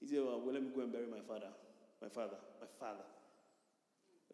He 0.00 0.06
said, 0.08 0.18
well, 0.24 0.40
well, 0.44 0.52
let 0.52 0.62
me 0.62 0.70
go 0.74 0.82
and 0.82 0.92
bury 0.92 1.06
my 1.06 1.20
father. 1.26 1.48
My 2.00 2.08
father. 2.08 2.36
My 2.60 2.66
father. 2.78 3.04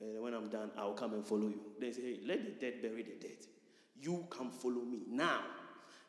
And 0.01 0.23
when 0.23 0.35
I'm 0.35 0.49
done, 0.49 0.71
I'll 0.77 0.95
come 0.95 1.15
and 1.15 1.25
follow 1.25 1.49
you. 1.49 1.61
They 1.81 1.93
say, 1.93 2.03
hey, 2.03 2.21
let 2.25 2.45
the 2.45 2.51
dead 2.53 2.83
bury 2.83 3.03
the 3.03 3.17
dead. 3.21 3.39
You 4.01 4.27
come 4.31 4.51
follow 4.51 4.83
me. 4.83 5.03
Now, 5.09 5.43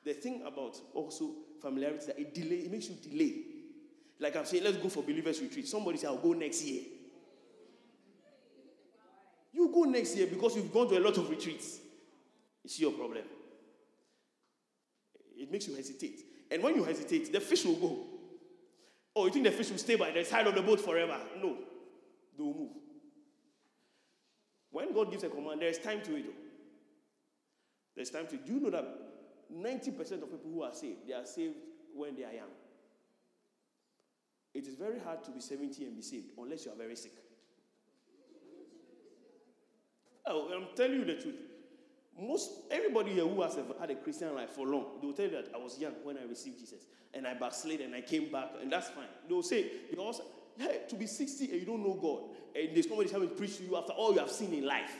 the 0.04 0.14
thing 0.14 0.44
about 0.46 0.78
also 0.94 1.32
familiarity 1.62 2.06
that 2.08 2.20
it 2.20 2.34
delay, 2.34 2.58
it 2.58 2.72
makes 2.72 2.88
you 2.90 2.96
delay. 2.96 3.42
Like 4.20 4.36
I'm 4.36 4.46
saying, 4.46 4.64
let's 4.64 4.78
go 4.78 4.90
for 4.90 5.04
believers 5.04 5.42
retreat. 5.42 5.68
Somebody 5.68 5.98
say, 5.98 6.08
I'll 6.08 6.18
go 6.18 6.34
next 6.34 6.64
year. 6.64 6.84
You 9.54 9.72
go 9.74 9.84
next 9.84 10.16
year 10.16 10.28
because 10.28 10.56
you've 10.56 10.72
gone 10.72 10.90
to 10.90 10.98
a 10.98 11.00
lot 11.00 11.18
of 11.18 11.30
retreats. 11.30 11.80
It's 12.70 12.80
your 12.80 12.92
problem. 12.92 13.24
It 15.36 15.52
makes 15.52 15.68
you 15.68 15.74
hesitate. 15.74 16.22
And 16.52 16.62
when 16.62 16.76
you 16.76 16.84
hesitate, 16.84 17.34
the 17.34 17.40
fish 17.40 17.66
will 17.66 17.78
go. 17.78 18.06
Oh, 19.16 19.26
you 19.26 19.32
think 19.32 19.46
the 19.46 19.52
fish 19.52 19.72
will 19.72 19.80
stay 19.80 19.96
by 19.96 20.12
the 20.12 20.24
side 20.24 20.46
of 20.46 20.54
the 20.54 20.62
boat 20.62 20.80
forever? 20.80 21.18
No. 21.42 21.58
They 22.38 22.44
will 22.44 22.54
move. 22.54 22.70
When 24.70 24.94
God 24.94 25.10
gives 25.10 25.24
a 25.24 25.30
command, 25.30 25.64
there 25.64 25.70
is 25.70 25.80
time 25.80 26.02
to 26.04 26.16
it. 26.16 26.26
There's 27.96 28.12
time 28.12 28.28
to 28.28 28.38
Do 28.38 28.54
you 28.54 28.60
know 28.60 28.70
that 28.70 28.86
90% 29.52 29.98
of 30.22 30.30
people 30.30 30.52
who 30.54 30.62
are 30.62 30.74
saved, 30.74 31.08
they 31.08 31.14
are 31.14 31.26
saved 31.26 31.56
when 31.96 32.16
they 32.16 32.24
are 32.24 32.34
young? 32.34 32.54
It 34.54 34.68
is 34.68 34.76
very 34.76 35.00
hard 35.00 35.24
to 35.24 35.32
be 35.32 35.42
70 35.42 35.86
and 35.86 35.96
be 35.96 36.04
saved 36.04 36.28
unless 36.38 36.68
you 36.68 36.72
are 36.72 36.78
very 36.78 36.96
sick. 36.96 37.14
Oh, 40.28 40.52
I'm 40.54 40.68
telling 40.76 41.00
you 41.00 41.06
the 41.06 41.16
truth. 41.16 41.49
Most 42.22 42.52
everybody 42.70 43.14
here 43.14 43.26
who 43.26 43.42
has 43.42 43.58
had 43.80 43.90
a 43.92 43.96
Christian 43.96 44.36
life 44.36 44.50
for 44.50 44.66
long, 44.68 44.86
they 45.00 45.08
will 45.08 45.14
tell 45.14 45.26
you 45.26 45.32
that 45.32 45.50
I 45.56 45.58
was 45.58 45.80
young 45.80 45.94
when 46.04 46.18
I 46.18 46.24
received 46.24 46.60
Jesus 46.60 46.86
and 47.14 47.26
I 47.26 47.34
backslid 47.34 47.82
and 47.82 47.96
I 47.96 48.02
came 48.02 48.32
back, 48.32 48.52
and 48.62 48.72
that's 48.72 48.90
fine. 48.90 49.08
They 49.28 49.34
will 49.34 49.44
say, 49.44 49.72
because 49.90 50.22
hey, 50.58 50.82
to 50.90 50.96
be 50.96 51.08
60 51.08 51.52
and 51.52 51.60
you 51.60 51.66
don't 51.66 51.82
know 51.82 51.94
God, 51.94 52.36
and 52.56 52.76
there's 52.76 52.88
nobody 52.88 53.10
coming 53.10 53.30
to 53.30 53.36
preach 53.36 53.58
to 53.58 53.64
you 53.64 53.78
after 53.78 53.94
all 53.94 54.14
you 54.14 54.20
have 54.20 54.32
seen 54.32 54.54
in 54.54 54.66
life. 54.66 54.92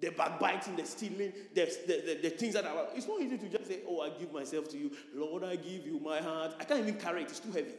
The 0.00 0.10
backbiting, 0.10 0.76
the 0.76 0.84
stealing, 0.84 1.32
the, 1.54 1.64
the, 1.86 2.02
the, 2.06 2.28
the 2.28 2.30
things 2.30 2.54
that 2.54 2.64
are. 2.64 2.88
It's 2.94 3.06
not 3.06 3.20
easy 3.20 3.38
to 3.38 3.48
just 3.48 3.68
say, 3.68 3.78
Oh, 3.88 4.00
I 4.00 4.10
give 4.10 4.32
myself 4.32 4.68
to 4.70 4.78
you. 4.78 4.90
Lord, 5.14 5.44
I 5.44 5.56
give 5.56 5.86
you 5.86 6.00
my 6.02 6.20
heart. 6.20 6.56
I 6.58 6.64
can't 6.64 6.80
even 6.80 7.00
carry 7.00 7.22
it, 7.22 7.30
it's 7.30 7.38
too 7.38 7.52
heavy. 7.52 7.72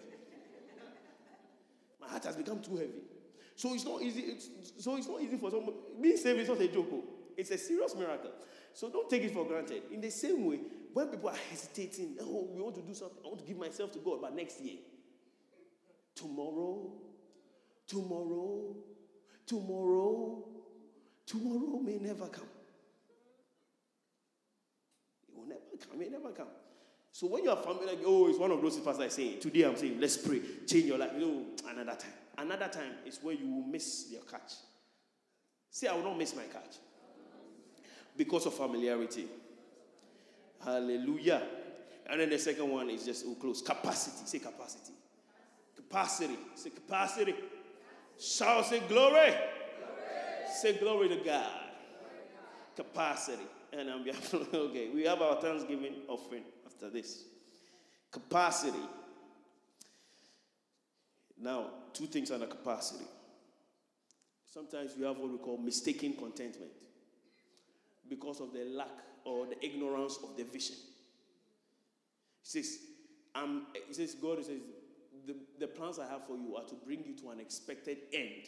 my 1.99 2.07
heart 2.07 2.23
has 2.23 2.35
become 2.35 2.61
too 2.61 2.77
heavy. 2.77 3.03
So 3.55 3.73
it's 3.73 3.85
not 3.85 4.01
easy. 4.01 4.21
It's, 4.21 4.49
so 4.79 4.95
it's 4.95 5.07
not 5.07 5.21
easy 5.21 5.37
for 5.37 5.51
someone. 5.51 5.75
Being 6.01 6.17
saved 6.17 6.39
is 6.39 6.47
not 6.47 6.61
a 6.61 6.67
joke. 6.67 6.89
Oh. 6.91 7.03
It's 7.37 7.51
a 7.51 7.57
serious 7.57 7.95
miracle. 7.95 8.31
So 8.73 8.89
don't 8.89 9.09
take 9.09 9.23
it 9.23 9.33
for 9.33 9.45
granted. 9.45 9.83
In 9.91 10.01
the 10.01 10.11
same 10.11 10.45
way, 10.45 10.59
when 10.93 11.07
people 11.07 11.29
are 11.29 11.35
hesitating, 11.49 12.17
oh, 12.21 12.49
we 12.53 12.61
want 12.61 12.75
to 12.75 12.81
do 12.81 12.93
something, 12.93 13.17
I 13.23 13.27
want 13.27 13.39
to 13.39 13.45
give 13.45 13.57
myself 13.57 13.91
to 13.93 13.99
God, 13.99 14.19
but 14.21 14.35
next 14.35 14.61
year, 14.61 14.77
tomorrow, 16.15 16.91
tomorrow, 17.87 18.75
tomorrow, 19.45 20.45
tomorrow 21.25 21.79
may 21.83 21.97
never 21.97 22.27
come. 22.27 22.47
It 25.27 25.37
will 25.37 25.47
never 25.47 25.61
come, 25.89 26.01
it 26.01 26.11
never 26.11 26.31
come. 26.31 26.47
So 27.11 27.27
when 27.27 27.45
you 27.45 27.49
are 27.49 27.57
family, 27.57 27.85
like, 27.85 27.99
oh, 28.05 28.27
it's 28.27 28.39
one 28.39 28.51
of 28.51 28.61
those 28.61 28.77
pastors 28.79 29.13
saying, 29.13 29.39
today 29.39 29.63
I'm 29.63 29.77
saying, 29.77 29.99
let's 30.01 30.17
pray, 30.17 30.41
change 30.67 30.85
your 30.85 30.97
life. 30.97 31.11
You 31.17 31.25
know, 31.25 31.45
another 31.69 31.97
time. 31.97 32.11
Another 32.37 32.67
time 32.67 32.91
is 33.05 33.19
where 33.21 33.33
you 33.33 33.47
will 33.47 33.67
miss 33.67 34.07
your 34.11 34.21
catch. 34.23 34.51
See, 35.71 35.87
I 35.87 35.95
will 35.95 36.03
not 36.03 36.17
miss 36.17 36.35
my 36.35 36.43
catch 36.43 36.75
because 38.17 38.45
of 38.45 38.53
familiarity. 38.53 39.25
Hallelujah. 40.63 41.43
And 42.07 42.19
then 42.19 42.29
the 42.29 42.39
second 42.39 42.69
one 42.69 42.89
is 42.89 43.05
just 43.05 43.25
we'll 43.25 43.35
close. 43.35 43.61
Capacity. 43.61 44.25
Say 44.25 44.39
capacity. 44.39 44.93
Capacity. 45.75 46.37
Say 46.55 46.69
capacity. 46.69 47.35
Shout, 48.19 48.65
say 48.65 48.79
glory. 48.87 49.11
glory. 49.11 49.33
Say 50.61 50.73
glory 50.77 51.09
to 51.09 51.17
God. 51.17 51.51
Capacity. 52.75 53.43
And 53.73 53.89
I'm 53.89 54.05
okay. 54.53 54.89
We 54.93 55.03
have 55.03 55.21
our 55.21 55.41
Thanksgiving 55.41 55.95
offering 56.07 56.43
after 56.65 56.89
this. 56.89 57.25
Capacity. 58.11 58.79
Now, 61.37 61.65
two 61.93 62.05
things 62.05 62.31
under 62.31 62.45
capacity. 62.45 63.05
Sometimes 64.45 64.93
we 64.97 65.05
have 65.05 65.17
what 65.17 65.29
we 65.29 65.37
call 65.37 65.57
mistaken 65.57 66.13
contentment 66.13 66.71
because 68.09 68.39
of 68.39 68.53
the 68.53 68.65
lack 68.65 68.87
or 69.23 69.45
the 69.47 69.65
ignorance 69.65 70.19
of 70.23 70.37
the 70.37 70.43
vision. 70.43 70.75
He 72.43 72.61
says, 72.61 72.79
he 73.87 73.93
says 73.93 74.15
God 74.15 74.37
says, 74.45 74.59
the, 75.25 75.35
the 75.59 75.67
plans 75.67 75.99
I 75.99 76.07
have 76.07 76.25
for 76.27 76.37
you 76.37 76.55
are 76.55 76.65
to 76.65 76.75
bring 76.85 77.03
you 77.03 77.15
to 77.21 77.29
an 77.31 77.39
expected 77.39 77.97
end. 78.13 78.43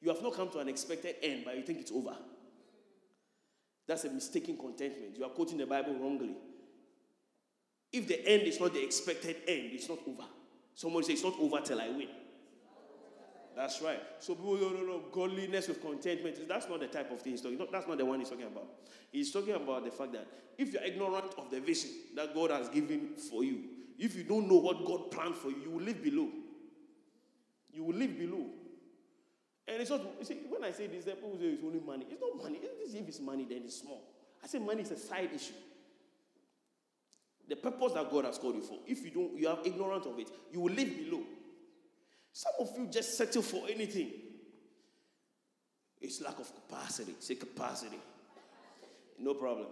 You 0.00 0.10
have 0.10 0.22
not 0.22 0.34
come 0.34 0.50
to 0.50 0.58
an 0.58 0.68
expected 0.68 1.16
end, 1.22 1.42
but 1.44 1.56
you 1.56 1.62
think 1.62 1.80
it's 1.80 1.92
over. 1.92 2.16
That's 3.86 4.04
a 4.04 4.10
mistaken 4.10 4.56
contentment. 4.56 5.16
You 5.16 5.24
are 5.24 5.30
quoting 5.30 5.58
the 5.58 5.66
Bible 5.66 5.94
wrongly. 5.94 6.34
If 7.92 8.08
the 8.08 8.26
end 8.26 8.42
is 8.42 8.58
not 8.58 8.74
the 8.74 8.82
expected 8.82 9.36
end, 9.46 9.70
it's 9.72 9.88
not 9.88 9.98
over. 10.06 10.24
Somebody 10.74 11.06
says 11.06 11.14
it's 11.14 11.24
not 11.24 11.38
over 11.38 11.60
till 11.60 11.80
I 11.80 11.88
win. 11.88 12.08
That's 13.56 13.80
right. 13.80 14.02
So 14.18 14.34
people 14.34 14.58
don't 14.58 14.86
know 14.86 15.00
godliness 15.10 15.68
with 15.68 15.80
contentment. 15.80 16.46
That's 16.46 16.68
not 16.68 16.78
the 16.78 16.88
type 16.88 17.10
of 17.10 17.22
thing 17.22 17.32
he's 17.32 17.40
talking. 17.40 17.58
That's 17.72 17.88
not 17.88 17.96
the 17.96 18.04
one 18.04 18.18
he's 18.18 18.28
talking 18.28 18.44
about. 18.44 18.66
He's 19.10 19.32
talking 19.32 19.54
about 19.54 19.82
the 19.84 19.90
fact 19.90 20.12
that 20.12 20.26
if 20.58 20.74
you're 20.74 20.82
ignorant 20.82 21.34
of 21.38 21.50
the 21.50 21.58
vision 21.58 21.90
that 22.16 22.34
God 22.34 22.50
has 22.50 22.68
given 22.68 23.14
for 23.16 23.42
you, 23.42 23.62
if 23.98 24.14
you 24.14 24.24
don't 24.24 24.46
know 24.46 24.58
what 24.58 24.84
God 24.84 25.10
planned 25.10 25.36
for 25.36 25.48
you, 25.48 25.56
you 25.64 25.70
will 25.70 25.82
live 25.82 26.02
below. 26.04 26.28
You 27.72 27.84
will 27.84 27.94
live 27.94 28.18
below. 28.18 28.44
And 29.66 29.80
it's 29.80 29.90
not, 29.90 30.02
you 30.18 30.26
see, 30.26 30.36
when 30.50 30.62
I 30.62 30.72
say 30.72 30.86
this, 30.86 31.06
people 31.06 31.38
say 31.40 31.46
it's 31.46 31.64
only 31.64 31.80
money. 31.80 32.06
It's 32.10 32.20
not 32.20 32.42
money. 32.42 32.60
If 32.62 33.08
it's 33.08 33.20
money, 33.20 33.46
then 33.48 33.62
it's 33.64 33.80
small. 33.80 34.02
I 34.44 34.48
say 34.48 34.58
money 34.58 34.82
is 34.82 34.90
a 34.90 34.98
side 34.98 35.30
issue. 35.34 35.54
The 37.48 37.56
purpose 37.56 37.92
that 37.94 38.10
God 38.10 38.26
has 38.26 38.36
called 38.36 38.56
you 38.56 38.62
for, 38.62 38.78
if 38.86 39.02
you 39.02 39.10
don't, 39.12 39.38
you 39.38 39.48
are 39.48 39.58
ignorant 39.64 40.04
of 40.04 40.18
it, 40.18 40.28
you 40.52 40.60
will 40.60 40.74
live 40.74 40.94
below. 40.94 41.22
Some 42.36 42.52
of 42.60 42.68
you 42.76 42.86
just 42.88 43.16
settle 43.16 43.40
for 43.40 43.62
anything. 43.66 44.10
It's 46.02 46.20
lack 46.20 46.38
of 46.38 46.52
capacity. 46.54 47.14
Say 47.18 47.36
capacity. 47.36 47.96
No 49.18 49.32
problem. 49.32 49.68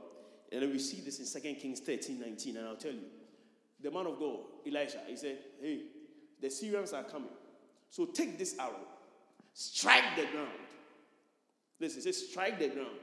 And 0.51 0.63
then 0.63 0.71
we 0.71 0.79
see 0.79 1.03
this 1.03 1.21
in 1.21 1.43
2 1.43 1.61
Kings 1.61 1.81
13 1.81 2.19
19. 2.19 2.57
And 2.57 2.67
I'll 2.67 2.77
tell 2.77 2.93
you, 2.93 3.03
the 3.83 3.91
man 3.91 4.07
of 4.07 4.19
God, 4.19 4.39
Elisha, 4.67 5.01
he 5.07 5.15
said, 5.15 5.37
Hey, 5.61 5.83
the 6.41 6.49
Syrians 6.49 6.95
are 6.95 7.03
coming. 7.03 7.29
So 7.91 8.07
take 8.07 8.39
this 8.39 8.59
arrow, 8.59 8.81
strike 9.53 10.17
the 10.17 10.25
ground. 10.33 10.49
Listen, 11.79 11.99
he 11.99 12.13
says, 12.13 12.31
strike 12.31 12.59
the 12.59 12.69
ground. 12.69 12.97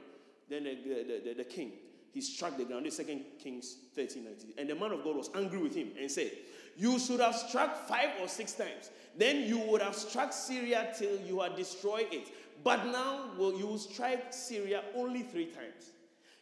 Then 0.50 0.64
the, 0.64 0.74
the, 0.74 1.20
the, 1.24 1.34
the 1.34 1.44
king, 1.44 1.70
he 2.12 2.20
struck 2.20 2.56
the 2.56 2.64
ground. 2.64 2.84
This 2.84 2.96
2 2.96 3.04
Kings 3.38 3.76
13 3.94 4.24
19. 4.24 4.54
And 4.58 4.68
the 4.68 4.74
man 4.74 4.90
of 4.90 5.04
God 5.04 5.14
was 5.14 5.30
angry 5.36 5.62
with 5.62 5.76
him 5.76 5.92
and 6.00 6.10
said, 6.10 6.32
You 6.76 6.98
should 6.98 7.20
have 7.20 7.34
struck 7.34 7.88
five 7.88 8.10
or 8.20 8.28
six 8.28 8.52
times 8.52 8.90
then 9.16 9.46
you 9.46 9.58
would 9.58 9.82
have 9.82 9.94
struck 9.94 10.32
Syria 10.32 10.92
till 10.98 11.20
you 11.20 11.40
had 11.40 11.56
destroyed 11.56 12.06
it. 12.10 12.28
But 12.64 12.86
now 12.86 13.30
well, 13.36 13.52
you 13.52 13.66
will 13.66 13.78
strike 13.78 14.32
Syria 14.32 14.82
only 14.94 15.22
three 15.22 15.46
times. 15.46 15.90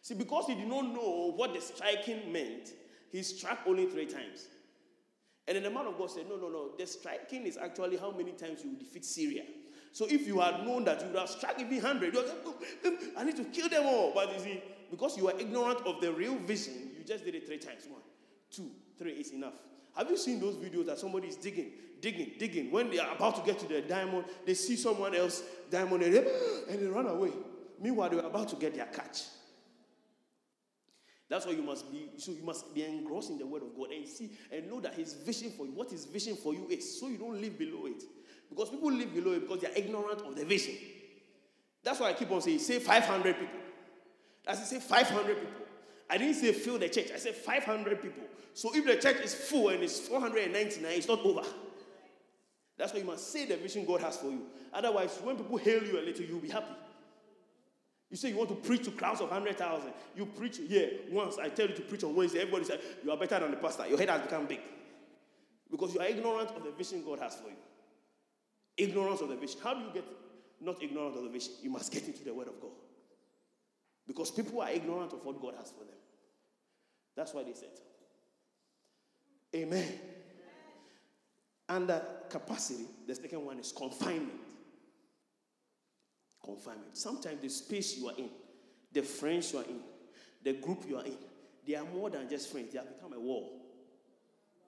See, 0.02 0.14
because 0.14 0.46
he 0.46 0.54
did 0.54 0.68
not 0.68 0.82
know 0.82 1.32
what 1.34 1.54
the 1.54 1.60
striking 1.60 2.32
meant, 2.32 2.70
he 3.10 3.22
struck 3.22 3.60
only 3.66 3.86
three 3.86 4.06
times. 4.06 4.48
And 5.48 5.56
then 5.56 5.64
the 5.64 5.70
man 5.70 5.86
of 5.86 5.98
God 5.98 6.10
said, 6.10 6.28
No, 6.28 6.36
no, 6.36 6.48
no. 6.48 6.70
The 6.78 6.86
striking 6.86 7.46
is 7.46 7.56
actually 7.56 7.96
how 7.96 8.12
many 8.12 8.32
times 8.32 8.62
you 8.62 8.70
will 8.70 8.78
defeat 8.78 9.04
Syria. 9.04 9.42
So 9.92 10.06
if 10.08 10.26
you 10.26 10.38
had 10.38 10.64
known 10.64 10.84
that 10.84 11.00
you 11.00 11.08
would 11.08 11.18
have 11.18 11.28
struck 11.28 11.58
even 11.58 11.82
100, 11.82 12.14
you 12.14 12.22
like, 12.22 13.14
I 13.16 13.24
need 13.24 13.36
to 13.36 13.44
kill 13.44 13.68
them 13.68 13.86
all. 13.86 14.12
But 14.14 14.32
you 14.34 14.40
see, 14.40 14.62
because 14.90 15.16
you 15.18 15.28
are 15.28 15.38
ignorant 15.38 15.80
of 15.84 16.00
the 16.00 16.12
real 16.12 16.36
vision, 16.36 16.92
you 16.96 17.04
just 17.04 17.24
did 17.24 17.34
it 17.34 17.46
three 17.46 17.58
times. 17.58 17.86
One, 17.88 18.02
two, 18.52 18.70
three 18.96 19.12
is 19.12 19.32
enough. 19.32 19.54
Have 20.00 20.08
you 20.08 20.16
seen 20.16 20.40
those 20.40 20.54
videos 20.54 20.86
that 20.86 20.98
somebody 20.98 21.28
is 21.28 21.36
digging, 21.36 21.72
digging, 22.00 22.30
digging? 22.38 22.70
When 22.70 22.88
they 22.88 22.98
are 22.98 23.14
about 23.14 23.36
to 23.36 23.42
get 23.44 23.58
to 23.58 23.68
their 23.68 23.82
diamond, 23.82 24.24
they 24.46 24.54
see 24.54 24.74
someone 24.74 25.14
else 25.14 25.42
diamond 25.70 26.02
and 26.02 26.14
they, 26.14 26.26
and 26.70 26.80
they 26.80 26.86
run 26.86 27.06
away. 27.06 27.32
Meanwhile, 27.78 28.08
they 28.08 28.16
are 28.16 28.26
about 28.26 28.48
to 28.48 28.56
get 28.56 28.74
their 28.74 28.86
catch. 28.86 29.24
That's 31.28 31.44
why 31.44 31.52
you 31.52 31.62
must 31.62 31.92
be. 31.92 32.08
So 32.16 32.32
you 32.32 32.42
must 32.42 32.74
be 32.74 32.82
engrossed 32.82 33.28
in 33.28 33.36
the 33.36 33.44
word 33.44 33.60
of 33.62 33.76
God 33.76 33.90
and 33.90 34.08
see 34.08 34.30
and 34.50 34.70
know 34.70 34.80
that 34.80 34.94
His 34.94 35.12
vision 35.12 35.50
for 35.50 35.66
you, 35.66 35.72
what 35.72 35.90
His 35.90 36.06
vision 36.06 36.34
for 36.34 36.54
you 36.54 36.66
is, 36.70 36.98
so 36.98 37.08
you 37.08 37.18
don't 37.18 37.38
live 37.38 37.58
below 37.58 37.84
it. 37.84 38.02
Because 38.48 38.70
people 38.70 38.90
live 38.90 39.12
below 39.12 39.32
it 39.32 39.40
because 39.40 39.60
they 39.60 39.68
are 39.68 39.76
ignorant 39.76 40.22
of 40.22 40.34
the 40.34 40.46
vision. 40.46 40.76
That's 41.84 42.00
why 42.00 42.08
I 42.08 42.12
keep 42.14 42.30
on 42.30 42.40
saying, 42.40 42.60
say 42.60 42.78
500 42.78 43.38
people. 43.38 43.60
That's 44.46 44.66
say 44.66 44.80
500 44.80 45.26
people. 45.38 45.59
I 46.10 46.18
didn't 46.18 46.34
say 46.34 46.52
fill 46.52 46.78
the 46.78 46.88
church. 46.88 47.10
I 47.14 47.18
said 47.18 47.34
500 47.34 48.02
people. 48.02 48.24
So 48.52 48.74
if 48.74 48.84
the 48.84 48.96
church 48.96 49.22
is 49.22 49.34
full 49.34 49.68
and 49.68 49.82
it's 49.82 50.00
499, 50.00 50.92
it's 50.92 51.08
not 51.08 51.20
over. 51.24 51.42
That's 52.76 52.92
why 52.92 52.98
you 52.98 53.04
must 53.04 53.30
say 53.30 53.46
the 53.46 53.56
vision 53.56 53.84
God 53.84 54.00
has 54.00 54.16
for 54.16 54.26
you. 54.26 54.46
Otherwise, 54.72 55.18
when 55.22 55.36
people 55.36 55.56
hail 55.58 55.82
you 55.84 56.00
a 56.00 56.02
little, 56.02 56.24
you'll 56.24 56.40
be 56.40 56.48
happy. 56.48 56.74
You 58.10 58.16
say 58.16 58.30
you 58.30 58.36
want 58.36 58.48
to 58.48 58.56
preach 58.56 58.84
to 58.86 58.90
crowds 58.90 59.20
of 59.20 59.30
100,000. 59.30 59.92
You 60.16 60.26
preach 60.26 60.58
here 60.66 60.90
once. 61.10 61.38
I 61.38 61.48
tell 61.48 61.68
you 61.68 61.74
to 61.76 61.82
preach 61.82 62.02
on 62.02 62.16
Wednesday. 62.16 62.40
Everybody 62.40 62.64
says, 62.64 62.80
You 63.04 63.12
are 63.12 63.16
better 63.16 63.38
than 63.38 63.52
the 63.52 63.56
pastor. 63.56 63.86
Your 63.86 63.98
head 63.98 64.08
has 64.08 64.22
become 64.22 64.46
big. 64.46 64.60
Because 65.70 65.94
you 65.94 66.00
are 66.00 66.06
ignorant 66.06 66.50
of 66.50 66.64
the 66.64 66.72
vision 66.72 67.04
God 67.04 67.20
has 67.20 67.36
for 67.36 67.48
you. 67.48 67.56
Ignorance 68.76 69.20
of 69.20 69.28
the 69.28 69.36
vision. 69.36 69.60
How 69.62 69.74
do 69.74 69.80
you 69.80 69.90
get 69.94 70.04
not 70.60 70.82
ignorant 70.82 71.16
of 71.16 71.22
the 71.22 71.30
vision? 71.30 71.52
You 71.62 71.70
must 71.70 71.92
get 71.92 72.04
into 72.06 72.24
the 72.24 72.34
Word 72.34 72.48
of 72.48 72.60
God. 72.60 72.72
Because 74.10 74.32
people 74.32 74.60
are 74.60 74.70
ignorant 74.70 75.12
of 75.12 75.24
what 75.24 75.40
God 75.40 75.54
has 75.56 75.70
for 75.70 75.84
them. 75.84 75.94
That's 77.14 77.32
why 77.32 77.44
they 77.44 77.52
said. 77.52 77.68
Amen. 79.54 79.86
Under 81.68 82.02
capacity, 82.28 82.86
the 83.06 83.14
second 83.14 83.44
one 83.44 83.60
is 83.60 83.70
confinement. 83.70 84.32
Confinement. 86.44 86.96
Sometimes 86.96 87.40
the 87.40 87.48
space 87.48 87.98
you 87.98 88.08
are 88.08 88.16
in, 88.18 88.30
the 88.92 89.02
friends 89.02 89.52
you 89.52 89.60
are 89.60 89.64
in, 89.64 89.78
the 90.42 90.54
group 90.54 90.82
you 90.88 90.96
are 90.96 91.04
in, 91.04 91.16
they 91.64 91.76
are 91.76 91.84
more 91.84 92.10
than 92.10 92.28
just 92.28 92.50
friends. 92.50 92.72
They 92.72 92.80
have 92.80 92.92
become 92.92 93.12
a 93.12 93.20
wall 93.20 93.62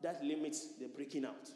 that 0.03 0.23
limits 0.25 0.69
the 0.79 0.87
breaking 0.87 1.25
out. 1.25 1.51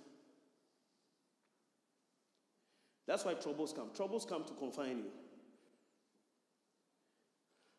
That's 3.07 3.24
why 3.24 3.34
troubles 3.34 3.72
come. 3.72 3.91
Troubles 3.95 4.24
come 4.24 4.43
to 4.43 4.55
confine 4.55 4.99
you. 4.99 5.11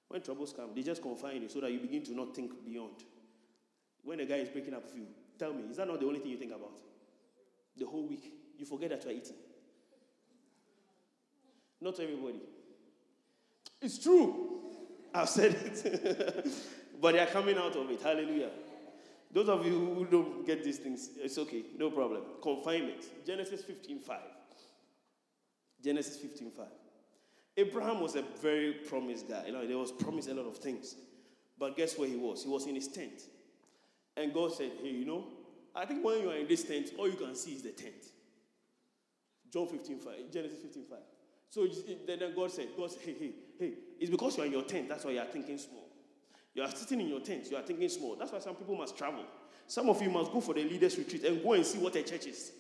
When 0.10 0.22
troubles 0.22 0.53
come, 0.53 0.70
they 0.74 0.84
just 0.84 1.01
confine 1.01 1.41
you 1.41 1.49
so 1.49 1.60
that 1.62 1.72
you 1.72 1.80
begin 1.80 2.03
to 2.03 2.16
not 2.16 2.36
think 2.36 2.66
beyond. 2.66 3.03
When 4.03 4.20
a 4.20 4.26
guy 4.26 4.36
is 4.36 4.49
breaking 4.49 4.74
up 4.74 4.86
with 4.86 4.95
you, 4.95 5.08
tell 5.38 5.53
me, 5.53 5.64
is 5.70 5.78
that 5.78 5.88
not 5.88 5.99
the 5.99 6.05
only 6.05 6.20
thing 6.20 6.32
you 6.32 6.38
think 6.38 6.53
about? 6.53 6.80
The 7.76 7.86
whole 7.86 8.08
week. 8.08 8.32
You 8.58 8.66
forget 8.66 8.89
that 8.89 9.03
you 9.03 9.12
are 9.12 9.14
eating. 9.14 9.36
Not 11.82 11.99
everybody. 11.99 12.41
It's 13.82 13.99
true. 13.99 14.62
I've 15.14 15.30
said 15.30 15.53
it. 15.53 16.47
but 17.01 17.14
they 17.14 17.20
are 17.20 17.28
coming 17.28 17.58
out 17.58 17.76
of 17.76 17.89
it. 17.91 18.01
Hallelujah. 18.01 18.49
Those 19.32 19.49
of 19.49 19.66
you 19.66 19.74
who 19.74 20.05
don't 20.05 20.45
get 20.45 20.64
these 20.64 20.78
things, 20.78 21.10
it's 21.18 21.38
okay. 21.38 21.64
No 21.78 21.91
problem. 21.91 22.22
Confinement. 22.41 23.03
Genesis 23.26 23.62
15 23.62 23.99
5. 23.99 24.20
Genesis 25.84 26.18
15 26.18 26.51
5. 26.51 26.66
Abraham 27.58 28.01
was 28.01 28.16
a 28.16 28.24
very 28.41 28.74
promised 28.74 29.28
guy. 29.28 29.45
You 29.47 29.53
know, 29.53 29.68
there 29.68 29.78
was 29.78 29.91
promised 29.91 30.30
a 30.30 30.34
lot 30.34 30.45
of 30.45 30.58
things. 30.58 30.95
But 31.58 31.76
guess 31.76 31.97
where 31.97 32.08
he 32.08 32.16
was? 32.16 32.43
He 32.43 32.49
was 32.49 32.68
in 32.68 32.76
his 32.76 32.88
tent. 32.88 33.24
And 34.16 34.34
God 34.34 34.53
said, 34.53 34.72
Hey, 34.82 34.91
you 34.91 35.05
know, 35.05 35.26
I 35.76 35.86
think 35.86 36.05
when 36.05 36.22
you 36.22 36.30
are 36.30 36.36
in 36.36 36.47
this 36.47 36.64
tent, 36.64 36.91
all 36.97 37.10
you 37.10 37.16
can 37.16 37.36
see 37.36 37.53
is 37.53 37.64
the 37.64 37.72
tent. 37.72 37.95
John 39.51 39.68
15 39.68 39.99
5, 39.99 40.14
Genesis 40.32 40.60
15 40.62 40.86
5. 40.89 40.99
So 41.49 41.66
then 42.05 42.20
God 42.36 42.51
said, 42.51 42.68
God 42.78 42.91
said, 42.91 43.01
hey, 43.05 43.16
hey, 43.20 43.32
hey, 43.58 43.74
it's 43.99 44.12
because 44.12 44.36
you 44.36 44.43
are 44.43 44.45
in 44.45 44.51
your 44.51 44.64
tent. 44.64 44.89
That's 44.89 45.05
why 45.05 45.12
you 45.12 45.20
are 45.20 45.26
thinking 45.26 45.58
small. 45.58 45.88
You 46.53 46.64
are 46.64 46.72
sitting 46.72 46.99
in 46.99 47.08
your 47.08 47.22
tent. 47.22 47.49
You 47.49 47.58
are 47.58 47.64
thinking 47.64 47.88
small. 47.88 48.16
That's 48.16 48.32
why 48.32 48.39
some 48.39 48.55
people 48.55 48.76
must 48.76 48.97
travel. 48.97 49.24
Some 49.66 49.89
of 49.89 50.01
you 50.01 50.10
must 50.10 50.32
go 50.32 50.41
for 50.41 50.53
the 50.53 50.64
leaders' 50.64 50.97
retreat 50.97 51.24
and 51.24 51.41
go 51.41 51.53
and 51.53 51.66
see 51.66 51.78
what 51.78 51.95
a 51.95 52.03
church 52.03 52.26
is. 52.26 52.51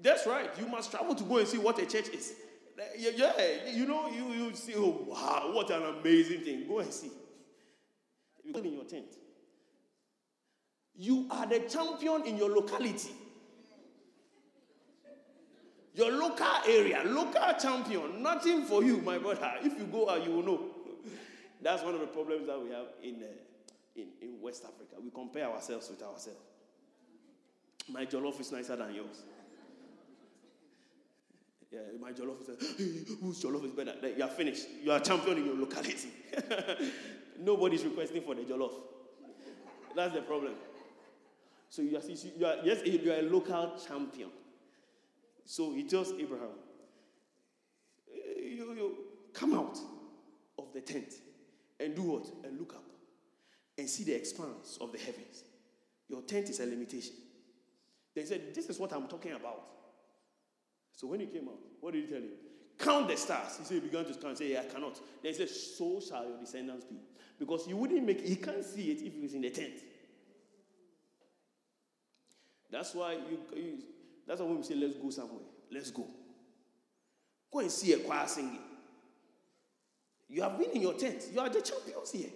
That's 0.00 0.26
right. 0.26 0.50
You 0.58 0.66
must 0.66 0.90
travel 0.90 1.14
to 1.14 1.24
go 1.24 1.38
and 1.38 1.46
see 1.46 1.58
what 1.58 1.78
a 1.78 1.86
church 1.86 2.08
is. 2.08 2.34
Yeah, 2.76 3.10
yeah, 3.14 3.70
you 3.70 3.86
know, 3.86 4.08
you, 4.08 4.32
you 4.32 4.54
see, 4.54 4.74
oh, 4.76 5.04
wow, 5.06 5.50
what 5.52 5.70
an 5.70 5.82
amazing 5.82 6.40
thing. 6.40 6.66
Go 6.66 6.80
and 6.80 6.92
see. 6.92 7.10
You're 8.44 8.64
in 8.64 8.72
your 8.74 8.84
tent. 8.84 9.06
You 10.96 11.26
are 11.30 11.46
the 11.46 11.60
champion 11.60 12.26
in 12.26 12.36
your 12.36 12.50
locality. 12.50 13.10
Your 15.94 16.10
local 16.10 16.46
area, 16.66 17.02
local 17.04 17.54
champion. 17.60 18.20
Nothing 18.22 18.64
for 18.64 18.82
you, 18.82 18.98
my 18.98 19.18
brother. 19.18 19.52
If 19.62 19.78
you 19.78 19.84
go 19.84 20.10
out, 20.10 20.24
you 20.24 20.32
will 20.32 20.42
know. 20.42 20.60
That's 21.62 21.82
one 21.84 21.94
of 21.94 22.00
the 22.00 22.08
problems 22.08 22.46
that 22.48 22.60
we 22.60 22.70
have 22.70 22.86
in, 23.02 23.22
uh, 23.22 23.26
in, 23.94 24.08
in 24.20 24.40
West 24.40 24.64
Africa. 24.64 25.00
We 25.02 25.10
compare 25.10 25.46
ourselves 25.46 25.88
with 25.88 26.02
ourselves. 26.02 26.40
My 27.88 28.06
jollof 28.06 28.40
is 28.40 28.50
nicer 28.50 28.74
than 28.74 28.92
yours. 28.94 29.22
Yeah, 31.74 31.80
my 32.00 32.12
jollof 32.12 32.40
is, 32.40 32.76
hey, 32.78 33.14
whose 33.20 33.42
jollof 33.42 33.64
is 33.64 33.72
better? 33.72 33.94
You 34.16 34.22
are 34.22 34.28
finished. 34.28 34.66
You 34.80 34.92
are 34.92 34.98
a 34.98 35.00
champion 35.00 35.38
in 35.38 35.46
your 35.46 35.56
locality. 35.56 36.08
Nobody's 37.40 37.82
requesting 37.82 38.22
for 38.22 38.36
the 38.36 38.42
jollof. 38.42 38.70
That's 39.96 40.14
the 40.14 40.22
problem. 40.22 40.54
So 41.68 41.82
you 41.82 41.96
are, 41.96 42.02
you 42.38 42.46
are 42.46 42.56
yes, 42.62 42.86
you 42.86 43.12
are 43.12 43.18
a 43.18 43.22
local 43.22 43.76
champion. 43.88 44.28
So 45.44 45.72
he 45.72 45.82
tells 45.82 46.12
Abraham, 46.12 46.54
you, 48.06 48.72
you 48.72 48.96
come 49.32 49.54
out 49.54 49.76
of 50.56 50.72
the 50.72 50.80
tent 50.80 51.12
and 51.80 51.96
do 51.96 52.02
what? 52.02 52.26
And 52.44 52.56
look 52.56 52.74
up 52.74 52.84
and 53.76 53.90
see 53.90 54.04
the 54.04 54.14
expanse 54.14 54.78
of 54.80 54.92
the 54.92 54.98
heavens. 54.98 55.42
Your 56.08 56.22
tent 56.22 56.50
is 56.50 56.60
a 56.60 56.66
limitation. 56.66 57.14
They 58.14 58.24
said, 58.24 58.54
This 58.54 58.66
is 58.66 58.78
what 58.78 58.92
I'm 58.92 59.08
talking 59.08 59.32
about. 59.32 59.64
So 60.96 61.06
when 61.08 61.20
he 61.20 61.26
came 61.26 61.48
out, 61.48 61.58
what 61.80 61.92
did 61.92 62.04
he 62.04 62.10
tell 62.10 62.20
him? 62.20 62.30
Count 62.78 63.08
the 63.08 63.16
stars. 63.16 63.56
He 63.58 63.64
said, 63.64 63.74
he 63.74 63.80
began 63.80 64.04
to 64.04 64.14
count. 64.14 64.38
Say, 64.38 64.52
yeah, 64.52 64.62
I 64.68 64.72
cannot. 64.72 64.98
Then 65.22 65.32
he 65.32 65.38
said, 65.38 65.48
So 65.48 66.00
shall 66.00 66.24
your 66.24 66.38
descendants 66.38 66.84
be. 66.84 66.96
Because 67.38 67.66
he 67.66 67.74
wouldn't 67.74 68.04
make 68.04 68.24
he 68.24 68.36
can't 68.36 68.64
see 68.64 68.90
it 68.90 69.02
if 69.02 69.14
he 69.14 69.20
was 69.20 69.34
in 69.34 69.42
the 69.42 69.50
tent. 69.50 69.74
That's 72.70 72.94
why 72.94 73.12
you, 73.12 73.38
you 73.54 73.78
that's 74.26 74.40
why 74.40 74.46
when 74.46 74.58
we 74.58 74.62
say 74.62 74.74
let's 74.74 74.96
go 74.96 75.10
somewhere, 75.10 75.42
let's 75.70 75.90
go. 75.90 76.06
Go 77.52 77.58
and 77.60 77.70
see 77.70 77.92
a 77.92 77.98
choir 77.98 78.26
singing. 78.26 78.58
You 80.28 80.42
have 80.42 80.58
been 80.58 80.70
in 80.70 80.82
your 80.82 80.94
tent. 80.94 81.22
You 81.32 81.40
are 81.40 81.48
the 81.48 81.60
champions 81.60 82.10
here. 82.10 82.30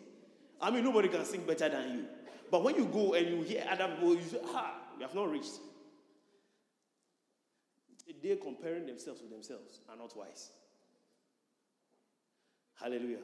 I 0.60 0.70
mean, 0.70 0.84
nobody 0.84 1.08
can 1.08 1.24
sing 1.24 1.44
better 1.46 1.68
than 1.68 1.92
you. 1.92 2.04
But 2.50 2.62
when 2.62 2.76
you 2.76 2.86
go 2.86 3.14
and 3.14 3.26
you 3.28 3.42
hear 3.42 3.64
other 3.68 3.88
people, 3.88 4.14
you 4.14 4.22
say, 4.22 4.38
ah, 4.46 4.74
you 4.96 5.02
have 5.02 5.14
not 5.14 5.30
reached 5.30 5.58
they 8.22 8.36
comparing 8.36 8.86
themselves 8.86 9.20
with 9.20 9.30
themselves 9.30 9.80
are 9.88 9.96
not 9.96 10.16
wise. 10.16 10.50
Hallelujah. 12.80 13.18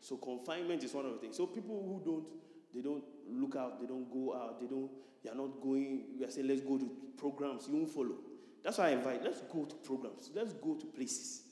So 0.00 0.16
confinement 0.16 0.82
is 0.84 0.92
one 0.92 1.06
of 1.06 1.12
the 1.12 1.18
things. 1.18 1.36
So 1.36 1.46
people 1.46 1.82
who 1.82 2.02
don't, 2.04 2.26
they 2.74 2.80
don't 2.80 3.04
look 3.28 3.56
out, 3.56 3.80
they 3.80 3.86
don't 3.86 4.10
go 4.10 4.34
out, 4.34 4.60
they 4.60 4.66
don't, 4.66 4.90
they 5.22 5.30
are 5.30 5.34
not 5.34 5.60
going. 5.62 6.04
We 6.18 6.24
are 6.24 6.30
saying 6.30 6.48
let's 6.48 6.60
go 6.60 6.76
to 6.78 6.90
programs. 7.16 7.68
You 7.68 7.76
won't 7.76 7.90
follow. 7.90 8.16
That's 8.62 8.78
why 8.78 8.88
I 8.88 8.90
invite. 8.90 9.22
Let's 9.22 9.40
go 9.42 9.64
to 9.64 9.74
programs. 9.76 10.30
Let's 10.34 10.52
go 10.54 10.74
to 10.74 10.86
places 10.86 11.42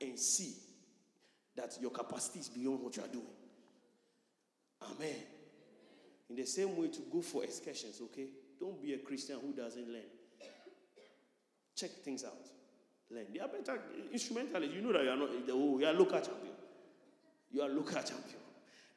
and 0.00 0.18
see 0.18 0.54
that 1.56 1.76
your 1.80 1.90
capacity 1.90 2.40
is 2.40 2.48
beyond 2.48 2.80
what 2.80 2.96
you 2.96 3.02
are 3.02 3.08
doing. 3.08 3.26
Amen. 4.82 5.16
In 6.30 6.36
the 6.36 6.46
same 6.46 6.76
way, 6.76 6.88
to 6.88 7.00
go 7.12 7.20
for 7.20 7.44
excursions, 7.44 8.00
okay? 8.02 8.28
Don't 8.58 8.80
be 8.80 8.94
a 8.94 8.98
Christian 8.98 9.38
who 9.40 9.52
doesn't 9.52 9.88
learn. 9.88 10.02
Check 11.80 11.92
things 12.04 12.24
out. 12.24 12.46
Learn. 13.10 13.24
They 13.32 13.40
are 13.40 13.48
better 13.48 13.80
instrumentalists. 14.12 14.74
You 14.74 14.82
know 14.82 14.92
that 14.92 15.02
you 15.02 15.08
are 15.10 15.16
not, 15.16 15.30
oh, 15.50 15.78
you 15.78 15.86
are 15.86 15.92
local 15.94 16.20
champion. 16.20 16.52
You 17.50 17.62
are 17.62 17.68
local 17.70 18.02
champion. 18.02 18.40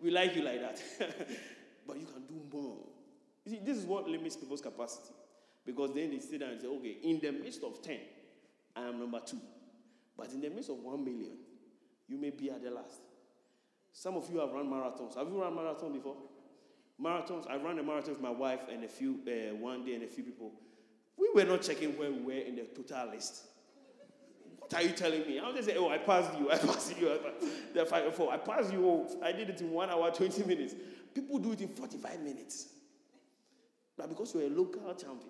We 0.02 0.12
like 0.12 0.36
you 0.36 0.42
like 0.44 0.60
that. 0.60 0.82
but 1.88 1.98
you 1.98 2.06
can 2.06 2.24
do 2.28 2.42
more. 2.52 2.76
You 3.46 3.54
see, 3.54 3.60
this 3.64 3.78
is 3.78 3.86
what 3.86 4.10
limits 4.10 4.36
people's 4.36 4.60
capacity. 4.60 5.14
Because 5.66 5.94
then 5.94 6.12
they 6.12 6.20
sit 6.20 6.42
down 6.42 6.50
and 6.50 6.62
say, 6.62 6.68
okay, 6.68 6.98
in 7.04 7.22
the 7.22 7.32
midst 7.32 7.64
of 7.64 7.82
10, 7.82 7.98
I 8.76 8.82
am 8.82 9.00
number 9.00 9.22
two. 9.26 9.40
But 10.18 10.34
in 10.34 10.42
the 10.42 10.50
midst 10.50 10.70
of 10.70 10.78
1 10.80 11.06
million, 11.06 11.38
you 12.10 12.18
may 12.18 12.32
be 12.32 12.50
at 12.52 12.62
the 12.62 12.70
last. 12.70 13.00
Some 13.94 14.18
of 14.18 14.30
you 14.30 14.40
have 14.40 14.52
run 14.52 14.70
marathons. 14.70 15.16
Have 15.16 15.30
you 15.30 15.42
run 15.42 15.56
marathon 15.56 15.94
before? 15.94 16.18
Marathons. 17.02 17.50
I 17.50 17.56
ran 17.56 17.80
a 17.80 17.84
marathon 17.84 18.14
with 18.14 18.22
my 18.22 18.30
wife 18.30 18.62
and 18.70 18.84
a 18.84 18.90
few, 18.90 19.20
uh, 19.26 19.56
one 19.56 19.86
day 19.86 19.94
and 19.94 20.04
a 20.04 20.08
few 20.08 20.24
people. 20.24 20.52
We 21.18 21.30
were 21.34 21.45
not 21.45 21.61
checking 21.61 21.97
where 21.97 22.11
we 22.11 22.22
were 22.22 22.32
in 22.34 22.55
the 22.55 22.64
total 22.64 23.11
list. 23.11 23.43
What 24.59 24.74
are 24.74 24.82
you 24.82 24.93
telling 24.93 25.22
me? 25.28 25.39
I 25.39 25.47
was 25.47 25.55
just 25.55 25.68
saying, 25.68 25.80
oh, 25.80 25.89
I 25.89 25.97
passed 25.97 26.38
you, 26.39 26.49
I 26.51 26.57
passed 26.57 26.99
you. 26.99 27.20
The 27.74 27.86
five 27.86 28.16
four, 28.16 28.32
I 28.32 28.38
passed 28.38 28.72
you. 28.72 29.07
I 29.22 29.32
did 29.32 29.49
it 29.49 29.61
in 29.61 29.72
one 29.72 29.89
hour, 29.89 30.09
20 30.09 30.43
minutes. 30.43 30.74
People 31.14 31.38
do 31.39 31.51
it 31.51 31.61
in 31.61 31.68
45 31.68 32.22
minutes. 32.22 32.70
But 33.95 34.09
because 34.09 34.34
you're 34.34 34.43
a 34.43 34.49
local 34.49 34.93
champion, 34.95 35.30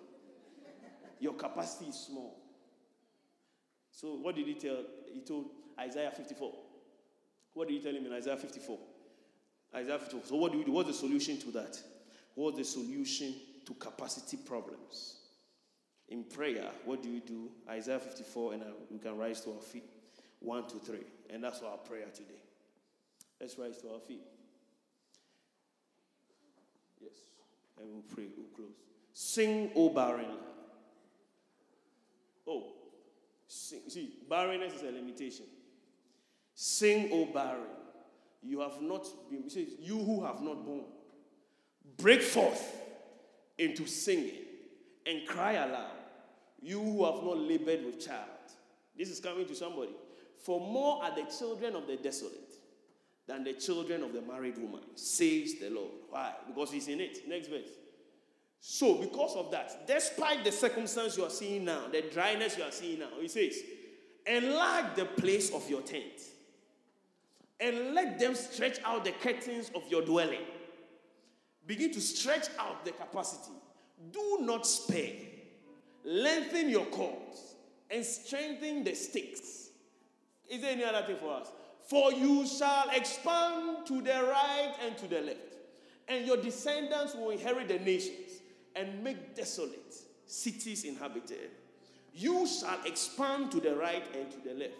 your 1.20 1.34
capacity 1.34 1.90
is 1.90 1.96
small. 1.96 2.40
So 3.92 4.14
what 4.14 4.34
did 4.34 4.46
he 4.46 4.54
tell? 4.54 4.78
He 5.12 5.20
told 5.20 5.46
Isaiah 5.78 6.10
54. 6.10 6.52
What 7.52 7.68
did 7.68 7.74
he 7.74 7.80
tell 7.80 7.94
him 7.94 8.06
in 8.06 8.12
Isaiah 8.12 8.36
54? 8.36 8.78
Isaiah 9.76 9.98
54. 9.98 10.22
So 10.24 10.36
what 10.36 10.52
do 10.52 10.58
you 10.58 10.64
do? 10.64 10.72
What's 10.72 10.88
the 10.88 10.94
solution 10.94 11.38
to 11.40 11.50
that? 11.52 11.78
What's 12.34 12.58
the 12.58 12.64
solution 12.64 13.34
to 13.66 13.74
capacity 13.74 14.38
problems? 14.38 15.16
In 16.08 16.24
prayer, 16.24 16.70
what 16.84 17.02
do 17.02 17.08
you 17.08 17.20
do? 17.20 17.50
Isaiah 17.68 17.98
54, 17.98 18.54
and 18.54 18.62
uh, 18.62 18.66
we 18.90 18.98
can 18.98 19.16
rise 19.16 19.40
to 19.42 19.52
our 19.52 19.60
feet. 19.60 19.84
One, 20.40 20.68
two, 20.68 20.78
three. 20.78 21.04
And 21.30 21.42
that's 21.42 21.62
our 21.62 21.78
prayer 21.78 22.06
today. 22.12 22.42
Let's 23.40 23.58
rise 23.58 23.78
to 23.78 23.92
our 23.94 24.00
feet. 24.00 24.22
Yes. 27.00 27.12
And 27.80 27.88
we'll 27.90 28.02
pray. 28.02 28.26
We'll 28.36 28.46
close. 28.54 28.76
Sing, 29.14 29.70
O 29.74 29.88
barren. 29.88 30.26
Oh, 32.46 32.64
sing. 33.46 33.80
See, 33.88 34.10
barrenness 34.28 34.74
is 34.74 34.82
a 34.82 34.92
limitation. 34.92 35.46
Sing, 36.54 37.08
O 37.12 37.26
barren. 37.26 37.62
You 38.42 38.60
have 38.60 38.82
not 38.82 39.06
been, 39.30 39.44
you 39.80 39.98
who 39.98 40.22
have 40.22 40.42
not 40.42 40.66
born, 40.66 40.84
break 41.96 42.20
forth 42.20 42.76
into 43.56 43.86
singing 43.86 44.43
and 45.06 45.26
cry 45.26 45.52
aloud. 45.52 45.90
You 46.60 46.80
who 46.80 47.04
have 47.04 47.22
not 47.22 47.38
labored 47.38 47.84
with 47.84 48.04
child. 48.04 48.28
This 48.96 49.10
is 49.10 49.20
coming 49.20 49.46
to 49.46 49.54
somebody. 49.54 49.92
For 50.44 50.60
more 50.60 51.02
are 51.02 51.14
the 51.14 51.24
children 51.36 51.74
of 51.74 51.86
the 51.86 51.96
desolate 51.96 52.54
than 53.26 53.44
the 53.44 53.54
children 53.54 54.02
of 54.02 54.12
the 54.12 54.22
married 54.22 54.58
woman, 54.58 54.82
says 54.94 55.54
the 55.60 55.70
Lord. 55.70 55.92
Why? 56.10 56.32
Because 56.46 56.70
he's 56.70 56.88
in 56.88 57.00
it. 57.00 57.26
Next 57.26 57.48
verse. 57.48 57.68
So, 58.60 58.94
because 58.94 59.36
of 59.36 59.50
that, 59.50 59.86
despite 59.86 60.44
the 60.44 60.52
circumstance 60.52 61.16
you 61.16 61.24
are 61.24 61.30
seeing 61.30 61.66
now, 61.66 61.88
the 61.92 62.02
dryness 62.02 62.56
you 62.56 62.64
are 62.64 62.72
seeing 62.72 63.00
now, 63.00 63.08
he 63.20 63.28
says, 63.28 63.58
enlarge 64.26 64.96
the 64.96 65.04
place 65.04 65.52
of 65.52 65.68
your 65.68 65.82
tent 65.82 66.22
and 67.60 67.94
let 67.94 68.18
them 68.18 68.34
stretch 68.34 68.78
out 68.84 69.04
the 69.04 69.12
curtains 69.12 69.70
of 69.74 69.82
your 69.90 70.02
dwelling. 70.02 70.40
Begin 71.66 71.92
to 71.92 72.00
stretch 72.00 72.48
out 72.58 72.84
the 72.84 72.92
capacity. 72.92 73.52
Do 74.12 74.38
not 74.40 74.66
spare. 74.66 75.12
Lengthen 76.04 76.68
your 76.68 76.86
cords 76.86 77.54
and 77.90 78.04
strengthen 78.04 78.84
the 78.84 78.94
sticks. 78.94 79.68
Is 80.50 80.60
there 80.60 80.72
any 80.72 80.84
other 80.84 81.06
thing 81.06 81.16
for 81.16 81.32
us? 81.32 81.48
For 81.88 82.12
you 82.12 82.46
shall 82.46 82.90
expand 82.90 83.86
to 83.86 84.00
the 84.00 84.22
right 84.22 84.74
and 84.84 84.96
to 84.98 85.06
the 85.06 85.20
left, 85.20 85.56
and 86.08 86.26
your 86.26 86.38
descendants 86.38 87.14
will 87.14 87.30
inherit 87.30 87.68
the 87.68 87.78
nations 87.78 88.40
and 88.74 89.02
make 89.02 89.34
desolate 89.34 89.94
cities 90.26 90.84
inhabited. 90.84 91.50
You 92.14 92.46
shall 92.46 92.78
expand 92.84 93.50
to 93.52 93.60
the 93.60 93.74
right 93.74 94.04
and 94.16 94.30
to 94.30 94.48
the 94.48 94.54
left. 94.54 94.72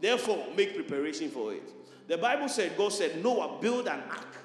Therefore, 0.00 0.46
make 0.56 0.74
preparation 0.74 1.30
for 1.30 1.52
it. 1.52 1.70
The 2.08 2.18
Bible 2.18 2.48
said, 2.48 2.76
God 2.76 2.92
said, 2.92 3.22
Noah, 3.22 3.58
build 3.60 3.86
an 3.86 4.00
ark 4.10 4.36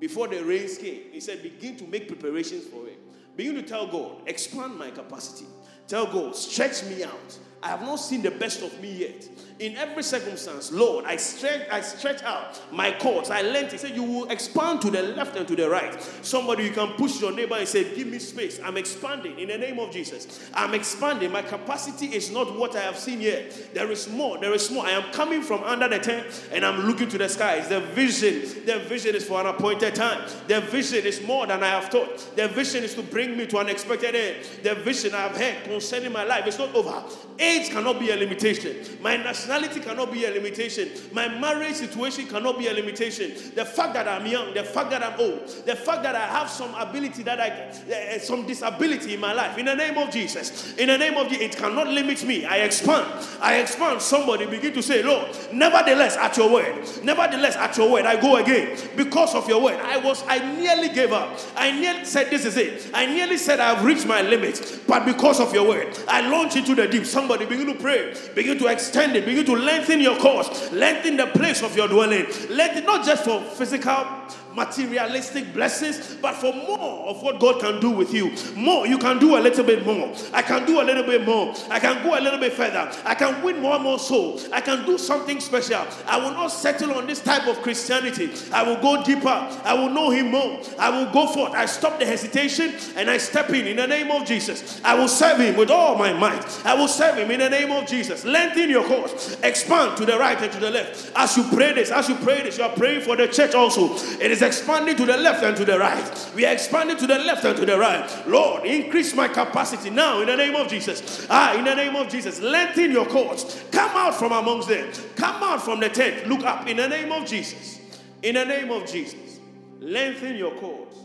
before 0.00 0.28
the 0.28 0.42
rains 0.42 0.78
came. 0.78 1.12
He 1.12 1.20
said, 1.20 1.42
begin 1.42 1.76
to 1.76 1.84
make 1.84 2.08
preparations 2.08 2.66
for 2.66 2.88
it. 2.88 2.98
Begin 3.36 3.54
to 3.54 3.62
tell 3.62 3.86
God, 3.86 4.22
expand 4.26 4.78
my 4.78 4.90
capacity. 4.90 5.46
Tell 5.88 6.06
God, 6.06 6.36
stretch 6.36 6.84
me 6.84 7.04
out. 7.04 7.38
I 7.62 7.68
have 7.68 7.82
not 7.82 7.96
seen 7.96 8.22
the 8.22 8.30
best 8.30 8.62
of 8.62 8.78
me 8.80 8.92
yet. 8.92 9.28
In 9.62 9.76
every 9.76 10.02
circumstance, 10.02 10.72
Lord, 10.72 11.04
I 11.04 11.14
stretch, 11.14 11.68
I 11.70 11.82
stretch 11.82 12.20
out 12.24 12.60
my 12.72 12.90
cords. 12.98 13.30
I 13.30 13.42
length. 13.42 13.70
He 13.70 13.78
said, 13.78 13.94
You 13.94 14.02
will 14.02 14.28
expand 14.28 14.82
to 14.82 14.90
the 14.90 15.02
left 15.02 15.36
and 15.36 15.46
to 15.46 15.54
the 15.54 15.70
right. 15.70 16.02
Somebody, 16.22 16.64
you 16.64 16.72
can 16.72 16.94
push 16.94 17.20
your 17.20 17.30
neighbor 17.30 17.54
and 17.54 17.68
say, 17.68 17.94
Give 17.94 18.08
me 18.08 18.18
space. 18.18 18.58
I'm 18.64 18.76
expanding 18.76 19.38
in 19.38 19.46
the 19.46 19.58
name 19.58 19.78
of 19.78 19.92
Jesus. 19.92 20.50
I'm 20.52 20.74
expanding. 20.74 21.30
My 21.30 21.42
capacity 21.42 22.06
is 22.06 22.32
not 22.32 22.58
what 22.58 22.74
I 22.74 22.80
have 22.80 22.98
seen 22.98 23.20
yet. 23.20 23.72
There 23.72 23.88
is 23.92 24.08
more. 24.08 24.36
There 24.38 24.52
is 24.52 24.68
more. 24.68 24.84
I 24.84 24.90
am 24.90 25.12
coming 25.12 25.42
from 25.42 25.62
under 25.62 25.86
the 25.86 26.00
tent 26.00 26.48
and 26.50 26.66
I'm 26.66 26.88
looking 26.88 27.08
to 27.10 27.18
the 27.18 27.28
skies. 27.28 27.68
The 27.68 27.82
vision, 27.82 28.66
the 28.66 28.80
vision 28.88 29.14
is 29.14 29.24
for 29.24 29.40
an 29.40 29.46
appointed 29.46 29.94
time. 29.94 30.28
The 30.48 30.60
vision 30.60 31.06
is 31.06 31.22
more 31.22 31.46
than 31.46 31.62
I 31.62 31.68
have 31.68 31.84
thought. 31.84 32.34
The 32.34 32.48
vision 32.48 32.82
is 32.82 32.94
to 32.96 33.02
bring 33.04 33.36
me 33.36 33.46
to 33.46 33.58
an 33.58 33.68
expected 33.68 34.16
end. 34.16 34.44
The 34.64 34.74
vision 34.74 35.14
I 35.14 35.20
have 35.28 35.36
had 35.36 35.62
concerning 35.62 36.10
my 36.10 36.24
life 36.24 36.48
is 36.48 36.58
not 36.58 36.74
over. 36.74 37.04
Age 37.38 37.70
cannot 37.70 38.00
be 38.00 38.10
a 38.10 38.16
limitation. 38.16 38.76
My 39.00 39.14
nationality 39.52 39.80
cannot 39.80 40.12
be 40.12 40.24
a 40.24 40.30
limitation. 40.30 40.88
My 41.12 41.28
marriage 41.28 41.74
situation 41.74 42.26
cannot 42.26 42.58
be 42.58 42.68
a 42.68 42.72
limitation. 42.72 43.32
The 43.54 43.64
fact 43.64 43.94
that 43.94 44.08
I'm 44.08 44.26
young, 44.26 44.54
the 44.54 44.64
fact 44.64 44.90
that 44.90 45.02
I'm 45.02 45.18
old, 45.20 45.46
the 45.66 45.76
fact 45.76 46.02
that 46.04 46.14
I 46.14 46.26
have 46.26 46.48
some 46.48 46.74
ability 46.74 47.22
that 47.24 47.40
I, 47.40 47.48
uh, 47.48 48.18
some 48.18 48.46
disability 48.46 49.14
in 49.14 49.20
my 49.20 49.32
life. 49.32 49.58
In 49.58 49.66
the 49.66 49.74
name 49.74 49.98
of 49.98 50.10
Jesus, 50.10 50.76
in 50.76 50.88
the 50.88 50.98
name 50.98 51.16
of 51.16 51.28
Jesus, 51.28 51.42
it 51.42 51.56
cannot 51.56 51.88
limit 51.88 52.24
me. 52.24 52.44
I 52.44 52.58
expand. 52.58 53.06
I 53.40 53.56
expand. 53.60 54.00
Somebody 54.00 54.46
begin 54.46 54.72
to 54.74 54.82
say, 54.82 55.02
Lord, 55.02 55.28
nevertheless, 55.52 56.16
at 56.16 56.36
your 56.36 56.52
word, 56.52 56.88
nevertheless, 57.02 57.56
at 57.56 57.76
your 57.76 57.90
word, 57.90 58.06
I 58.06 58.20
go 58.20 58.36
again 58.36 58.78
because 58.96 59.34
of 59.34 59.48
your 59.48 59.62
word. 59.62 59.80
I 59.80 59.98
was, 59.98 60.24
I 60.26 60.38
nearly 60.56 60.88
gave 60.88 61.12
up. 61.12 61.38
I 61.56 61.78
nearly 61.78 62.04
said, 62.04 62.30
This 62.30 62.44
is 62.44 62.56
it. 62.56 62.90
I 62.94 63.06
nearly 63.06 63.36
said, 63.36 63.60
I've 63.60 63.84
reached 63.84 64.06
my 64.06 64.22
limit, 64.22 64.80
but 64.86 65.04
because 65.04 65.40
of 65.40 65.52
your 65.52 65.68
word, 65.68 65.98
I 66.08 66.28
launch 66.28 66.56
into 66.56 66.74
the 66.74 66.88
deep. 66.88 67.04
Somebody 67.04 67.46
begin 67.46 67.66
to 67.66 67.74
pray, 67.74 68.14
begin 68.34 68.58
to 68.58 68.66
extend 68.68 69.16
it, 69.16 69.24
begin 69.24 69.41
to 69.44 69.56
lengthen 69.56 70.00
your 70.00 70.16
course, 70.18 70.72
lengthen 70.72 71.16
the 71.16 71.26
place 71.26 71.62
of 71.62 71.76
your 71.76 71.88
dwelling. 71.88 72.26
It 72.28 72.84
not 72.84 73.04
just 73.04 73.24
for 73.24 73.40
physical 73.40 74.06
materialistic 74.54 75.52
blessings, 75.52 76.16
but 76.16 76.34
for 76.34 76.52
more 76.52 77.08
of 77.08 77.22
what 77.22 77.40
God 77.40 77.60
can 77.60 77.80
do 77.80 77.90
with 77.90 78.12
you. 78.12 78.32
More, 78.54 78.86
you 78.86 78.98
can 78.98 79.18
do 79.18 79.36
a 79.36 79.40
little 79.40 79.64
bit 79.64 79.84
more. 79.84 80.12
I 80.32 80.42
can 80.42 80.66
do 80.66 80.80
a 80.80 80.84
little 80.84 81.04
bit 81.04 81.24
more. 81.24 81.54
I 81.70 81.78
can 81.78 82.02
go 82.02 82.18
a 82.18 82.20
little 82.20 82.38
bit 82.38 82.52
further. 82.52 82.90
I 83.04 83.14
can 83.14 83.42
win 83.42 83.60
more 83.60 83.74
and 83.74 83.84
more 83.84 83.98
souls. 83.98 84.48
I 84.52 84.60
can 84.60 84.84
do 84.84 84.98
something 84.98 85.40
special. 85.40 85.86
I 86.06 86.18
will 86.18 86.32
not 86.32 86.48
settle 86.48 86.92
on 86.92 87.06
this 87.06 87.20
type 87.20 87.46
of 87.46 87.62
Christianity. 87.62 88.30
I 88.52 88.62
will 88.62 88.80
go 88.80 89.02
deeper. 89.02 89.28
I 89.64 89.74
will 89.74 89.90
know 89.90 90.10
Him 90.10 90.30
more. 90.30 90.60
I 90.78 90.90
will 90.90 91.10
go 91.12 91.26
forth. 91.26 91.52
I 91.52 91.66
stop 91.66 91.98
the 91.98 92.06
hesitation 92.06 92.74
and 92.96 93.10
I 93.10 93.18
step 93.18 93.50
in 93.50 93.66
in 93.66 93.76
the 93.76 93.86
name 93.86 94.10
of 94.10 94.26
Jesus. 94.26 94.80
I 94.84 94.94
will 94.94 95.08
serve 95.08 95.38
Him 95.38 95.56
with 95.56 95.70
all 95.70 95.96
my 95.96 96.12
might. 96.12 96.66
I 96.66 96.74
will 96.74 96.88
serve 96.88 97.16
Him 97.16 97.30
in 97.30 97.40
the 97.40 97.50
name 97.50 97.70
of 97.70 97.86
Jesus. 97.86 98.24
Lengthen 98.24 98.70
your 98.70 98.84
course. 98.84 99.36
Expand 99.42 99.96
to 99.98 100.06
the 100.06 100.18
right 100.18 100.40
and 100.40 100.52
to 100.52 100.60
the 100.60 100.70
left. 100.70 101.12
As 101.16 101.36
you 101.36 101.44
pray 101.44 101.72
this, 101.72 101.90
as 101.90 102.08
you 102.08 102.14
pray 102.16 102.42
this, 102.42 102.58
you 102.58 102.64
are 102.64 102.74
praying 102.74 103.02
for 103.02 103.16
the 103.16 103.28
church 103.28 103.54
also. 103.54 103.94
It 104.20 104.30
is 104.30 104.41
expanding 104.42 104.96
to 104.96 105.06
the 105.06 105.16
left 105.16 105.42
and 105.42 105.56
to 105.56 105.64
the 105.64 105.78
right. 105.78 106.30
We 106.34 106.46
are 106.46 106.52
expanding 106.52 106.96
to 106.98 107.06
the 107.06 107.18
left 107.18 107.44
and 107.44 107.56
to 107.56 107.66
the 107.66 107.78
right. 107.78 108.28
Lord, 108.28 108.64
increase 108.64 109.14
my 109.14 109.28
capacity 109.28 109.90
now 109.90 110.20
in 110.20 110.26
the 110.26 110.36
name 110.36 110.54
of 110.54 110.68
Jesus. 110.68 111.26
Ah, 111.28 111.56
in 111.56 111.64
the 111.64 111.74
name 111.74 111.96
of 111.96 112.08
Jesus. 112.08 112.40
Lengthen 112.40 112.92
your 112.92 113.06
cords. 113.06 113.62
Come 113.70 113.90
out 113.90 114.14
from 114.14 114.32
amongst 114.32 114.68
them. 114.68 114.90
Come 115.16 115.42
out 115.42 115.62
from 115.62 115.80
the 115.80 115.88
tent. 115.88 116.26
Look 116.26 116.44
up 116.44 116.66
in 116.68 116.76
the 116.76 116.88
name 116.88 117.12
of 117.12 117.26
Jesus. 117.26 117.80
In 118.22 118.34
the 118.34 118.44
name 118.44 118.70
of 118.70 118.86
Jesus. 118.86 119.40
Lengthen 119.80 120.36
your 120.36 120.54
cords, 120.56 120.96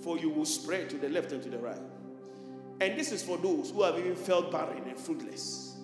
for 0.00 0.18
you 0.18 0.30
will 0.30 0.44
spread 0.44 0.88
to 0.90 0.96
the 0.96 1.08
left 1.08 1.32
and 1.32 1.42
to 1.42 1.50
the 1.50 1.58
right. 1.58 1.80
And 2.80 2.98
this 2.98 3.12
is 3.12 3.22
for 3.22 3.36
those 3.36 3.70
who 3.70 3.82
have 3.82 3.98
even 3.98 4.16
felt 4.16 4.50
barren 4.50 4.82
and 4.88 4.98
fruitless. 4.98 5.76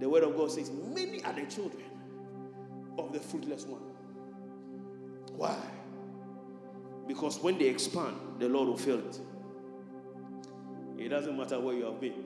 The 0.00 0.08
word 0.08 0.24
of 0.24 0.36
God 0.36 0.50
says, 0.50 0.70
Many 0.70 1.22
are 1.24 1.32
the 1.32 1.46
children 1.46 1.84
of 2.98 3.12
the 3.12 3.20
fruitless 3.20 3.64
one. 3.64 3.82
Why? 5.36 5.56
Because 7.06 7.38
when 7.40 7.58
they 7.58 7.66
expand, 7.66 8.16
the 8.38 8.48
Lord 8.48 8.68
will 8.68 8.76
fill 8.76 8.98
it. 8.98 9.20
It 10.98 11.08
doesn't 11.08 11.36
matter 11.36 11.58
where 11.58 11.74
you 11.74 11.84
have 11.84 12.00
been. 12.00 12.24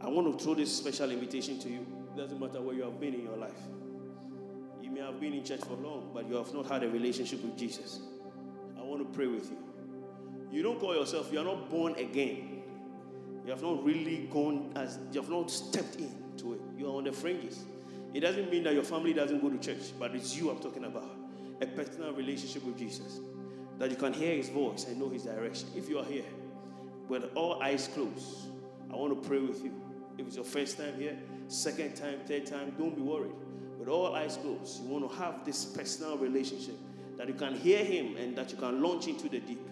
I 0.00 0.08
want 0.08 0.38
to 0.38 0.44
throw 0.44 0.54
this 0.54 0.74
special 0.74 1.10
invitation 1.10 1.58
to 1.60 1.68
you. 1.68 1.86
It 2.14 2.16
doesn't 2.16 2.40
matter 2.40 2.60
where 2.60 2.74
you 2.74 2.82
have 2.82 3.00
been 3.00 3.14
in 3.14 3.24
your 3.24 3.36
life. 3.36 3.60
You 4.82 4.90
may 4.90 5.00
have 5.00 5.20
been 5.20 5.34
in 5.34 5.44
church 5.44 5.60
for 5.60 5.74
long, 5.74 6.10
but 6.12 6.28
you 6.28 6.36
have 6.36 6.52
not 6.52 6.66
had 6.66 6.82
a 6.82 6.88
relationship 6.88 7.42
with 7.42 7.56
Jesus. 7.56 8.00
I 8.78 8.82
want 8.82 9.00
to 9.00 9.16
pray 9.16 9.26
with 9.26 9.50
you. 9.50 9.58
You 10.50 10.62
don't 10.62 10.80
call 10.80 10.94
yourself, 10.94 11.32
you 11.32 11.38
are 11.38 11.44
not 11.44 11.70
born 11.70 11.94
again. 11.94 12.62
You 13.44 13.50
have 13.50 13.62
not 13.62 13.84
really 13.84 14.28
gone 14.32 14.72
as, 14.76 14.98
you 15.12 15.20
have 15.20 15.30
not 15.30 15.50
stepped 15.50 15.96
into 15.96 16.54
it. 16.54 16.60
You 16.76 16.88
are 16.88 16.96
on 16.96 17.04
the 17.04 17.12
fringes. 17.12 17.64
It 18.12 18.20
doesn't 18.20 18.50
mean 18.50 18.64
that 18.64 18.74
your 18.74 18.82
family 18.82 19.12
doesn't 19.12 19.40
go 19.40 19.48
to 19.48 19.58
church, 19.58 19.92
but 19.98 20.14
it's 20.14 20.36
you 20.36 20.50
I'm 20.50 20.58
talking 20.58 20.84
about. 20.84 21.10
A 21.60 21.66
personal 21.66 22.12
relationship 22.12 22.64
with 22.64 22.78
Jesus. 22.78 23.20
That 23.80 23.88
you 23.90 23.96
can 23.96 24.12
hear 24.12 24.36
his 24.36 24.50
voice 24.50 24.84
and 24.84 25.00
know 25.00 25.08
his 25.08 25.22
direction. 25.22 25.70
If 25.74 25.88
you 25.88 25.98
are 25.98 26.04
here, 26.04 26.26
with 27.08 27.34
all 27.34 27.62
eyes 27.62 27.88
closed, 27.94 28.48
I 28.92 28.96
want 28.96 29.20
to 29.20 29.26
pray 29.26 29.38
with 29.38 29.64
you. 29.64 29.72
If 30.18 30.26
it's 30.26 30.36
your 30.36 30.44
first 30.44 30.76
time 30.76 30.96
here, 30.98 31.16
second 31.48 31.94
time, 31.96 32.20
third 32.26 32.44
time, 32.44 32.74
don't 32.78 32.94
be 32.94 33.00
worried. 33.00 33.32
With 33.78 33.88
all 33.88 34.14
eyes 34.14 34.36
closed, 34.36 34.82
you 34.82 34.88
want 34.90 35.10
to 35.10 35.16
have 35.16 35.46
this 35.46 35.64
personal 35.64 36.18
relationship 36.18 36.74
that 37.16 37.26
you 37.26 37.32
can 37.32 37.54
hear 37.54 37.82
him 37.82 38.18
and 38.18 38.36
that 38.36 38.52
you 38.52 38.58
can 38.58 38.82
launch 38.82 39.06
into 39.06 39.30
the 39.30 39.40
deep. 39.40 39.66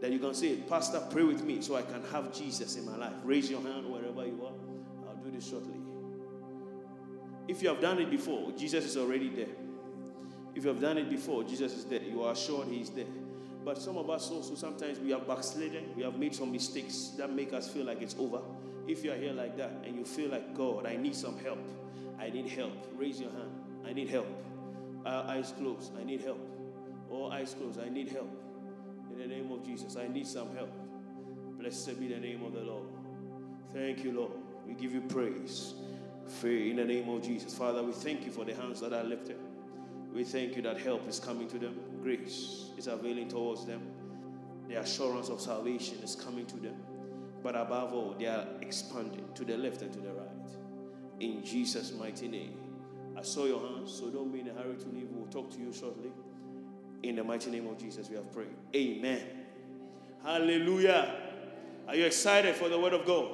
That 0.00 0.12
you 0.12 0.20
can 0.20 0.34
say, 0.34 0.54
Pastor, 0.54 1.02
pray 1.10 1.24
with 1.24 1.42
me 1.42 1.60
so 1.60 1.74
I 1.74 1.82
can 1.82 2.04
have 2.12 2.32
Jesus 2.32 2.76
in 2.76 2.86
my 2.86 2.96
life. 2.96 3.14
Raise 3.24 3.50
your 3.50 3.60
hand 3.60 3.90
wherever 3.90 4.24
you 4.24 4.46
are. 4.46 5.08
I'll 5.08 5.16
do 5.16 5.32
this 5.32 5.48
shortly. 5.48 5.74
If 7.48 7.60
you 7.60 7.70
have 7.70 7.80
done 7.80 7.98
it 7.98 8.08
before, 8.08 8.52
Jesus 8.52 8.84
is 8.84 8.96
already 8.96 9.30
there. 9.30 9.54
If 10.54 10.62
you 10.62 10.70
have 10.70 10.80
done 10.80 10.98
it 10.98 11.10
before, 11.10 11.42
Jesus 11.42 11.72
is 11.72 11.84
there. 11.86 12.02
You 12.02 12.22
are 12.22 12.34
assured 12.34 12.68
He 12.68 12.82
is 12.82 12.90
there. 12.90 13.06
But 13.64 13.78
some 13.78 13.96
of 13.96 14.08
us 14.08 14.30
also 14.30 14.54
sometimes 14.54 14.98
we 14.98 15.10
have 15.10 15.26
backslidden, 15.26 15.94
we 15.96 16.02
have 16.02 16.18
made 16.18 16.34
some 16.34 16.50
mistakes 16.52 17.12
that 17.18 17.32
make 17.32 17.52
us 17.52 17.68
feel 17.68 17.84
like 17.84 18.00
it's 18.00 18.16
over. 18.18 18.40
If 18.86 19.04
you 19.04 19.12
are 19.12 19.16
here 19.16 19.32
like 19.32 19.56
that 19.58 19.72
and 19.84 19.96
you 19.96 20.04
feel 20.04 20.30
like, 20.30 20.54
God, 20.54 20.86
I 20.86 20.96
need 20.96 21.14
some 21.14 21.38
help, 21.38 21.58
I 22.18 22.30
need 22.30 22.48
help, 22.48 22.72
raise 22.96 23.20
your 23.20 23.30
hand. 23.30 23.50
I 23.86 23.92
need 23.92 24.08
help. 24.10 24.26
Uh, 25.06 25.24
eyes 25.28 25.54
closed, 25.56 25.92
I 25.98 26.04
need 26.04 26.20
help. 26.20 26.40
All 27.10 27.32
eyes 27.32 27.54
closed, 27.54 27.80
I 27.80 27.88
need 27.88 28.10
help. 28.10 28.30
In 29.10 29.18
the 29.18 29.26
name 29.26 29.50
of 29.50 29.64
Jesus, 29.64 29.96
I 29.96 30.08
need 30.08 30.26
some 30.26 30.54
help. 30.54 30.70
Blessed 31.58 31.98
be 31.98 32.08
the 32.08 32.18
name 32.18 32.44
of 32.44 32.52
the 32.52 32.60
Lord. 32.60 32.86
Thank 33.72 34.04
you, 34.04 34.12
Lord. 34.12 34.32
We 34.66 34.74
give 34.74 34.92
you 34.92 35.00
praise. 35.02 35.74
In 36.42 36.76
the 36.76 36.84
name 36.84 37.08
of 37.08 37.22
Jesus. 37.22 37.54
Father, 37.54 37.82
we 37.82 37.92
thank 37.92 38.26
you 38.26 38.30
for 38.30 38.44
the 38.44 38.54
hands 38.54 38.80
that 38.80 38.92
are 38.92 39.02
lifted. 39.02 39.38
We 40.12 40.24
thank 40.24 40.56
you 40.56 40.62
that 40.62 40.78
help 40.78 41.08
is 41.08 41.20
coming 41.20 41.48
to 41.48 41.58
them. 41.58 41.78
Grace 42.02 42.70
is 42.76 42.86
availing 42.86 43.28
towards 43.28 43.66
them. 43.66 43.82
The 44.68 44.80
assurance 44.80 45.28
of 45.28 45.40
salvation 45.40 45.98
is 46.02 46.14
coming 46.14 46.46
to 46.46 46.56
them. 46.56 46.76
But 47.42 47.56
above 47.56 47.92
all, 47.92 48.16
they 48.18 48.26
are 48.26 48.46
expanding 48.60 49.24
to 49.34 49.44
the 49.44 49.56
left 49.56 49.82
and 49.82 49.92
to 49.92 50.00
the 50.00 50.12
right. 50.12 50.28
In 51.20 51.44
Jesus' 51.44 51.92
mighty 51.92 52.28
name. 52.28 52.54
I 53.16 53.22
saw 53.22 53.46
your 53.46 53.60
hands, 53.60 53.92
so 53.92 54.10
don't 54.10 54.32
be 54.32 54.40
in 54.40 54.48
a 54.48 54.52
hurry 54.52 54.76
to 54.76 54.88
leave. 54.88 55.08
We'll 55.10 55.26
talk 55.26 55.50
to 55.52 55.58
you 55.58 55.72
shortly. 55.72 56.10
In 57.02 57.16
the 57.16 57.24
mighty 57.24 57.50
name 57.50 57.66
of 57.66 57.78
Jesus, 57.78 58.08
we 58.08 58.16
have 58.16 58.32
prayed. 58.32 58.54
Amen. 58.74 59.20
Hallelujah. 60.22 61.14
Are 61.86 61.94
you 61.94 62.04
excited 62.04 62.54
for 62.54 62.68
the 62.68 62.78
word 62.78 62.92
of 62.92 63.06
God? 63.06 63.30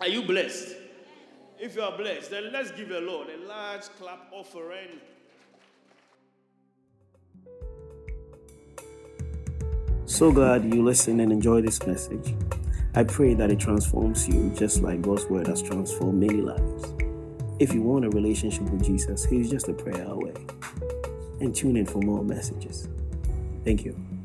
Are 0.00 0.08
you 0.08 0.22
blessed? 0.22 0.74
If 1.58 1.74
you 1.74 1.82
are 1.82 1.96
blessed, 1.96 2.30
then 2.30 2.52
let's 2.52 2.70
give 2.70 2.88
the 2.90 3.00
Lord 3.00 3.28
a 3.28 3.46
large 3.46 3.82
clap 3.98 4.30
offering. 4.30 5.00
So 10.06 10.30
glad 10.30 10.72
you 10.72 10.84
listen 10.84 11.18
and 11.18 11.32
enjoy 11.32 11.62
this 11.62 11.84
message. 11.84 12.32
I 12.94 13.02
pray 13.02 13.34
that 13.34 13.50
it 13.50 13.58
transforms 13.58 14.28
you 14.28 14.52
just 14.56 14.80
like 14.80 15.02
God's 15.02 15.26
word 15.26 15.48
has 15.48 15.60
transformed 15.60 16.20
many 16.20 16.40
lives. 16.40 16.94
If 17.58 17.74
you 17.74 17.82
want 17.82 18.04
a 18.04 18.10
relationship 18.10 18.62
with 18.70 18.84
Jesus, 18.84 19.24
He's 19.24 19.50
just 19.50 19.68
a 19.68 19.72
prayer 19.72 20.04
away. 20.04 20.34
And 21.40 21.52
tune 21.52 21.76
in 21.76 21.86
for 21.86 21.98
more 21.98 22.22
messages. 22.22 22.88
Thank 23.64 23.84
you. 23.84 24.15